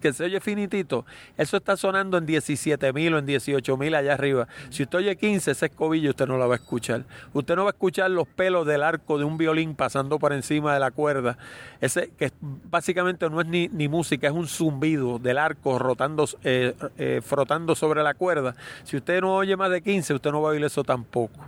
[0.00, 1.04] que se oye finitito,
[1.48, 4.46] eso está sonando en 17 mil o en 18 mil allá arriba.
[4.68, 7.04] Si usted oye 15, ese escobillo usted no la va a escuchar.
[7.32, 10.74] Usted no va a escuchar los pelos del arco de un violín pasando por encima
[10.74, 11.38] de la cuerda.
[11.80, 17.22] Ese que básicamente no es ni, música, es un zumbido del arco rotando, eh, eh,
[17.24, 18.54] frotando sobre la cuerda.
[18.84, 21.40] Si usted no oye más de 15, usted no va a oír eso tampoco.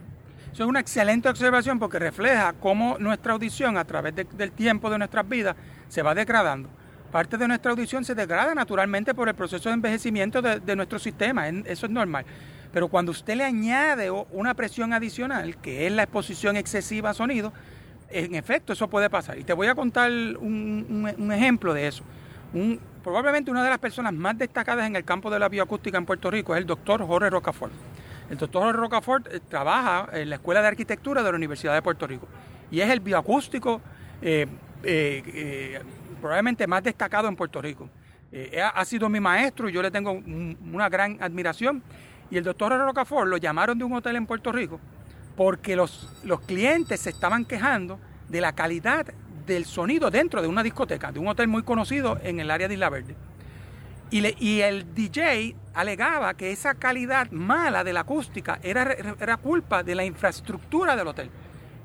[0.51, 4.97] Eso es una excelente observación porque refleja cómo nuestra audición a través del tiempo de
[4.97, 5.57] nuestras vidas
[5.89, 6.80] se va degradando
[7.11, 11.49] parte de nuestra audición se degrada naturalmente por el proceso de envejecimiento de, nuestro sistema,
[11.49, 12.25] eso es normal.
[12.73, 17.53] Pero cuando usted le añade una presión adicional, que es la exposición excesiva a sonido,
[18.11, 19.39] en efecto eso puede pasar.
[19.39, 22.05] Y te voy a contar un, ejemplo de eso.
[23.03, 26.31] probablemente una de las personas más destacadas en el campo de la bioacústica en Puerto
[26.31, 27.73] Rico es el doctor Jorge Rocafort.
[28.31, 31.83] El doctor Jorge Rocafort eh, trabaja en la Escuela de Arquitectura de la Universidad de
[31.83, 32.29] Puerto Rico
[32.71, 33.81] y es el bioacústico
[34.23, 34.47] eh,
[34.85, 35.83] eh,
[36.21, 37.89] probablemente más destacado en Puerto Rico.
[38.33, 41.83] Eh, ha sido mi maestro y yo le tengo una gran admiración.
[42.31, 44.79] Y el doctor Rocafort lo llamaron de un hotel en Puerto Rico
[45.37, 47.99] porque los, los clientes se estaban quejando
[48.29, 49.07] de la calidad
[49.47, 52.75] del sonido dentro de una discoteca, de un hotel muy conocido en el área de
[52.75, 53.17] Isla Verde.
[54.11, 59.83] Y, y el DJ alegaba que esa calidad mala de la acústica era, era culpa
[59.83, 61.31] de la infraestructura del hotel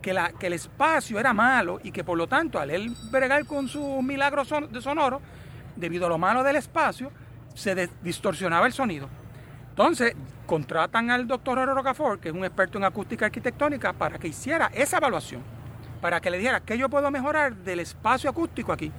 [0.05, 2.95] que, el espacio era malo y que por lo tanto al él
[3.47, 5.19] con su milagro de sonoro,
[5.75, 7.11] debido a lo malo del espacio,
[7.55, 9.09] se distorsionaba el sonido.
[9.69, 10.13] Entonces,
[10.45, 14.97] contratan al doctor Rocafort, que es un experto en acústica arquitectónica, para que hiciera esa
[14.97, 15.41] evaluación,
[16.01, 18.91] para que le dijera qué yo puedo mejorar del espacio acústico aquí.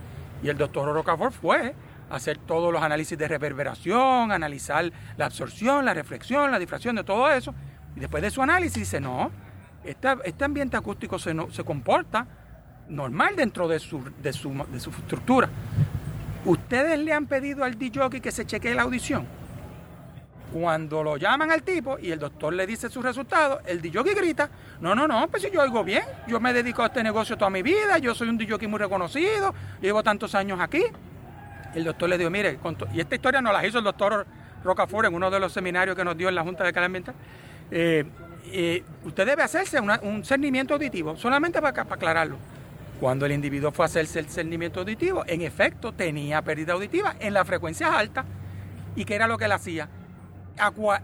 [0.42, 1.72] Y el doctor Rocafort fue
[2.10, 7.04] a hacer todos los análisis de reverberación, analizar la absorción, la reflexión, la difracción de
[7.04, 7.54] todo eso.
[7.94, 9.30] Y después de su análisis dice, no,
[9.86, 11.34] este, ambiente acústico se,
[11.64, 12.26] comporta
[12.88, 14.50] normal dentro de su, de, su,
[14.90, 15.48] estructura.
[16.44, 19.26] ¿Ustedes le han pedido al DJ que se chequee la audición?
[20.52, 24.48] Cuando lo llaman al tipo y el doctor le dice sus resultados, el DJ grita,
[24.80, 27.50] no, no, no, pues si yo oigo bien, yo me dedico a este negocio toda
[27.50, 30.84] mi vida, yo soy un DJ muy reconocido, llevo tantos años aquí.
[31.74, 32.58] El doctor le dijo, mire,
[32.94, 34.26] y esta historia nos la hizo el doctor
[34.64, 37.14] Rocafort en uno de los seminarios que nos dio en la Junta de Calidad Ambiental.
[37.70, 38.04] Eh,
[38.52, 42.36] eh, usted debe hacerse un cernimiento auditivo, solamente para, para aclararlo.
[43.00, 47.34] Cuando el individuo fue a hacerse el cernimiento auditivo, en efecto tenía pérdida auditiva en
[47.34, 48.24] las frecuencias altas.
[48.94, 49.88] ¿Y qué era lo que él hacía?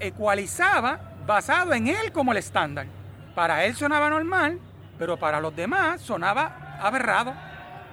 [0.00, 2.86] Ecualizaba basado en él como el estándar.
[3.34, 4.58] Para él sonaba normal,
[4.98, 7.34] pero para los demás sonaba aberrado,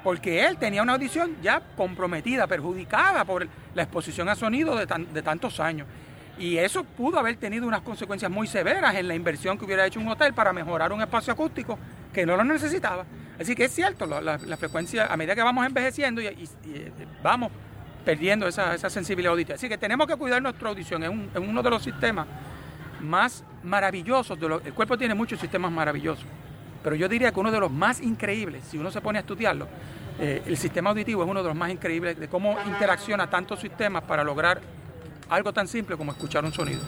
[0.04, 5.60] porque él tenía una audición ya comprometida, perjudicada por la exposición a sonido de tantos
[5.60, 5.88] años.
[6.40, 10.00] Y eso pudo haber tenido unas consecuencias muy severas en la inversión que hubiera hecho
[10.00, 11.78] un hotel para mejorar un espacio acústico
[12.14, 13.06] que no lo necesitaba.
[13.40, 16.92] Así que es cierto, la, la- frecuencia, a medida que vamos envejeciendo y, eh,
[17.22, 17.52] vamos
[18.06, 19.56] perdiendo esa, esa sensibilidad auditiva.
[19.56, 21.04] Así que tenemos que cuidar nuestra audición.
[21.04, 22.26] Es, un- es uno de los sistemas
[23.02, 24.38] más maravillosos.
[24.66, 26.26] El cuerpo tiene muchos sistemas maravillosos.
[26.84, 29.68] Pero yo diría que uno de los más increíbles, si uno se pone a estudiarlo,
[30.20, 34.04] eh, el sistema auditivo es uno de los más increíbles de cómo interacciona tantos sistemas
[34.04, 34.62] para lograr
[35.30, 36.82] algo tan simple como escuchar un sonido.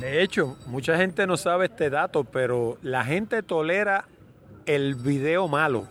[0.00, 4.06] De hecho, mucha gente no sabe este dato, pero la gente tolera
[4.66, 5.86] el video malo,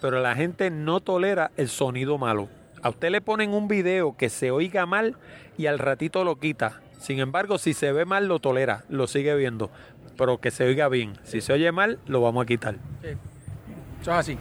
[0.00, 2.48] pero la gente no tolera el sonido malo.
[2.82, 5.16] A usted le ponen un video que se oiga mal
[5.56, 6.80] y al ratito lo quita.
[6.98, 9.70] Sin embargo, si se ve mal, lo tolera, lo sigue viendo,
[10.16, 11.14] pero que se oiga bien.
[11.24, 12.76] Si se oye mal, lo vamos a quitar.
[13.02, 14.38] Eso es así.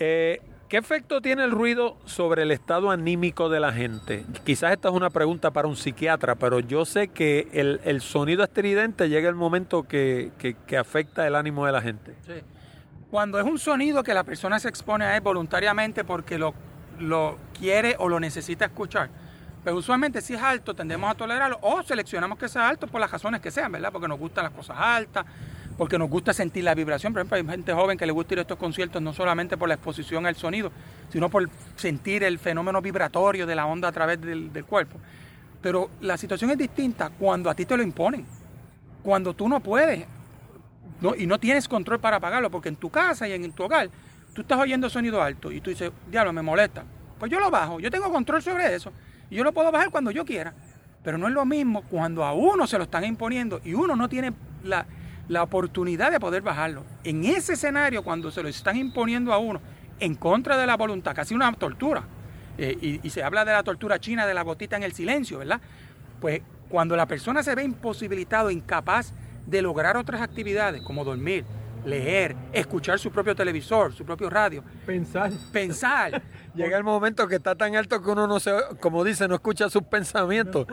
[0.00, 0.40] Eh,
[0.74, 4.26] ¿Qué efecto tiene el ruido sobre el estado anímico de la gente?
[4.44, 8.42] Quizás esta es una pregunta para un psiquiatra, pero yo sé que el, el sonido
[8.42, 12.16] estridente llega el momento que, que- afecta el ánimo de la gente.
[12.26, 12.32] Sí.
[13.08, 16.54] Cuando es un sonido que la persona se expone a él voluntariamente porque lo,
[16.98, 19.10] lo quiere o lo necesita escuchar,
[19.62, 23.12] pues usualmente si es alto tendemos a tolerarlo o seleccionamos que sea alto por las
[23.12, 23.92] razones que sean, ¿verdad?
[23.92, 25.24] Porque nos gustan las cosas altas,
[25.76, 27.12] porque nos gusta sentir la vibración.
[27.12, 29.68] Por ejemplo, hay gente joven que le gusta ir a estos conciertos no solamente por
[29.68, 30.70] la exposición al sonido,
[31.10, 34.98] sino por sentir el fenómeno vibratorio de la onda a través del, cuerpo.
[35.60, 38.24] Pero la situación es distinta cuando a ti te lo imponen,
[39.02, 40.04] cuando tú no puedes
[41.00, 43.90] no, y no tienes control para apagarlo, porque en tu casa y en, tu hogar,
[44.32, 46.84] tú estás oyendo sonido alto y tú dices, diablo, me molesta.
[47.18, 48.92] Pues yo lo bajo, yo tengo control sobre eso
[49.30, 50.54] y yo lo puedo bajar cuando yo quiera.
[51.02, 54.08] Pero no es lo mismo cuando a uno se lo están imponiendo y uno no
[54.08, 54.32] tiene
[54.62, 54.86] la,
[55.28, 56.84] la oportunidad de poder bajarlo.
[57.02, 59.60] En ese escenario, cuando se lo están imponiendo a uno
[60.00, 62.04] en contra de la voluntad, casi una tortura,
[62.58, 65.38] eh, y, y se habla de la tortura china de la gotita en el silencio,
[65.38, 65.60] ¿verdad?
[66.20, 69.12] Pues cuando la persona se ve imposibilitado, incapaz
[69.46, 71.44] de lograr otras actividades como dormir,
[71.84, 75.30] leer, escuchar su propio televisor, su propio radio, Pensar.
[75.52, 76.22] pensar,
[76.54, 79.68] Llega el momento que está tan alto que uno no se, como dice, no escucha
[79.68, 80.66] sus pensamientos.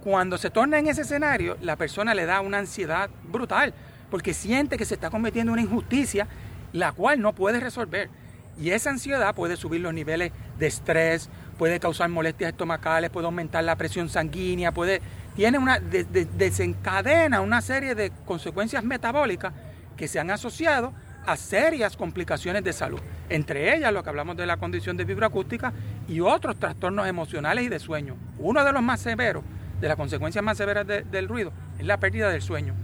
[0.00, 3.72] Cuando se torna en ese escenario, la persona le da una ansiedad brutal,
[4.10, 6.26] porque siente que se está cometiendo una injusticia,
[6.72, 8.10] la cual no puede resolver.
[8.58, 13.62] Y esa ansiedad puede subir los niveles de estrés, puede causar molestias estomacales, puede aumentar
[13.64, 15.00] la presión sanguínea, puede
[15.36, 19.54] tiene una de- de- desencadena una serie de consecuencias metabólicas
[19.96, 20.92] que se han asociado
[21.26, 25.72] a serias complicaciones de salud, entre ellas lo que hablamos de la condición de vibroacústica
[26.08, 28.16] y otros trastornos emocionales y de sueño.
[28.38, 29.44] Uno de los más severos,
[29.80, 32.74] de las consecuencias más severas de- del ruido, es la pérdida del sueño.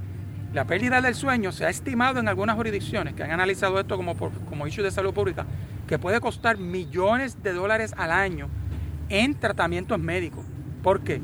[0.54, 4.16] La pérdida del sueño se ha estimado en algunas jurisdicciones que han analizado esto como,
[4.16, 5.44] por- como issue de salud pública,
[5.86, 8.48] que puede costar millones de dólares al año
[9.10, 10.44] en tratamientos médicos.
[10.82, 11.20] ¿Por qué?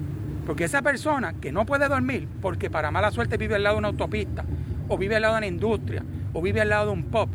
[0.46, 3.78] Porque esa persona que no puede dormir, porque para mala suerte vive al lado de
[3.78, 4.44] una autopista,
[4.88, 6.02] o vive al lado de una industria,
[6.34, 7.30] o vive al lado de un pub,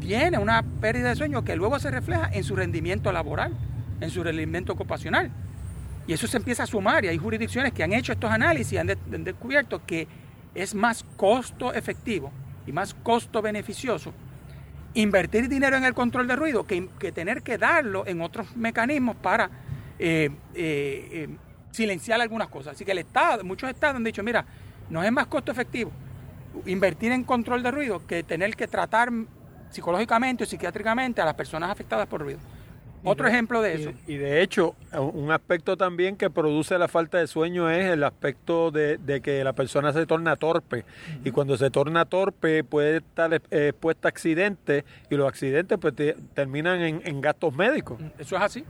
[0.00, 3.56] tiene una pérdida de sueño que luego se refleja en su rendimiento laboral,
[4.00, 5.30] en su rendimiento ocupacional.
[6.06, 8.76] Y eso se empieza a sumar y hay jurisdicciones que han hecho estos análisis y
[8.78, 8.86] han
[9.24, 10.06] descubierto que
[10.54, 12.30] es más costo efectivo
[12.66, 14.12] y más costo beneficioso
[14.94, 19.16] invertir dinero en el control de ruido que, que tener que darlo en otros mecanismos
[19.16, 19.50] para
[19.98, 21.28] eh, eh, eh,
[21.70, 22.74] silenciar algunas cosas.
[22.74, 24.44] Así que el Estado, muchos estados han dicho, mira,
[24.88, 25.92] no es más costo efectivo
[26.66, 29.10] invertir en control de ruido que tener que tratar
[29.70, 32.38] psicológicamente o psiquiátricamente a las personas afectadas por ruido.
[33.02, 33.92] Otro ejemplo de eso.
[34.06, 38.04] Y, y de hecho, un aspecto también que produce la falta de sueño es el
[38.04, 40.84] aspecto de, de que la persona se torna torpe.
[41.24, 46.14] Y cuando se torna torpe puede estar expuesta a accidentes y los accidentes pues te-
[46.34, 47.98] terminan en, en gastos médicos.
[48.18, 48.64] Eso es así.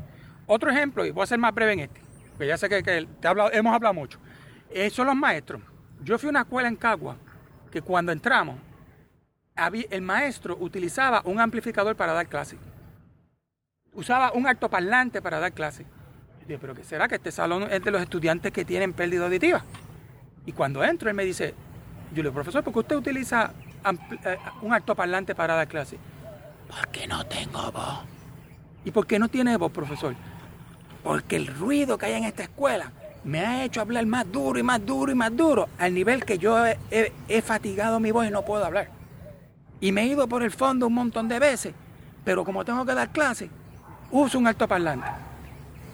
[0.46, 2.00] Otro ejemplo, y voy a ser más breve en este,
[2.32, 4.20] porque ya sé que, que te he hablado- hemos hablado mucho,
[4.70, 5.60] eh, son los maestros.
[6.04, 7.16] Yo fui a una escuela en Cagua
[7.70, 8.56] que cuando entramos,
[9.90, 12.56] el maestro utilizaba un amplificador para dar clase.
[13.92, 15.84] Usaba un altoparlante para dar clase.
[16.46, 19.64] Dije, pero ¿qué será que este salón es de los estudiantes que tienen pérdida auditiva?
[20.46, 21.54] Y cuando entro, él me dice,
[22.10, 23.52] yo le digo, profesor, ¿por qué usted utiliza
[24.24, 25.98] eh, un altoparlante para dar clase?
[26.68, 28.00] Porque no tengo voz.
[28.84, 30.14] ¿Y por qué no tiene voz, profesor?
[31.02, 32.92] Porque el ruido que hay en esta escuela
[33.24, 36.38] me ha hecho hablar más duro y más duro y más duro, al nivel que
[36.38, 38.88] yo he, fatigado mi voz y no puedo hablar.
[39.80, 41.74] Y me he ido por el fondo un montón de veces,
[42.24, 43.50] pero como tengo que dar clase,
[44.10, 45.06] uso un altoparlante.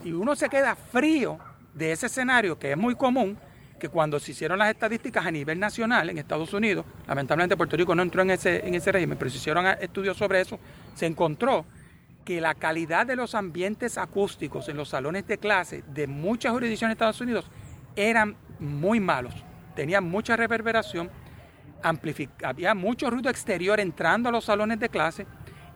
[0.05, 1.39] Y uno se queda frío
[1.75, 3.37] de ese escenario que es muy común,
[3.79, 7.95] que cuando se hicieron las estadísticas a nivel nacional en Estados Unidos, lamentablemente Puerto Rico
[7.95, 10.59] no entró en ese, en ese régimen, pero se hicieron estudios sobre eso,
[10.95, 11.67] se encontró
[12.27, 16.91] que la calidad de los ambientes acústicos en los salones de clase de muchas jurisdicciones
[16.91, 17.49] de Estados Unidos
[17.95, 19.33] eran muy malos,
[19.77, 21.09] tenían mucha reverberación,
[22.43, 25.25] había mucho ruido exterior entrando a los salones de clase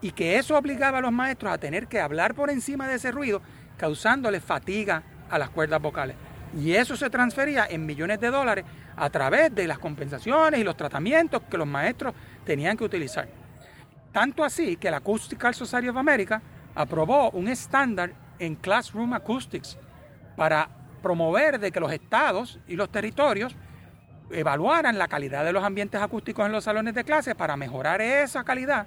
[0.02, 3.12] y que eso obligaba a los maestros a tener que hablar por encima de ese
[3.12, 3.40] ruido,
[3.77, 6.16] causándole fatiga a las cuerdas vocales.
[6.59, 8.64] Y eso se transfería en millones de dólares
[8.97, 12.12] a través de las compensaciones y los tratamientos que los maestros
[12.44, 13.39] tenían que utilizar.
[14.12, 16.43] Tanto así que la Acoustical Society of America
[16.74, 19.78] aprobó un estándar en Classroom Acoustics
[20.37, 20.69] para
[21.03, 23.55] promover de que los estados y los territorios
[24.31, 28.45] evaluaran la calidad de los ambientes acústicos en los salones de clase para mejorar esa
[28.45, 28.87] calidad,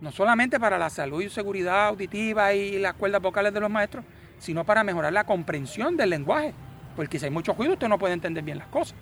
[0.00, 4.04] no solamente para la salud y seguridad auditiva y las cuerdas vocales de los maestros,
[4.38, 6.52] sino para mejorar la comprensión del lenguaje,
[6.96, 8.96] porque si hay mucho ruido usted no puede entender bien las cosas.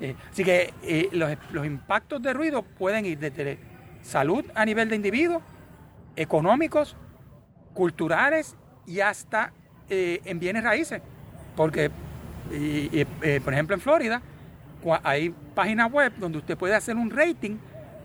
[0.00, 3.58] Eh, así que eh, los, los impactos de ruido pueden ir desde
[4.06, 5.42] salud a nivel de individuo,
[6.14, 6.96] económicos,
[7.74, 8.56] culturales
[8.86, 9.52] y hasta
[9.90, 11.02] eh, en bienes raíces.
[11.56, 11.90] Porque,
[12.52, 14.22] eh, por ejemplo, en Florida
[15.02, 17.56] hay páginas web donde usted puede hacer un rating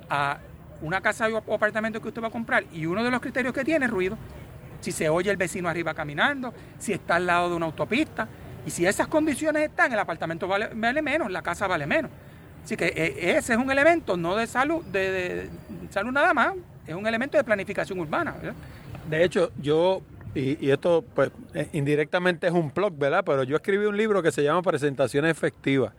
[0.09, 0.39] a
[0.81, 3.63] una casa o apartamento que usted va a comprar y uno de los criterios que
[3.63, 4.17] tiene es ruido.
[4.79, 8.27] Si se oye el vecino arriba caminando, si está al lado de una autopista.
[8.65, 12.09] Y si esas condiciones están, el apartamento vale, vale menos, la casa vale menos.
[12.63, 15.49] Así que eh, ese es un elemento no de salud, de,
[15.89, 16.53] salud nada más,
[16.85, 18.35] es un elemento de planificación urbana.
[19.09, 20.01] De hecho, yo,
[20.35, 23.23] y, esto pues eh, indirectamente es un blog, ¿verdad?
[23.25, 25.93] Pero yo escribí un libro que se llama Presentaciones Efectivas.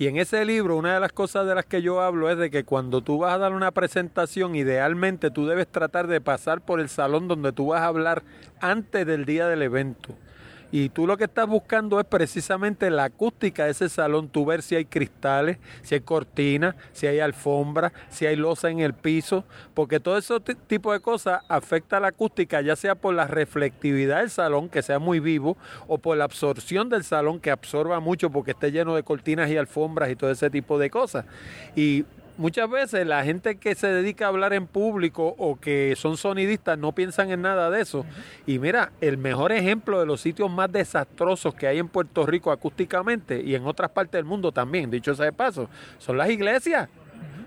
[0.00, 2.50] Y en ese libro, una de las cosas de las que yo hablo es de
[2.50, 6.78] que cuando tú vas a dar una presentación, idealmente tú debes tratar de pasar por
[6.78, 8.22] el salón donde tú vas a hablar
[8.60, 10.14] antes del día del evento.
[10.70, 14.62] Y tú lo que estás buscando es precisamente la acústica de ese salón, tú ver
[14.62, 19.44] si hay cristales, si hay cortinas, si hay alfombra, si hay losa en el piso,
[19.74, 24.20] porque todo ese tipo de cosas afecta a la acústica, ya sea por la reflectividad
[24.20, 28.30] del salón, que sea muy vivo, o por la absorción del salón, que absorba mucho
[28.30, 31.24] porque esté lleno de cortinas y alfombras y todo ese tipo de cosas.
[31.76, 32.04] Y
[32.38, 36.78] muchas veces la gente que se dedica a hablar en público o que son sonidistas
[36.78, 38.06] no piensan en nada de eso.
[38.46, 42.50] Y mira, el mejor ejemplo de los sitios más desastrosos que hay en Puerto Rico
[42.50, 46.88] acústicamente y en otras partes del mundo también, dicho sea de paso, son las iglesias.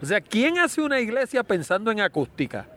[0.02, 2.68] O sea, ¿quién hace una iglesia pensando en acústica?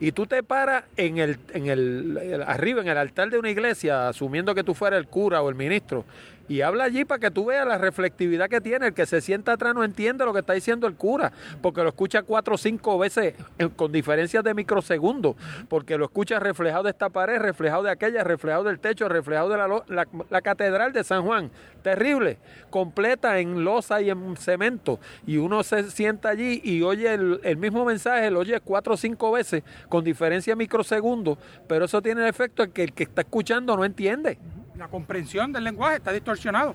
[0.00, 4.08] y tú te paras en el, en el, arriba, en el altar de una iglesia,
[4.08, 6.04] asumiendo que tú fueras el cura o el ministro,
[6.48, 8.88] y habla allí para que tú veas la reflectividad que tiene.
[8.88, 11.88] El que se sienta atrás no entiende lo que está diciendo el cura, porque lo
[11.88, 13.34] escucha cuatro o cinco veces
[13.76, 15.36] con diferencias de microsegundos,
[15.68, 19.58] porque lo escucha reflejado de esta pared, reflejado de aquella, reflejado del techo, reflejado de
[19.58, 21.50] la, la, catedral de San Juan.
[21.82, 22.38] Terrible,
[22.70, 24.98] completa en losa y en cemento.
[25.26, 28.96] Y uno se sienta allí y oye el, el mismo mensaje, lo oye cuatro o
[28.96, 31.38] cinco veces con diferencia de microsegundos,
[31.68, 34.38] pero eso tiene el efecto de que el que está escuchando no entiende
[34.76, 36.74] la comprensión del lenguaje está distorsionado.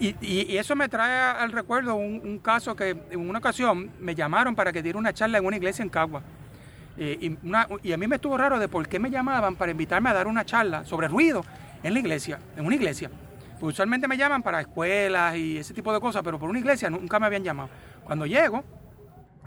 [0.00, 4.72] Y, eso me trae al recuerdo un, caso que en una ocasión me llamaron para
[4.72, 6.22] que diera una charla en una iglesia en Cagua.
[6.96, 10.26] y, a mí me estuvo raro de por qué me llamaban para invitarme a dar
[10.26, 11.44] una charla sobre ruido
[11.82, 13.10] en la iglesia, en una iglesia.
[13.60, 16.90] Pues usualmente me llaman para escuelas y ese tipo de cosas, pero por una iglesia
[16.90, 17.70] nunca me habían llamado.
[18.04, 18.62] Cuando llego,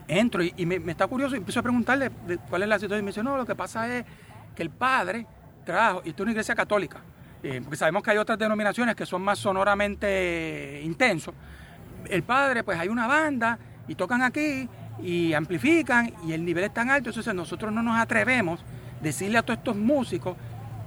[0.08, 2.12] entro y, me, está curioso y empiezo a preguntarle
[2.50, 3.00] cuál es la situación.
[3.00, 4.06] Y me dice, no, lo que pasa es
[4.56, 5.26] que el padre
[5.66, 7.02] trajo, y esto es una iglesia católica,
[7.44, 11.34] eh, porque sabemos que hay otras denominaciones que son más sonoramente intensos.
[12.08, 13.58] El padre, pues hay una banda
[13.88, 14.68] y tocan aquí
[15.02, 19.40] y amplifican y el nivel es tan alto, entonces nosotros no nos atrevemos a decirle
[19.40, 20.38] a todos estos músicos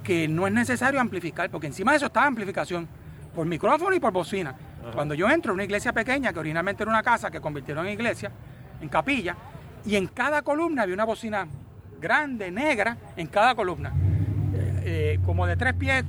[0.03, 2.87] que no es necesario amplificar, porque encima de eso está amplificación,
[3.33, 4.55] por micrófono y por bocina.
[4.93, 7.93] Cuando yo entro en una iglesia pequeña, que originalmente era una casa que convirtieron en
[7.93, 8.31] iglesia,
[8.79, 9.35] en capilla,
[9.83, 11.47] y en cada columna había una bocina
[11.99, 13.91] grande, negra, en cada columna.
[14.87, 16.05] Eh, como de tres pies,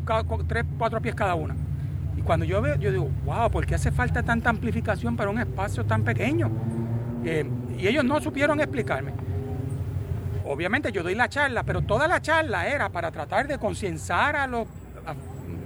[0.46, 1.56] tres, cuatro pies cada una.
[2.14, 5.38] Y cuando yo veo, yo digo, wow, ¿por qué hace falta tanta amplificación para un
[5.38, 6.50] espacio tan pequeño?
[7.24, 7.48] Eh,
[7.78, 9.12] y ellos no supieron explicarme.
[10.44, 14.46] Obviamente yo doy la charla, pero toda la charla era para tratar de concienciar a
[14.46, 14.68] los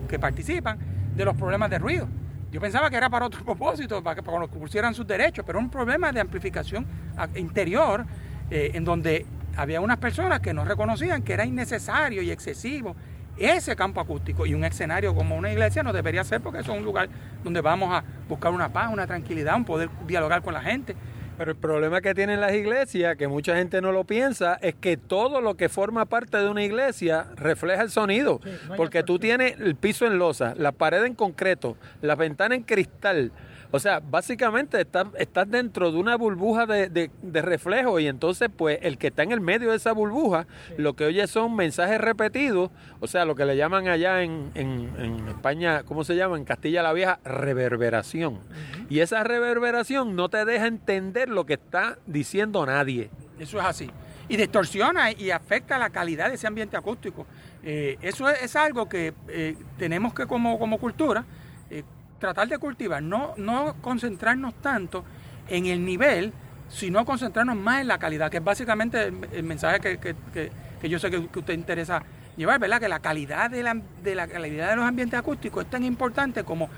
[0.09, 0.79] que participan
[1.17, 2.07] de los problemas de ruido.
[2.53, 5.59] Yo pensaba que era para otro propósito, para que, para que pusieran sus derechos, pero
[5.59, 6.87] un problema de amplificación
[7.35, 8.07] interior
[8.53, 12.97] eh, en donde había unas personas que no reconocían que era innecesario y excesivo
[13.37, 16.79] ese campo acústico y un escenario como una iglesia no debería ser porque eso es
[16.79, 17.09] un lugar
[17.43, 20.95] donde vamos a buscar una paz, una tranquilidad, un poder dialogar con la gente.
[21.39, 24.99] Pero el problema que tienen las iglesias, que mucha gente no lo piensa, es que
[24.99, 28.41] todo lo que forma parte de una iglesia refleja el sonido.
[28.77, 33.33] porque tú tienes el piso en losa, la pared en concreto, la ventana en cristal,
[33.71, 38.79] o sea, básicamente estás, estás dentro de una burbuja de, de, reflejo y entonces pues
[38.83, 42.71] el que está en el medio de esa burbuja lo que oye son mensajes repetidos,
[43.01, 46.37] o sea, lo que le llaman allá en, en, España, ¿cómo se llama?
[46.37, 48.41] En Castilla la Vieja, reverberación.
[48.89, 53.11] Y esa reverberación no te deja entender lo que está diciendo nadie.
[53.39, 53.91] Eso es así.
[54.29, 57.27] Y distorsiona y afecta la calidad de ese ambiente acústico.
[57.63, 61.25] Eh, eso es, algo que eh, tenemos que como, como cultura
[61.71, 61.85] eh,
[62.21, 65.05] tratar de cultivar, no, no concentrarnos tanto
[65.49, 66.33] en el nivel,
[66.69, 71.17] sino concentrarnos más en la calidad, que es básicamente el, mensaje que, yo sé que,
[71.19, 72.03] usted interesa
[72.37, 72.79] llevar, ¿verdad?
[72.79, 76.45] Que la calidad de la, de la calidad de los ambientes acústicos es tan importante
[76.45, 76.69] como,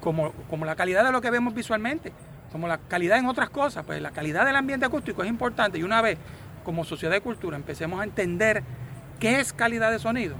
[0.00, 2.12] como, como la calidad de lo que vemos visualmente,
[2.50, 5.84] como la calidad en otras cosas, pues la calidad del ambiente acústico es importante y
[5.84, 6.18] una vez
[6.64, 8.62] como sociedad de cultura empecemos a entender
[9.20, 10.34] qué es calidad de sonido,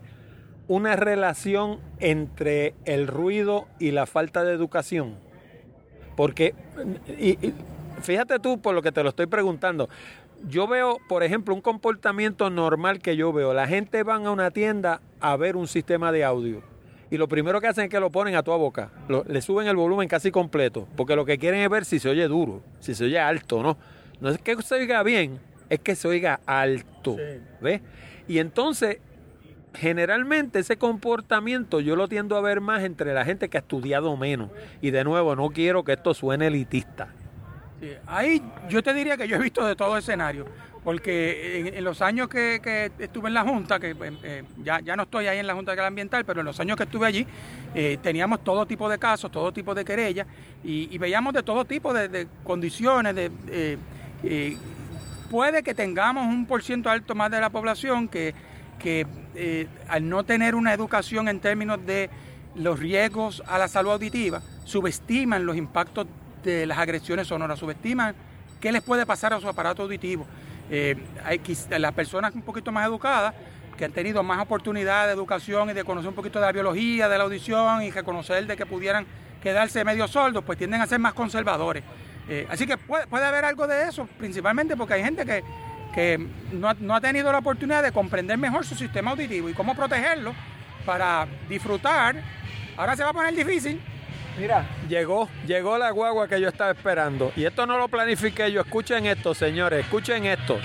[0.69, 5.17] una relación entre el ruido y la falta de educación?
[6.17, 6.55] Porque,
[7.19, 7.39] y,
[8.03, 9.89] fíjate tú por lo que te lo estoy preguntando,
[10.49, 13.55] yo veo, por ejemplo, un comportamiento normal que yo veo.
[13.55, 16.63] La gente van a una tienda a ver un sistema de audio.
[17.11, 18.91] Y lo primero que hacen es que lo ponen a tu boca.
[19.29, 20.89] le suben el volumen casi completo.
[20.97, 23.77] Porque lo que quieren es ver si se oye duro, si se oye alto, ¿no?
[24.21, 25.39] No es que se oiga bien,
[25.69, 27.17] es que se oiga alto.
[27.61, 27.81] ¿Ves?
[28.29, 28.99] Y entonces
[29.77, 34.17] generalmente ese comportamiento yo lo tiendo a ver más entre la gente que ha estudiado
[34.17, 34.51] menos.
[34.81, 37.09] Y de nuevo, no quiero que esto suene elitista.
[38.07, 40.47] ahí yo te diría que yo he visto de todo escenario,
[40.83, 45.03] porque en, los años que, estuve en la Junta, que eh, eh, ya, ya, no
[45.03, 47.27] estoy ahí en la Junta de Ambiental, pero en los años que estuve allí,
[47.75, 50.27] eh, teníamos todo tipo de casos, todo tipo de querellas,
[50.63, 53.79] y, veíamos de todo tipo de, condiciones, de,
[55.29, 58.33] puede que tengamos un por ciento alto más de la población que
[58.79, 62.11] que eh, al no tener una educación en términos de
[62.55, 66.07] los riesgos a la salud auditiva, subestiman los impactos
[66.43, 68.15] de las agresiones sonoras, subestiman
[68.61, 70.27] qué les puede pasar a su aparato auditivo.
[70.71, 71.41] Eh, hay,
[71.79, 73.35] las personas un poquito más educadas,
[73.77, 77.09] que han tenido más oportunidad de educación y de conocer un poquito de la biología,
[77.09, 79.07] de la audición y reconocer de que pudieran
[79.43, 81.85] quedarse medio sordos, pues tienden a ser más conservadores.
[82.29, 85.45] Eh, así que puede, puede haber algo de eso, principalmente porque hay gente que
[85.97, 86.19] que
[86.53, 90.35] no, ha tenido la oportunidad de comprender mejor su sistema auditivo y cómo protegerlo
[90.85, 92.17] para disfrutar.
[92.77, 93.81] Ahora se va a poner difícil.
[94.39, 97.33] Mira, llegó, llegó la guagua que yo estaba esperando.
[97.35, 98.61] Y esto no lo planifiqué yo.
[98.61, 100.59] Escuchen esto, señores, escuchen esto.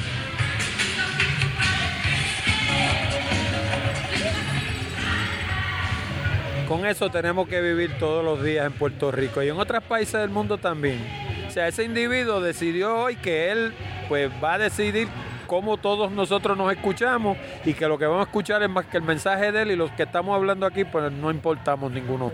[6.67, 10.19] Con eso tenemos que vivir todos los días en Puerto Rico y en otros países
[10.19, 10.99] del mundo también.
[11.47, 13.73] O sea, ese individuo decidió hoy que él
[14.11, 15.07] pues va a decidir
[15.47, 18.97] cómo todos nosotros nos escuchamos y que lo que vamos a escuchar es más que
[18.97, 22.29] el mensaje de él y los que estamos hablando aquí, pues no importamos ninguno.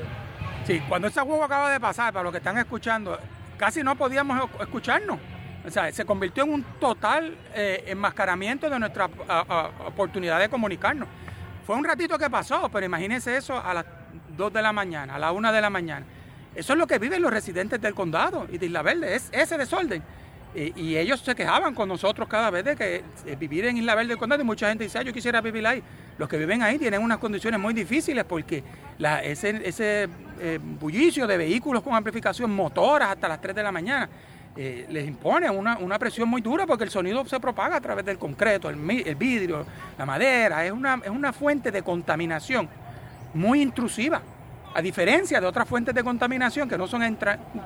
[0.65, 3.19] Sí, cuando esa huevo acaba de pasar, para los que están escuchando,
[3.57, 5.19] casi no podíamos escucharnos.
[5.67, 9.07] O sea, se convirtió en un total eh, enmascaramiento de nuestra
[9.85, 11.07] oportunidad de comunicarnos.
[11.63, 13.85] Fue un ratito que pasó, pero imagínense eso a las
[14.35, 16.07] 2 de la mañana, a la 1 de la mañana.
[16.55, 19.59] Eso es lo que viven los residentes del condado y de Isla Verde, es ese
[19.59, 20.01] desorden
[20.55, 24.09] y ellos se quejaban con nosotros cada vez de que eh, vivir en Isla Verde
[24.09, 25.83] del Condado y mucha gente dice, ah, yo quisiera vivir ahí.
[26.17, 28.63] Los que viven ahí tienen unas condiciones muy difíciles porque
[29.23, 30.09] ese,
[30.39, 34.09] eh, bullicio de vehículos con amplificación, motoras hasta las 3 de la mañana,
[34.55, 38.17] eh, les impone una, presión muy dura porque el sonido se propaga a través del
[38.17, 39.63] concreto, el, vidrio,
[39.95, 42.67] la madera, es una, es una fuente de contaminación
[43.35, 44.21] muy intrusiva.
[44.73, 47.17] A diferencia de otras fuentes de contaminación que no son,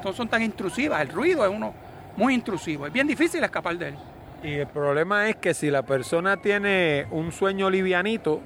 [0.03, 1.73] no son tan intrusivas, el ruido es uno
[2.17, 2.87] muy intrusivo.
[2.87, 3.95] Es bien difícil escapar de él.
[4.43, 8.41] Y el problema es que si la persona tiene un sueño livianito,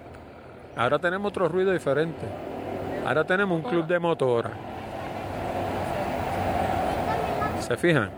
[0.76, 2.26] ahora tenemos otro ruido diferente.
[3.06, 4.52] Ahora tenemos un club de motora.
[7.62, 8.10] ¿Se fijan?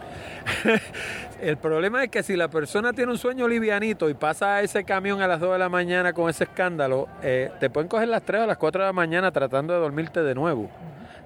[1.41, 5.21] el problema es que si la persona tiene un sueño livianito y pasa ese camión
[5.21, 8.41] a las 2 de la mañana con ese escándalo, eh, te pueden coger las 3
[8.41, 10.69] o las 4 de la mañana tratando de dormirte de nuevo.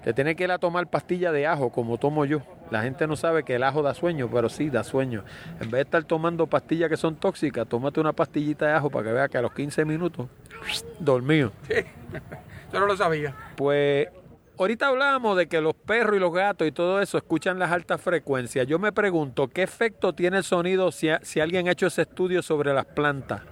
[0.04, 2.42] Te tienes que ir a tomar pastilla de ajo, como tomo yo.
[2.72, 5.24] La gente no sabe que el ajo da sueño, pero sí da sueño.
[5.60, 9.04] En vez de estar tomando pastillas que son tóxicas, tómate una pastillita de ajo para
[9.04, 10.26] que veas que a los 15 minutos,
[10.98, 11.52] dormido.
[12.72, 13.36] Yo no lo sabía.
[13.56, 14.08] Pues
[14.58, 18.00] ahorita hablábamos de que los perros y los gatos y todo eso escuchan las altas
[18.00, 18.66] frecuencias.
[18.66, 22.40] Yo me pregunto, ¿qué efecto tiene el sonido si, si alguien ha hecho ese estudio
[22.40, 23.42] sobre las plantas?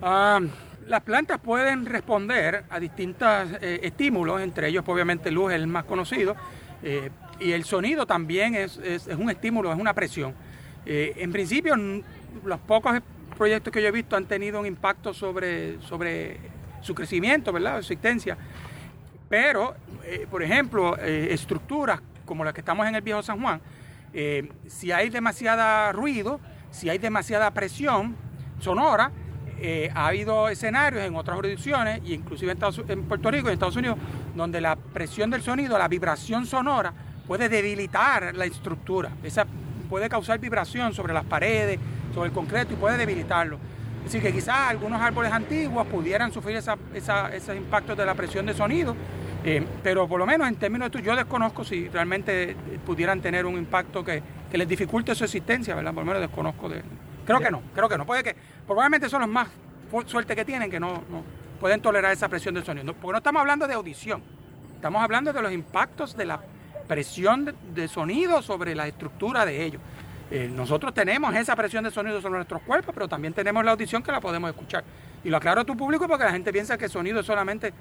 [0.00, 0.38] Ah,
[0.86, 3.28] las plantas pueden responder a distintos
[3.60, 6.36] eh, estímulos, entre ellos obviamente luz es el más conocido,
[6.84, 7.10] eh,
[7.40, 10.34] y el sonido también es, es- un estímulo, es una presión.
[10.86, 11.74] Eh, en principio,
[12.44, 13.00] los pocos
[13.36, 16.38] proyectos que yo he visto han tenido un impacto sobre, sobre
[16.80, 17.74] su crecimiento, ¿verdad?
[17.82, 18.36] Su existencia.
[19.28, 19.74] Pero,
[20.04, 23.60] eh, por ejemplo, eh, estructuras como las que estamos en el viejo San Juan,
[24.66, 26.40] si hay demasiada ruido,
[26.70, 28.16] si hay demasiada presión
[28.58, 29.12] sonora,
[29.94, 32.54] ha habido escenarios en otras jurisdicciones, y inclusive
[32.88, 33.98] en Puerto Rico y en Estados Unidos,
[34.34, 36.92] donde la presión del sonido, la vibración sonora,
[37.28, 39.10] puede debilitar la estructura.
[39.22, 39.46] Esa
[39.88, 41.78] puede causar vibración sobre las paredes,
[42.14, 43.58] sobre el concreto y puede debilitarlo.
[44.02, 48.46] Decir, que quizás algunos árboles antiguos pudieran sufrir esa- esa- esos impactos de la presión
[48.46, 48.96] de sonido,
[49.44, 52.56] eh, pero por lo menos en términos de yo desconozco si realmente
[52.86, 55.92] pudieran tener un impacto que, que les dificulte su existencia, ¿verdad?
[55.92, 56.82] Por lo menos desconozco de...
[57.26, 58.06] Creo que no, creo que no.
[58.06, 58.34] Puede que,
[58.66, 59.48] probablemente son los más
[60.06, 61.22] suerte que tienen que no, no
[61.60, 62.84] pueden tolerar esa presión del sonido.
[62.84, 64.22] No, porque no estamos hablando de audición,
[64.74, 66.40] estamos hablando de los impactos de la
[66.88, 69.80] presión de, de sonido sobre la estructura de ellos.
[70.30, 74.02] Eh, nosotros tenemos esa presión de sonido sobre nuestros cuerpos, pero también tenemos la audición
[74.02, 74.84] que la podemos escuchar.
[75.24, 77.72] Y lo aclaro a tu público porque la gente piensa que el sonido es solamente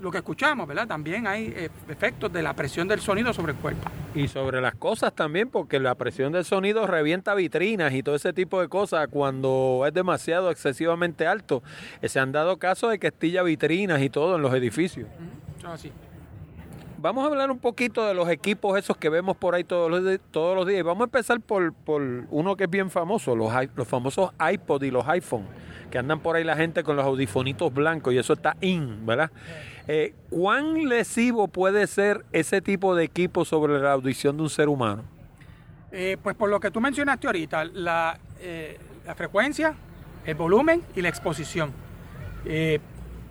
[0.00, 0.88] lo que escuchamos, ¿verdad?
[0.88, 3.88] También hay eh, efectos de la presión del sonido sobre el cuerpo.
[4.16, 8.32] Y sobre las cosas también, porque la presión del sonido revienta vitrinas y todo ese
[8.32, 11.62] tipo de cosas cuando es demasiado excesivamente alto.
[12.00, 15.08] Eh, Se han dado casos de que estilla vitrinas y todo en los edificios.
[15.58, 15.92] Es así.
[17.02, 20.20] Vamos a hablar un poquito de los equipos esos que vemos por ahí todos los,
[20.30, 20.78] todos los días.
[20.78, 22.00] Y Vamos a empezar por, por
[22.30, 25.44] uno que es bien famoso, los, los famosos iPod y los iPhone,
[25.90, 29.32] que andan por ahí la gente con los audifonitos blancos y eso está in, ¿verdad?
[29.88, 34.68] Eh, ¿Cuán lesivo puede ser ese tipo de equipo sobre la audición de un ser
[34.68, 35.02] humano?
[35.90, 39.74] Eh, pues por lo que tú mencionaste ahorita, la, eh, la frecuencia,
[40.24, 41.72] el volumen y la exposición.
[42.44, 42.78] Eh,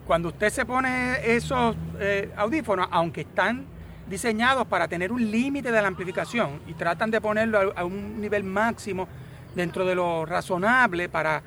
[0.05, 3.65] cuando usted se pone esos eh, audífonos, aunque están
[4.07, 8.43] diseñados para tener un límite de la amplificación y tratan de ponerlo a, un nivel
[8.43, 9.07] máximo
[9.55, 11.41] dentro de lo razonable para,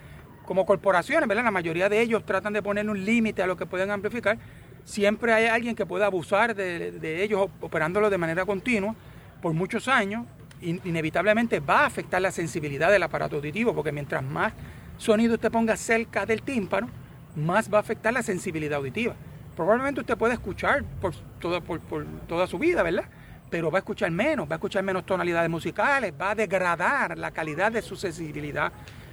[0.46, 1.44] como corporaciones, ¿verdad?
[1.44, 4.38] La mayoría de ellos tratan de ponerle un límite a lo que pueden amplificar.
[4.84, 8.94] Siempre hay alguien que pueda abusar de, ellos operándolo de manera continua
[9.42, 10.24] por muchos años.
[10.60, 14.52] In- inevitablemente va a afectar la sensibilidad del aparato auditivo, porque mientras más
[14.96, 16.88] sonido usted ponga cerca del tímpano,
[17.36, 19.14] más va a afectar la sensibilidad auditiva.
[19.56, 21.80] Probablemente usted puede escuchar por toda, por,
[22.26, 23.04] toda su vida, ¿verdad?
[23.50, 27.30] Pero va a escuchar menos, va a escuchar menos tonalidades musicales, va a degradar la
[27.30, 28.72] calidad de su sensibilidad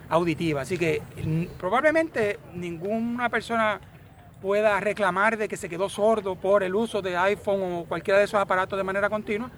[0.10, 0.61] auditiva.
[0.61, 1.02] Así que
[1.60, 3.80] probablemente ninguna persona
[4.41, 8.26] pueda reclamar de que se quedó sordo por el uso de iPhone o cualquiera de
[8.26, 9.52] esos aparatos de manera continua,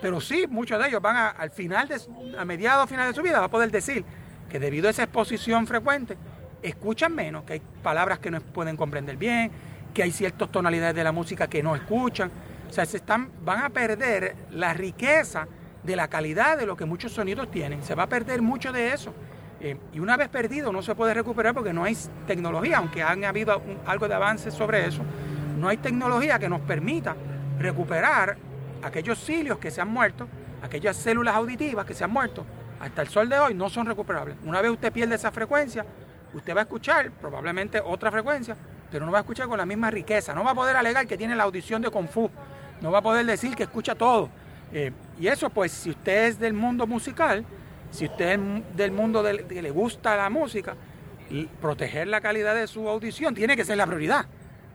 [0.00, 1.98] pero sí, muchos de ellos van a, al final, de,
[2.38, 4.04] a mediados final de su vida, va a poder decir
[4.50, 6.18] que debido a esa exposición frecuente,
[6.68, 9.50] escuchan menos, que hay palabras que no pueden comprender bien,
[9.94, 12.30] que hay ciertas tonalidades de la música que no escuchan.
[12.68, 15.46] O sea, se están, van a perder la riqueza
[15.82, 17.82] de la calidad de lo que muchos sonidos tienen.
[17.82, 19.14] Se va a perder mucho de eso.
[19.60, 23.24] Eh, y una vez perdido no se puede recuperar porque no hay tecnología, aunque han
[23.24, 25.02] habido algo de avances sobre eso,
[25.58, 27.16] no hay tecnología que nos permita
[27.58, 28.36] recuperar
[28.82, 30.28] aquellos cilios que se han muerto,
[30.62, 32.44] aquellas células auditivas que se han muerto.
[32.80, 34.36] Hasta el sol de hoy no son recuperables.
[34.44, 35.86] Una vez usted pierde esa frecuencia,
[36.36, 38.56] usted va a escuchar probablemente otra frecuencia,
[38.90, 40.34] pero no va a escuchar con la misma riqueza.
[40.34, 42.30] No va a poder alegar que tiene la audición de Kung Fu.
[42.80, 44.28] No va a poder decir que escucha todo.
[44.72, 47.44] Eh, y eso, pues, si usted es del mundo musical,
[47.90, 50.74] si usted es del mundo del- que le gusta la música,
[51.60, 54.26] proteger la calidad de su audición tiene que ser la prioridad.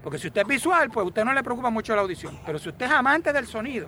[0.04, 2.38] Porque si usted es visual, pues usted no le preocupa mucho la audición.
[2.46, 3.88] Pero si usted es amante del sonido,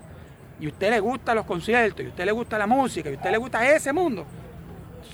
[0.60, 3.38] y usted le gusta los conciertos, y usted le gusta la música, y usted le
[3.38, 4.26] gusta ese mundo,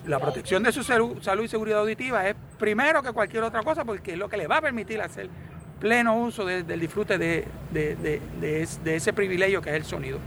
[0.05, 4.11] la protección de su salud y seguridad auditiva es primero que cualquier otra cosa, porque
[4.13, 5.27] es lo que le va a permitir hacer
[5.79, 7.95] pleno uso de- del disfrute de, de-
[8.83, 10.19] de ese privilegio que es el sonido.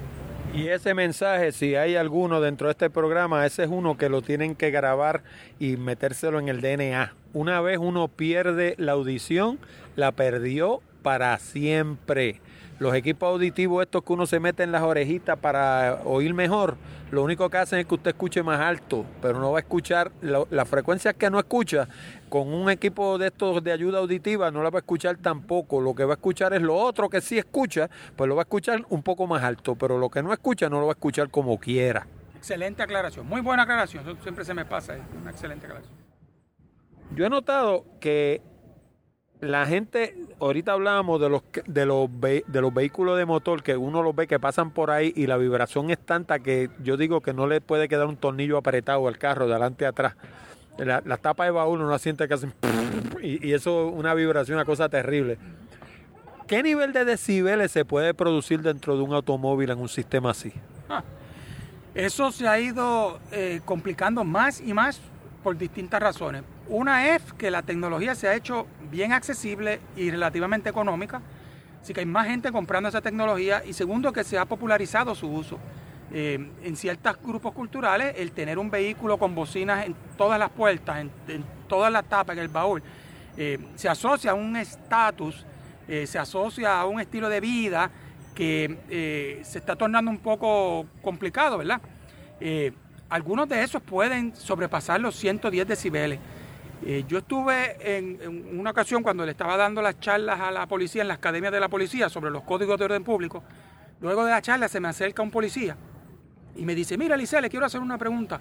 [0.54, 4.20] Y ese mensaje, si hay alguno dentro de este programa, ese es uno que lo
[4.20, 5.22] tienen que grabar
[5.58, 7.14] y metérselo en el DNA.
[7.32, 9.58] Una vez uno pierde la audición,
[9.96, 12.40] la perdió para siempre.
[12.78, 16.76] Los equipos auditivos estos que uno se mete en las orejitas para oír mejor,
[17.12, 20.10] lo único que hacen es que usted escuche más alto, pero no va a escuchar
[20.20, 21.86] la- las frecuencias que no escucha.
[22.28, 25.80] Con un equipo de estos de ayuda auditiva no la va a escuchar tampoco.
[25.80, 28.44] Lo que va a escuchar es lo otro que sí escucha, pues lo va a
[28.44, 31.30] escuchar un poco más alto, pero lo que no escucha no lo va a escuchar
[31.30, 32.06] como quiera.
[32.36, 34.02] Excelente aclaración, muy buena aclaración.
[34.08, 35.94] Eso siempre se me pasa, es una excelente aclaración.
[37.14, 38.40] Yo he notado que
[39.42, 43.76] la gente, ahorita hablábamos de los de los ve- de los vehículos de motor que
[43.76, 47.20] uno los ve que pasan por ahí y la vibración es tanta que yo digo
[47.20, 50.14] que no le puede quedar un tornillo apretado al carro de adelante a atrás.
[50.78, 52.54] La, la tapa de baúl uno siente que hacen
[53.22, 55.38] y, eso es una vibración, una cosa terrible.
[56.46, 60.52] ¿Qué nivel de decibeles se puede producir dentro de un automóvil en un sistema así?
[61.96, 65.00] Eso se ha ido eh, complicando más y más
[65.42, 66.44] por distintas razones.
[66.68, 71.20] Una es que la tecnología se ha hecho bien accesible y relativamente económica,
[71.82, 73.62] así que hay más gente comprando esa tecnología.
[73.64, 75.58] Y segundo, que se ha popularizado su uso.
[76.14, 80.98] Eh, en ciertos grupos culturales, el tener un vehículo con bocinas en todas las puertas,
[81.00, 81.10] en,
[81.66, 82.82] todas las tapas, en el baúl,
[83.38, 85.46] eh, se asocia a un estatus,
[85.88, 87.90] eh, se asocia a un estilo de vida
[88.34, 91.80] que se está tornando un poco complicado, ¿verdad?
[93.10, 96.18] Algunos de esos pueden sobrepasar los 110 decibeles.
[96.84, 100.66] Eh, yo estuve en, en una ocasión cuando le estaba dando las charlas a la
[100.66, 103.42] policía en la academia de la policía sobre los códigos de orden público.
[104.00, 105.76] Luego de la charla se me acerca un policía
[106.56, 108.40] y me dice, mira Alicia, le quiero hacer una pregunta.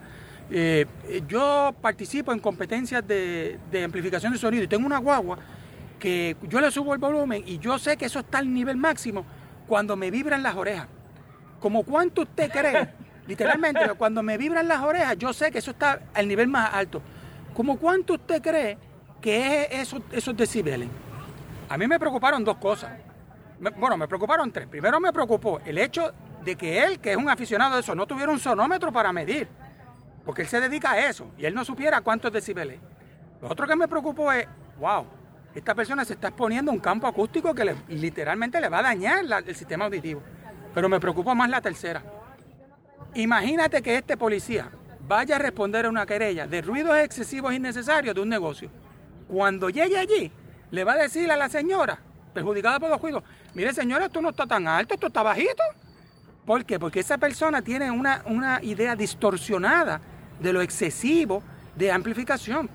[0.50, 5.38] Eh, eh, yo participo en competencias de, de amplificación de sonido y tengo una guagua
[6.00, 9.24] que yo le subo el volumen y yo sé que eso está al nivel máximo
[9.68, 10.88] cuando me vibran las orejas.
[11.60, 12.90] Como cuánto usted cree,
[13.28, 17.02] literalmente, cuando me vibran las orejas, yo sé que eso está al nivel más alto.
[17.56, 18.78] Como cuánto usted cree
[19.22, 20.90] que es esos, decibeles.
[21.70, 22.92] A mí me preocuparon dos cosas.
[23.78, 24.68] Bueno, me preocuparon tres.
[24.68, 26.12] Primero me preocupó el hecho
[26.44, 29.48] de que él, que es un aficionado de eso, no tuviera un sonómetro para medir.
[30.26, 32.80] Porque él se dedica a eso y él no supiera cuántos decibeles.
[33.42, 34.48] Lo otro que me preocupó es,
[34.80, 35.06] wow,
[35.54, 39.24] esta persona se está exponiendo a un campo acústico que literalmente le va a dañar
[39.46, 40.22] el sistema auditivo.
[40.74, 42.02] Pero me preocupa más la tercera.
[43.14, 44.70] Imagínate que este policía
[45.08, 48.70] vaya a responder a una querella de ruidos excesivos innecesarios de un negocio.
[49.28, 50.32] Cuando llegue allí,
[50.72, 52.00] le va a decir a la señora,
[52.34, 53.24] perjudicada por los ruidos,
[53.54, 55.64] mire señora, esto no está tan alto, esto está bajito.
[56.46, 56.80] ¿Por qué?
[56.80, 60.02] Porque esa persona tiene una, una idea distorsionada
[60.40, 61.44] de lo excesivo
[61.76, 62.70] de amplificación.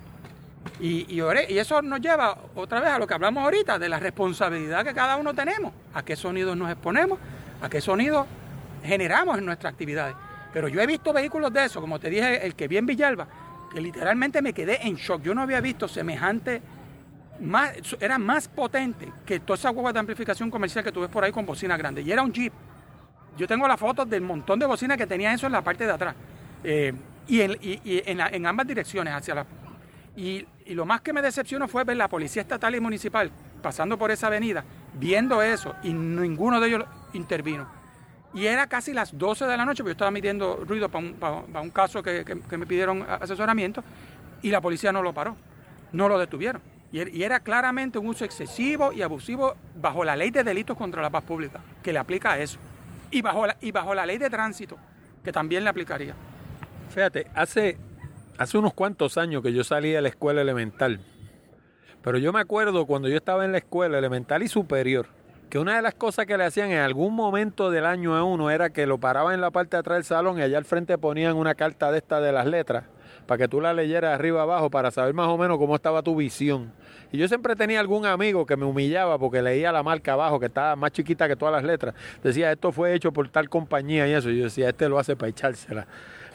[0.81, 3.99] Y, y, y eso nos lleva otra vez a lo que hablamos ahorita, de la
[3.99, 7.19] responsabilidad que cada uno tenemos, a qué sonidos nos exponemos,
[7.63, 8.27] a qué sonidos
[8.85, 10.15] generamos en nuestras actividades.
[10.57, 13.29] Pero yo he visto vehículos de eso, como te dije, el que vi en Villalba,
[13.71, 15.21] que literalmente me quedé en shock.
[15.21, 16.63] Yo no había visto semejante,
[17.41, 21.23] más, era más potente que toda esa hueva de amplificación comercial que tú ves por
[21.23, 22.01] ahí con bocina grande.
[22.01, 22.55] Y era un Jeep.
[23.37, 25.93] Yo tengo las fotos del montón de bocinas que tenía eso en la parte de
[25.93, 26.15] atrás.
[26.65, 26.95] Eh,
[27.29, 29.47] y en, ambas direcciones, hacia la,
[30.17, 33.31] y lo más que me decepcionó fue ver la policía estatal y municipal
[33.61, 34.65] pasando por esa avenida,
[34.95, 37.76] viendo eso, y ninguno de ellos intervino.
[38.35, 41.15] Y era casi las 12 de la noche, porque yo estaba midiendo ruido para un,
[41.15, 42.25] para- un caso que,
[42.59, 43.83] me pidieron asesoramiento,
[44.43, 45.37] y la policía no lo paró,
[45.93, 46.61] no lo detuvieron.
[46.93, 50.77] Y, er- y era claramente un uso excesivo y abusivo bajo la ley de delitos
[50.77, 52.59] contra la paz pública, que le aplica a eso.
[53.11, 54.77] Y bajo la, y bajo la ley de tránsito,
[55.25, 56.15] que también le aplicaría.
[56.91, 57.79] Fíjate, hace,
[58.39, 61.01] hace unos cuantos años que yo salí de la escuela elemental.
[62.03, 65.07] Pero yo me acuerdo cuando yo estaba en la escuela elemental y superior,
[65.49, 68.51] que una de las cosas que le hacían en algún momento del año a uno
[68.51, 70.99] era que lo paraban en la parte de atrás del salón y allá al frente
[70.99, 72.85] ponían una carta de esta de las letras
[73.27, 76.17] para que tú la leyeras arriba abajo para saber más o menos cómo estaba tu
[76.17, 76.73] visión.
[77.13, 80.47] Y yo siempre tenía algún amigo que me humillaba porque leía la marca abajo, que
[80.47, 81.95] estaba más chiquita que todas las letras.
[82.23, 84.31] Decía, esto fue hecho por tal compañía y eso.
[84.31, 85.87] Y yo decía, este lo hace para echársela.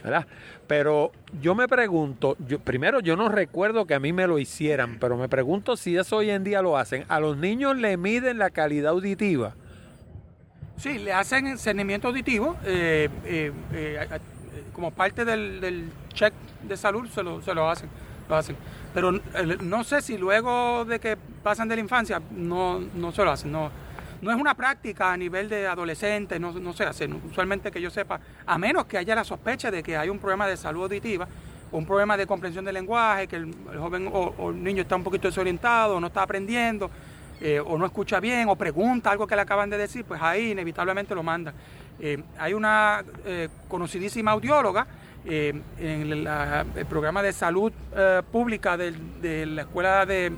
[0.03, 0.27] ¿Verdad?
[0.67, 1.11] Pero
[1.41, 5.17] yo me pregunto, yo, primero yo no recuerdo que a mí me lo hicieran, pero
[5.17, 7.05] me pregunto si eso hoy en día lo hacen.
[7.07, 9.55] ¿A los niños le miden la calidad auditiva?
[10.77, 14.07] Sí, le hacen discernimiento auditivo eh, eh, eh,
[14.73, 16.33] como parte del, del check
[16.63, 17.89] de salud, se lo, se lo hacen,
[18.27, 18.55] lo hacen.
[18.93, 23.23] Pero eh, no sé si luego de que pasan de la infancia no, no se
[23.23, 23.51] lo hacen.
[23.51, 23.69] No,
[24.21, 27.07] no es una práctica a nivel de adolescente, no, no se hace.
[27.07, 30.47] Usualmente que yo sepa, a menos que haya la sospecha de que hay un problema
[30.47, 31.27] de salud auditiva,
[31.71, 35.27] un problema de comprensión del lenguaje, que el, joven o, el niño está un poquito
[35.27, 36.91] desorientado, no está aprendiendo,
[37.39, 40.51] eh, o no escucha bien, o pregunta algo que le acaban de decir, pues ahí
[40.51, 41.53] inevitablemente lo mandan.
[41.99, 44.87] Eh, hay una eh, conocidísima audióloga
[45.23, 47.71] en el programa de salud
[48.31, 50.31] pública de, la Escuela de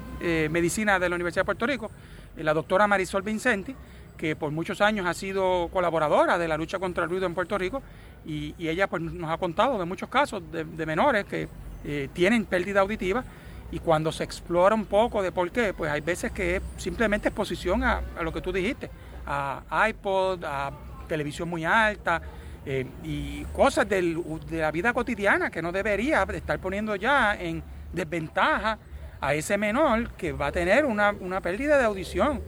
[0.51, 1.89] Medicina de la Universidad de Puerto Rico,
[2.37, 3.75] la doctora Marisol Vincenti,
[4.17, 7.57] que por muchos años ha sido colaboradora de la lucha contra el ruido en Puerto
[7.57, 7.81] Rico
[8.25, 11.47] y, ella pues, nos ha contado de muchos casos de, menores que
[11.83, 13.23] eh, tienen pérdida auditiva
[13.71, 17.29] y cuando se explora un poco de por qué, pues hay veces que es simplemente
[17.29, 18.89] exposición a, lo que tú dijiste,
[19.25, 20.71] a iPod, a
[21.07, 22.21] televisión muy alta
[22.65, 27.61] eh, y cosas de la vida cotidiana que no debería estar poniendo ya en
[27.91, 28.77] desventaja
[29.23, 32.41] a ese menor que va a tener una, una pérdida de audición.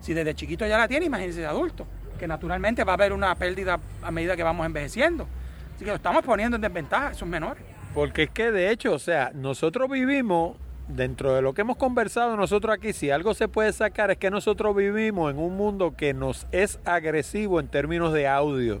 [0.00, 1.86] Si desde chiquito ya la tiene, imagínense de adulto,
[2.18, 5.26] que naturalmente va a haber una pérdida a medida que vamos envejeciendo.
[5.74, 7.62] Así que lo estamos poniendo en desventaja a esos menores.
[7.94, 10.56] Porque es que de hecho, o sea, nosotros vivimos
[10.88, 14.30] dentro de lo que hemos conversado nosotros aquí, si algo se puede sacar es que
[14.30, 18.80] nosotros vivimos en un mundo que nos es agresivo en términos de audio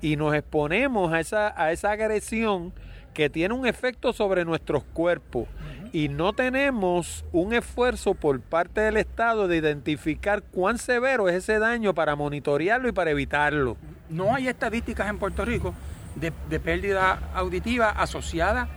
[0.00, 2.72] y nos exponemos a esa, a esa agresión
[3.14, 5.48] que tiene un efecto sobre nuestros cuerpos
[5.92, 11.58] y no tenemos un esfuerzo por parte del Estado de identificar cuán severo es ese
[11.58, 13.76] daño para monitorearlo y para evitarlo.
[14.08, 15.74] No hay estadísticas en Puerto Rico
[16.14, 18.68] de, pérdida auditiva asociada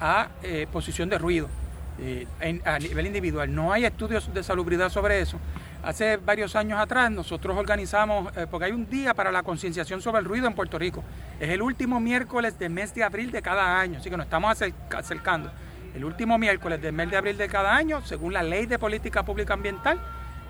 [0.00, 1.48] a eh, posición de ruido
[1.98, 2.26] eh,
[2.64, 3.52] a nivel individual.
[3.54, 5.38] No hay estudios de salubridad sobre eso.
[5.82, 10.18] Hace varios años atrás nosotros organizamos, eh, porque hay un día para la concienciación sobre
[10.18, 11.02] el ruido en Puerto Rico.
[11.38, 14.62] Es el último miércoles del mes de abril de cada año, así que nos estamos
[14.94, 15.50] acercando
[15.94, 19.24] el último miércoles del mes de abril de cada año, según la ley de política
[19.24, 20.00] pública ambiental,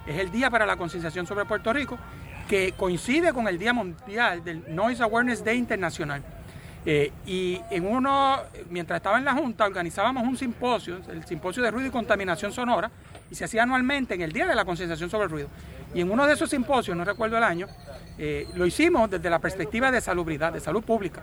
[0.06, 1.98] es el día para la concienciación sobre Puerto Rico,
[2.48, 6.22] que coincide con el Día Mundial del Noise Awareness Day Internacional.
[6.84, 8.38] Eh, y en uno,
[8.70, 12.90] mientras estaba en la Junta, organizábamos un simposio, el simposio de ruido y contaminación sonora,
[13.30, 15.48] y se hacía anualmente en el Día de la Concienciación sobre el Ruido.
[15.94, 17.66] Y en uno de esos simposios, no recuerdo el año,
[18.18, 21.22] eh, lo hicimos desde la perspectiva de salubridad, de salud pública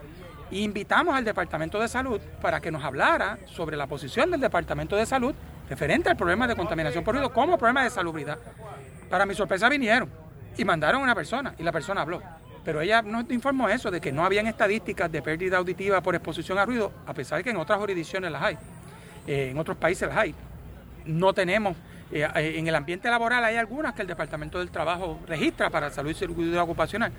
[0.51, 5.05] invitamos al Departamento de Salud para que nos hablara sobre la posición del Departamento de
[5.05, 5.35] Salud
[5.69, 8.37] referente al problema de contaminación por ruido como problema de salubridad.
[9.09, 10.09] Para mi sorpresa vinieron
[10.57, 12.21] y mandaron a una persona y la persona habló.
[12.63, 16.57] Pero ella nos informó eso, de que no habían estadísticas de pérdida auditiva por exposición
[16.57, 18.57] a ruido, a pesar de que en otras jurisdicciones las hay,
[19.25, 20.35] eh, en otros países las hay.
[21.05, 21.77] No tenemos,
[22.11, 26.11] eh, en el ambiente laboral hay algunas que el Departamento del Trabajo registra para salud
[26.11, 27.11] y seguridad ocupacional,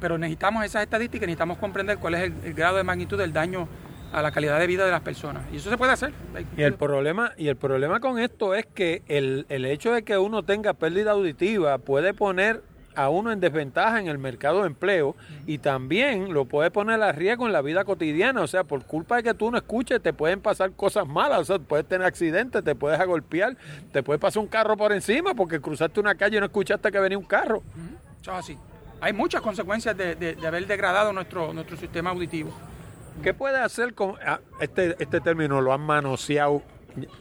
[0.00, 3.68] pero necesitamos esas estadísticas, necesitamos comprender cuál es el, grado de magnitud del daño
[4.12, 5.42] a la calidad de vida de las personas.
[5.52, 6.12] Y eso se puede hacer.
[6.56, 10.18] Y el problema, y el problema con esto es que el, el hecho de que
[10.18, 12.62] uno tenga pérdida auditiva puede poner
[12.94, 15.16] a uno en desventaja en el mercado de empleo
[15.46, 18.42] y también lo puede poner a riesgo en la vida cotidiana.
[18.42, 21.40] O sea, por culpa de que tú no escuches, te pueden pasar cosas malas.
[21.40, 23.56] O sea, puedes tener accidentes, te puedes agolpear,
[23.92, 27.00] te puede pasar un carro por encima porque cruzaste una calle y no escuchaste que
[27.00, 27.62] venía un carro.
[28.20, 28.58] Eso así
[29.04, 32.50] hay muchas consecuencias de, haber degradado nuestro, nuestro sistema auditivo.
[33.22, 35.60] ¿Qué puede hacer con ah, este, este término?
[35.60, 36.62] Lo han manoseado,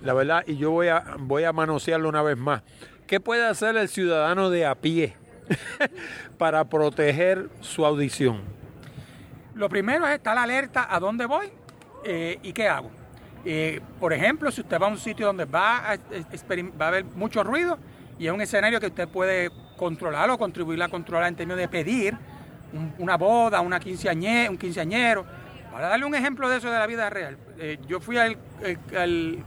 [0.01, 2.63] la verdad, y yo voy a, voy a manosearlo una vez más.
[3.05, 5.17] ¿Qué puede hacer el ciudadano de a pie
[6.37, 8.41] para proteger su audición?
[9.55, 11.47] Lo primero es estar alerta a dónde voy
[12.03, 12.89] eh, y qué hago.
[13.45, 15.97] Eh, por ejemplo, si usted va a un sitio donde va a,
[16.79, 17.77] haber mucho ruido
[18.17, 21.67] y es un escenario que usted puede controlar o contribuir a controlar en términos de
[21.67, 22.17] pedir
[22.97, 25.25] una boda, una quinceañera, un quinceañero.
[25.71, 28.37] Para darle un ejemplo de eso de la vida real, eh, yo fui al,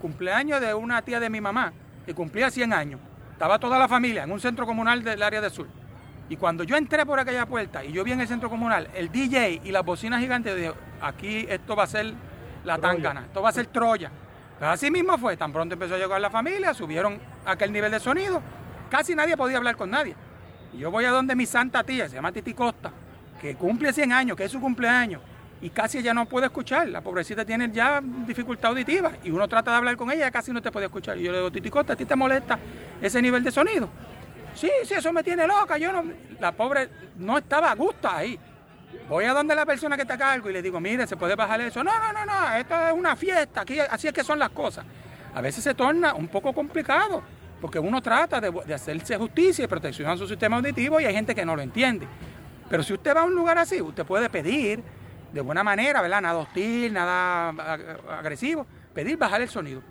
[0.00, 1.72] cumpleaños de una tía de mi mamá
[2.04, 3.00] que cumplía 100 años.
[3.32, 5.68] Estaba toda la familia en un centro comunal del área del sur.
[6.28, 9.10] Y cuando yo entré por aquella puerta y yo vi en el centro comunal el
[9.10, 12.12] DJ y las bocinas gigantes, yo dije, aquí esto va a ser
[12.64, 14.10] la tangana, esto va a ser Troya.
[14.58, 18.00] Pero así mismo fue, tan pronto empezó a llegar la familia, subieron aquel nivel de
[18.00, 18.42] sonido,
[18.90, 20.16] casi nadie podía hablar con nadie.
[20.72, 22.90] Y yo voy a donde mi santa tía, se llama Titi Costa,
[23.40, 25.20] que cumple 100 años, que es su cumpleaños,
[25.60, 26.88] y casi ella no puede escuchar.
[26.88, 30.60] La pobrecita tiene ya dificultad auditiva y uno trata de hablar con ella, casi no
[30.60, 31.18] te puede escuchar.
[31.18, 32.58] Y yo le digo, Titi Costa, ¿a ti te molesta
[33.00, 33.88] ese nivel de sonido?
[34.56, 35.78] Sí, sí, eso me tiene loca.
[35.78, 36.04] Yo no.
[36.40, 38.38] La pobre no estaba a gusto ahí.
[39.08, 41.36] Voy a donde la persona que está a cargo y le digo, mire, ¿se puede
[41.36, 41.84] bajar eso?
[41.84, 44.84] No, no, no, no, esto es una fiesta, aquí, así es que son las cosas.
[45.34, 47.22] A veces se torna un poco complicado
[47.60, 51.34] porque uno trata de, hacerse justicia y protección a su sistema auditivo y hay gente
[51.34, 52.06] que no lo entiende.
[52.68, 54.82] Pero si usted va a un lugar así, usted puede pedir
[55.32, 56.22] de buena manera, ¿verdad?
[56.22, 57.50] Nada hostil, nada
[58.18, 59.82] agresivo, pedir bajar el sonido.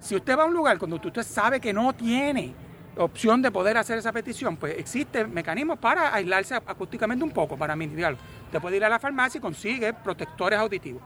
[0.00, 2.54] Si usted va a un lugar cuando usted sabe que no tiene
[2.96, 7.74] opción de poder hacer esa petición, pues existe mecanismos para aislarse acústicamente un poco, para
[7.74, 8.18] mitigarlo.
[8.46, 11.02] Usted puede ir a la farmacia y consigue protectores auditivos.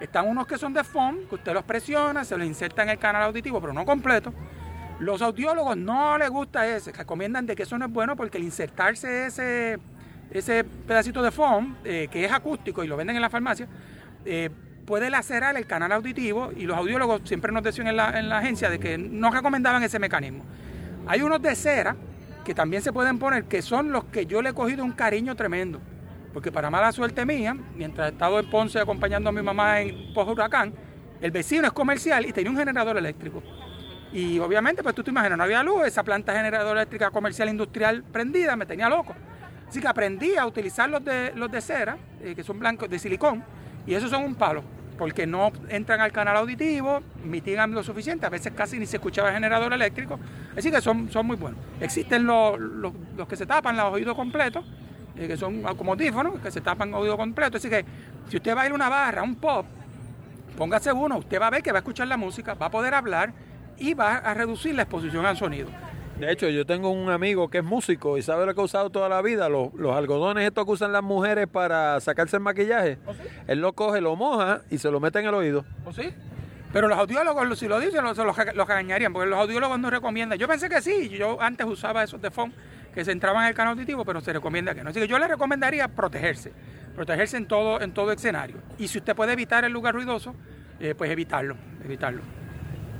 [0.00, 2.98] Están unos que son de foam, que usted los presiona, se los inserta en el
[2.98, 4.32] canal auditivo, pero no completo
[5.00, 8.44] los audiólogos no les gusta ese, recomiendan de que eso no es bueno porque el
[8.44, 9.78] insertarse ese,
[10.30, 13.66] ese pedacito de foam, eh, que es acústico y lo venden en la farmacia,
[14.26, 14.50] eh,
[14.86, 18.78] puede lacerar el canal auditivo y los audiólogos siempre nos decían en la, agencia de
[18.78, 20.44] que no recomendaban ese mecanismo.
[21.10, 21.96] Hay unos de cera
[22.44, 25.34] que también se pueden poner, que son los que yo le he cogido un cariño
[25.34, 25.80] tremendo.
[26.32, 30.14] Porque para mala suerte mía, mientras he estado en Ponce acompañando a mi mamá en
[30.14, 30.72] post huracán,
[31.20, 33.42] el vecino es comercial y tenía un generador eléctrico.
[34.12, 38.04] Y obviamente, pues tú te imaginas, no había luz, esa planta generadora eléctrica comercial industrial
[38.04, 39.12] prendida me tenía loco.
[39.68, 43.00] Así que aprendí a utilizar los de, los de cera, eh, que son blancos de
[43.00, 43.42] silicón,
[43.84, 44.62] y esos son un palo,
[45.00, 49.28] porque no entran al canal auditivo, mitigan lo suficiente, a veces casi ni se escuchaba
[49.28, 50.20] el generador eléctrico,
[50.54, 51.58] así que son, son muy buenos.
[51.80, 52.92] Existen los, los,
[53.26, 54.62] que se tapan los oídos completos,
[55.16, 57.82] eh, que son como audífonos, que se tapan oído completo, así que
[58.28, 59.64] si usted va a ir a una barra, un pop,
[60.58, 62.92] póngase uno, usted va a ver que va a escuchar la música, va a poder
[62.92, 63.32] hablar
[63.78, 65.70] y va a reducir la exposición al sonido.
[66.18, 68.90] De hecho, yo tengo un amigo que es músico y sabe lo que ha usado
[68.90, 72.98] toda la vida, los, los algodones estos que usan las mujeres para sacarse el maquillaje.
[73.46, 75.64] Él lo coge, lo moja y se lo mete en el oído.
[75.86, 76.12] ¿O sí?
[76.72, 80.38] Pero los audiólogos, si lo dicen, los, los, los engañarían, porque los audiólogos no recomiendan.
[80.38, 82.52] Yo pensé que sí, yo antes usaba esos de phone
[82.94, 84.90] que se entraban en el canal auditivo, pero se recomienda que no.
[84.90, 86.52] Así que yo le recomendaría protegerse,
[86.94, 88.56] protegerse en todo, en todo escenario.
[88.78, 90.34] Y si usted puede evitar el lugar ruidoso,
[90.78, 92.22] eh, pues evitarlo, evitarlo.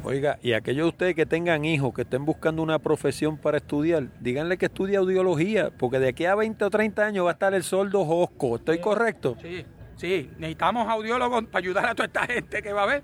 [0.02, 4.08] Oiga, y aquellos de ustedes que tengan hijos, que estén buscando una profesión para estudiar,
[4.20, 7.52] díganle que estudie audiología, porque de aquí a 20 o 30 años va a estar
[7.52, 8.56] el soldo josco.
[8.56, 9.36] ¿Estoy correcto?
[9.42, 9.64] Sí,
[9.96, 10.30] sí.
[10.38, 13.02] Necesitamos audiólogos para ayudar a toda esta gente que va a ver.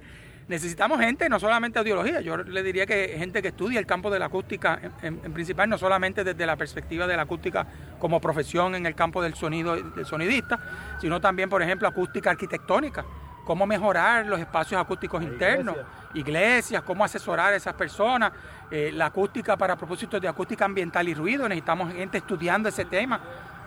[0.48, 4.20] Necesitamos gente, no solamente audiología, yo le diría que gente que estudie el campo de
[4.20, 7.66] la acústica en, en, en, principal, no solamente desde la perspectiva de la acústica
[7.98, 13.05] como profesión en el campo del sonido, del sonidista, sino también, por ejemplo, acústica arquitectónica
[13.47, 15.77] cómo mejorar los espacios acústicos internos,
[16.14, 18.32] iglesias, iglesias cómo asesorar a esas personas,
[18.70, 23.20] eh, la acústica para propósitos de acústica ambiental y ruido, necesitamos gente estudiando ese tema.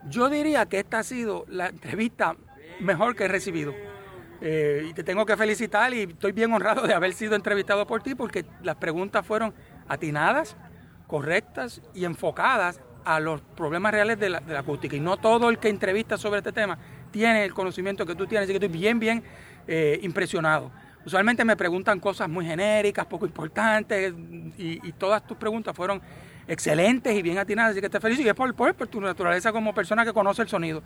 [0.09, 2.36] yo diría que esta ha sido la entrevista
[2.81, 3.74] mejor que he recibido.
[4.43, 8.02] Eh, y te tengo que felicitar y estoy bien honrado de haber sido entrevistado por
[8.02, 9.52] ti porque las preguntas fueron
[9.86, 10.57] atinadas,
[11.07, 14.97] correctas y enfocadas a los problemas reales de la, de la acústica.
[14.97, 16.78] Y no todo el que entrevista sobre este tema
[17.11, 19.23] tiene el conocimiento que tú tienes, así que estoy bien, bien
[19.66, 20.70] eh, impresionado.
[21.05, 24.13] Usualmente me preguntan cosas muy genéricas, poco importantes,
[24.59, 26.01] y, todas tus preguntas fueron
[26.47, 28.27] excelentes y bien atinadas, así que te felicito.
[28.27, 30.83] Y es por, por, tu naturaleza como persona que conoce el sonido.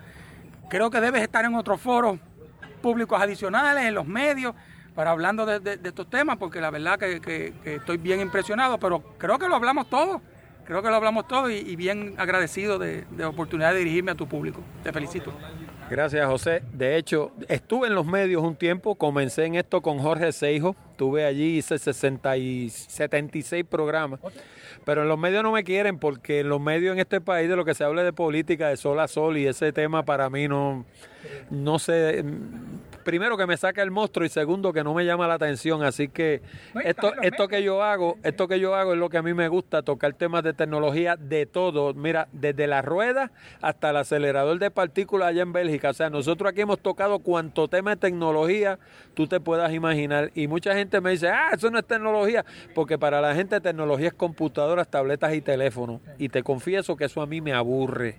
[0.69, 2.19] Creo que debes estar en otros foros
[2.81, 4.55] públicos adicionales, en los medios,
[4.95, 9.39] para hablando de, estos temas, porque la verdad que, que, estoy bien impresionado, pero creo
[9.39, 10.23] que lo hablamos todos.
[10.65, 14.15] Creo que lo hablamos todos y, bien agradecido de, de la oportunidad de dirigirme a
[14.15, 14.63] tu público.
[14.83, 15.35] Te felicito.
[15.91, 16.63] Gracias, José.
[16.73, 21.27] De hecho, estuve en los medios un tiempo, comencé en esto con Jorge Seijo, estuve
[21.27, 24.19] allí, hice 60 y 76 programas,
[24.85, 27.57] pero en los medios no me quieren porque en los medios en este país de
[27.57, 30.49] lo que se habla de política de sol a sol y ese tema para mí
[30.49, 30.87] no,
[31.51, 32.25] no sé,
[33.05, 36.09] primero que me saca el monstruo y segundo que no me llama la atención, así
[36.09, 36.43] que
[36.83, 39.49] esto, esto que yo hago, esto que yo hago es lo que a mí me
[39.49, 44.71] gusta, tocar temas de tecnología de todo, mira, desde la rueda hasta el acelerador de
[44.71, 48.79] partículas allá en Bélgica, o sea, nosotros aquí hemos tocado cuanto tema de tecnología
[49.15, 50.31] tú te puedas imaginar.
[50.35, 52.45] Y mucha gente me dice, ah, eso no es tecnología,
[52.75, 57.23] porque para la gente tecnología es computadoras, tabletas y teléfonos, y te confieso que eso
[57.23, 58.17] a mí me aburre,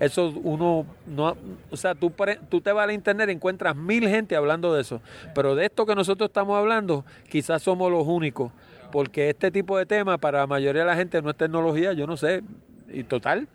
[0.00, 1.36] eso uno, no,
[1.70, 2.12] o sea, tú,
[2.48, 5.00] tú te vas al internet y encuentras mil gente hablando de eso.
[5.34, 8.52] Pero de esto que nosotros estamos hablando, quizás somos los únicos.
[8.90, 12.06] Porque este tipo de temas para la mayoría de la gente no es tecnología, yo
[12.06, 12.42] no sé.
[12.90, 13.48] Y total,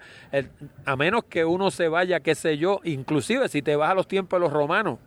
[0.86, 4.08] a menos que uno se vaya, qué sé yo, inclusive si te vas a los
[4.08, 5.00] tiempos de los romanos,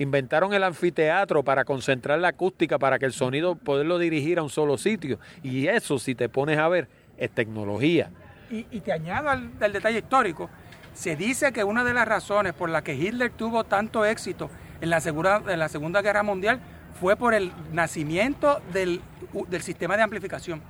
[0.00, 4.48] Inventaron el anfiteatro para concentrar la acústica, para que el sonido poderlo dirigir a un
[4.48, 5.18] solo sitio.
[5.42, 6.88] Y eso, si te pones a ver,
[7.18, 8.10] es tecnología.
[8.50, 10.48] Y, y te añado al, al detalle histórico.
[10.94, 14.48] Se dice que una de las razones por la que Hitler tuvo tanto éxito
[14.80, 16.60] en la, Segunda Guerra Mundial
[17.00, 19.00] fue por el nacimiento del,
[19.48, 20.62] del sistema de amplificación.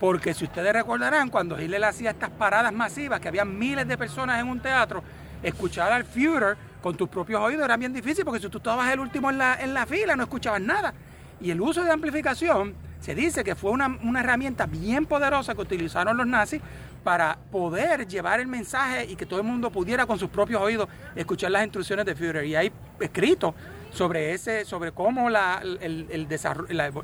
[0.00, 4.40] Porque si ustedes recordarán, cuando Hitler hacía estas paradas masivas, que había miles de personas
[4.40, 5.02] en un teatro,
[5.42, 9.00] escuchar al Führer con tus propios oídos era bien difícil, porque si tú estabas el
[9.00, 10.92] último en la, en la fila no escuchabas nada.
[11.40, 15.60] Y el uso de amplificación se dice que fue una, una herramienta bien poderosa que
[15.60, 16.60] utilizaron los nazis
[17.02, 20.88] para poder llevar el mensaje y que todo el mundo pudiera con sus propios oídos
[21.14, 22.44] escuchar las instrucciones de Führer.
[22.44, 23.54] Y hay escrito
[23.92, 26.28] sobre ese, sobre cómo la, el, el,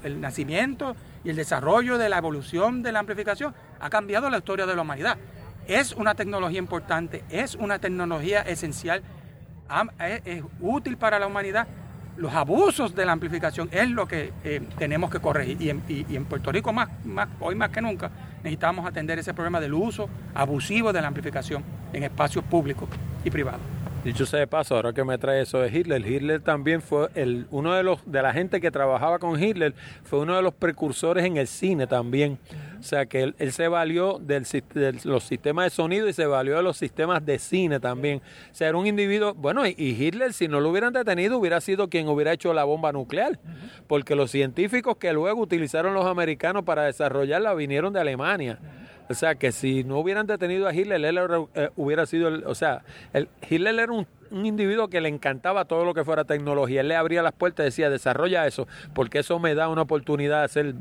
[0.02, 4.66] el, nacimiento y el desarrollo de la evolución de la amplificación ha cambiado la historia
[4.66, 5.18] de la humanidad.
[5.66, 9.02] Es una tecnología importante, es una tecnología esencial,
[10.00, 11.66] es, es útil para la humanidad.
[12.16, 15.60] Los abusos de la amplificación es lo que eh, tenemos que corregir.
[15.60, 18.10] Y en, y, y en Puerto Rico, más, más, hoy más que nunca,
[18.48, 21.62] necesitamos atender ese problema del uso abusivo de la amplificación
[21.92, 22.88] en espacios públicos
[23.22, 23.60] y privados.
[24.04, 27.46] Dicho sea de paso, ahora que me trae eso de Hitler, Hitler también fue el,
[27.50, 31.24] uno de los de la gente que trabajaba con Hitler, fue uno de los precursores
[31.24, 32.38] en el cine también.
[32.78, 36.56] O sea que él, se valió del, de los sistemas de sonido y se valió
[36.56, 38.22] de los sistemas de cine también.
[38.52, 41.88] O sea, era un individuo, bueno, y Hitler si no lo hubieran detenido hubiera sido
[41.88, 43.40] quien hubiera hecho la bomba nuclear,
[43.88, 48.60] porque los científicos que luego utilizaron los americanos para desarrollarla vinieron de Alemania.
[49.10, 51.18] O sea, que si no hubieran detenido a Hitler, él
[51.54, 52.82] eh, hubiera sido, el, o sea,
[53.12, 56.82] el, Hitler era un, un, individuo que le encantaba todo lo que fuera tecnología.
[56.82, 60.40] Él le abría las puertas y decía, desarrolla eso, porque eso me da una oportunidad
[60.40, 60.74] de hacer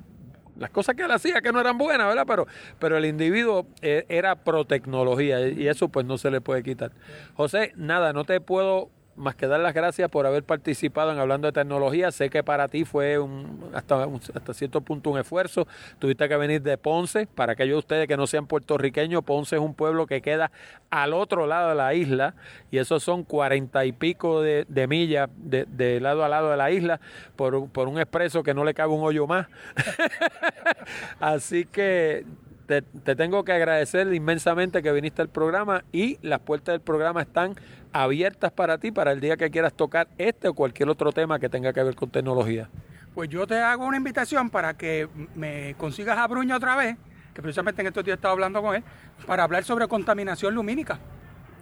[0.59, 2.25] las cosas que él hacía que no eran buenas, ¿verdad?
[2.27, 2.47] Pero,
[2.79, 6.91] pero el individuo eh, era pro tecnología y eso pues no se le puede quitar.
[7.35, 11.48] José, nada, no te puedo más que dar las gracias por haber participado en Hablando
[11.48, 12.11] de Tecnología.
[12.11, 15.68] Sé que para ti fue un, hasta, hasta cierto punto un esfuerzo.
[15.99, 17.27] Tuviste que venir de Ponce.
[17.27, 20.52] Para aquellos de ustedes que no sean puertorriqueños, Ponce es un pueblo que queda
[20.89, 22.35] al otro lado de la isla
[22.72, 26.57] y esos son cuarenta y pico de, de millas de, de, lado a lado de
[26.57, 26.99] la isla
[27.35, 29.48] por, por un expreso que no le cabe un hoyo más.
[31.19, 32.26] Así que
[32.68, 37.22] te, te, tengo que agradecer inmensamente que viniste al programa y las puertas del programa
[37.22, 37.56] están
[37.94, 41.49] abiertas para ti para el día que quieras tocar este o cualquier otro tema que
[41.49, 42.69] tenga que ver con tecnología.
[43.15, 46.98] Pues yo te hago una invitación para que me consigas a Bruña otra vez,
[47.34, 48.84] que precisamente en estos días estaba hablando con él,
[49.26, 50.99] para hablar sobre contaminación lumínica,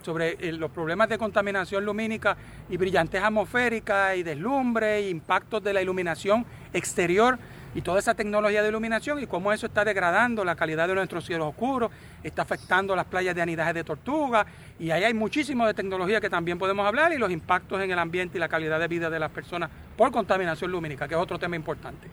[0.02, 2.36] sobre eh, los problemas de contaminación lumínica
[2.68, 7.38] y brillantez atmosférica y deslumbre y impactos de la iluminación exterior
[7.76, 11.26] y toda esa tecnología de iluminación y cómo eso está degradando la calidad de nuestros
[11.26, 11.90] cielos oscuros,
[12.22, 14.46] está afectando las playas de anidaje de tortuga
[14.78, 17.98] y ahí hay muchísimo de tecnología que también podemos hablar y los impactos en el
[17.98, 21.38] ambiente y la calidad de vida de las personas por contaminación lumínica, que es otro
[21.38, 22.08] tema importante.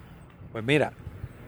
[0.51, 0.91] Pues mira,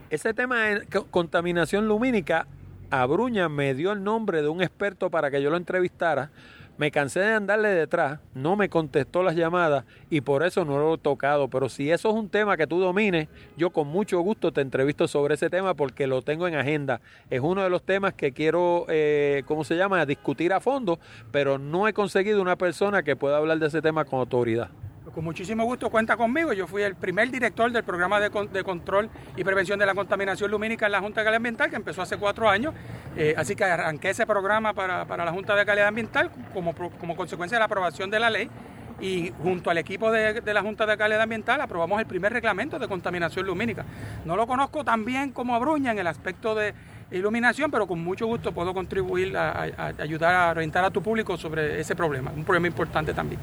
[0.08, 2.46] ese tema de contaminación lumínica,
[2.88, 6.30] Abruña me dio el nombre de un experto para que yo lo entrevistara.
[6.78, 10.94] Me cansé de andarle detrás, no me contestó las llamadas y por eso no lo
[10.94, 11.48] he tocado.
[11.48, 15.08] Pero si eso es un tema que tú domines, yo con mucho gusto te entrevisto
[15.08, 17.00] sobre ese tema porque lo tengo en agenda.
[17.30, 20.98] Es uno de los temas que quiero, eh, ¿cómo se llama?, discutir a fondo,
[21.32, 24.68] pero no he conseguido una persona que pueda hablar de ese tema con autoridad.
[25.16, 26.52] Con muchísimo gusto cuenta conmigo.
[26.52, 28.28] Yo fui el primer director del programa de,
[28.62, 32.02] control y prevención de la contaminación lumínica en la Junta de Calidad Ambiental, que empezó
[32.02, 32.74] hace cuatro años.
[33.16, 37.16] Eh, así que arranqué ese programa para, para, la Junta de Calidad Ambiental como, como
[37.16, 38.50] consecuencia de la aprobación de la ley.
[39.00, 42.78] Y junto al equipo de, de, la Junta de Calidad Ambiental aprobamos el primer reglamento
[42.78, 43.86] de contaminación lumínica.
[44.26, 46.74] No lo conozco tan bien como Abruña en el aspecto de
[47.10, 49.62] iluminación, pero con mucho gusto puedo contribuir a
[49.98, 53.40] ayudar a orientar a tu público sobre ese problema, un problema importante también.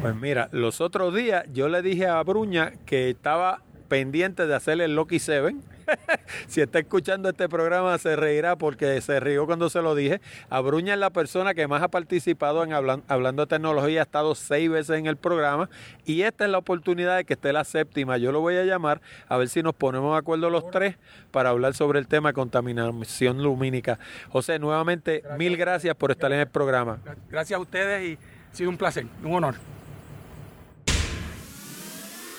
[0.00, 4.84] Pues mira, los otros días yo le dije a Bruña que estaba pendiente de hacerle
[4.84, 5.60] el Loki Seven.
[6.46, 10.20] si está escuchando este programa se reirá porque se rió cuando se lo dije.
[10.50, 14.04] A Bruña es la persona que más ha participado en hablan, hablando de tecnología, ha
[14.04, 15.68] estado seis veces en el programa
[16.04, 18.18] y esta es la oportunidad de que esté la séptima.
[18.18, 20.96] Yo lo voy a llamar a ver si nos ponemos de acuerdo los tres
[21.32, 23.98] para hablar sobre el tema de contaminación lumínica.
[24.28, 25.38] José, nuevamente gracias.
[25.38, 26.98] mil gracias por estar en el programa.
[27.30, 28.18] Gracias a ustedes y
[28.52, 29.77] ha sido un placer, un honor.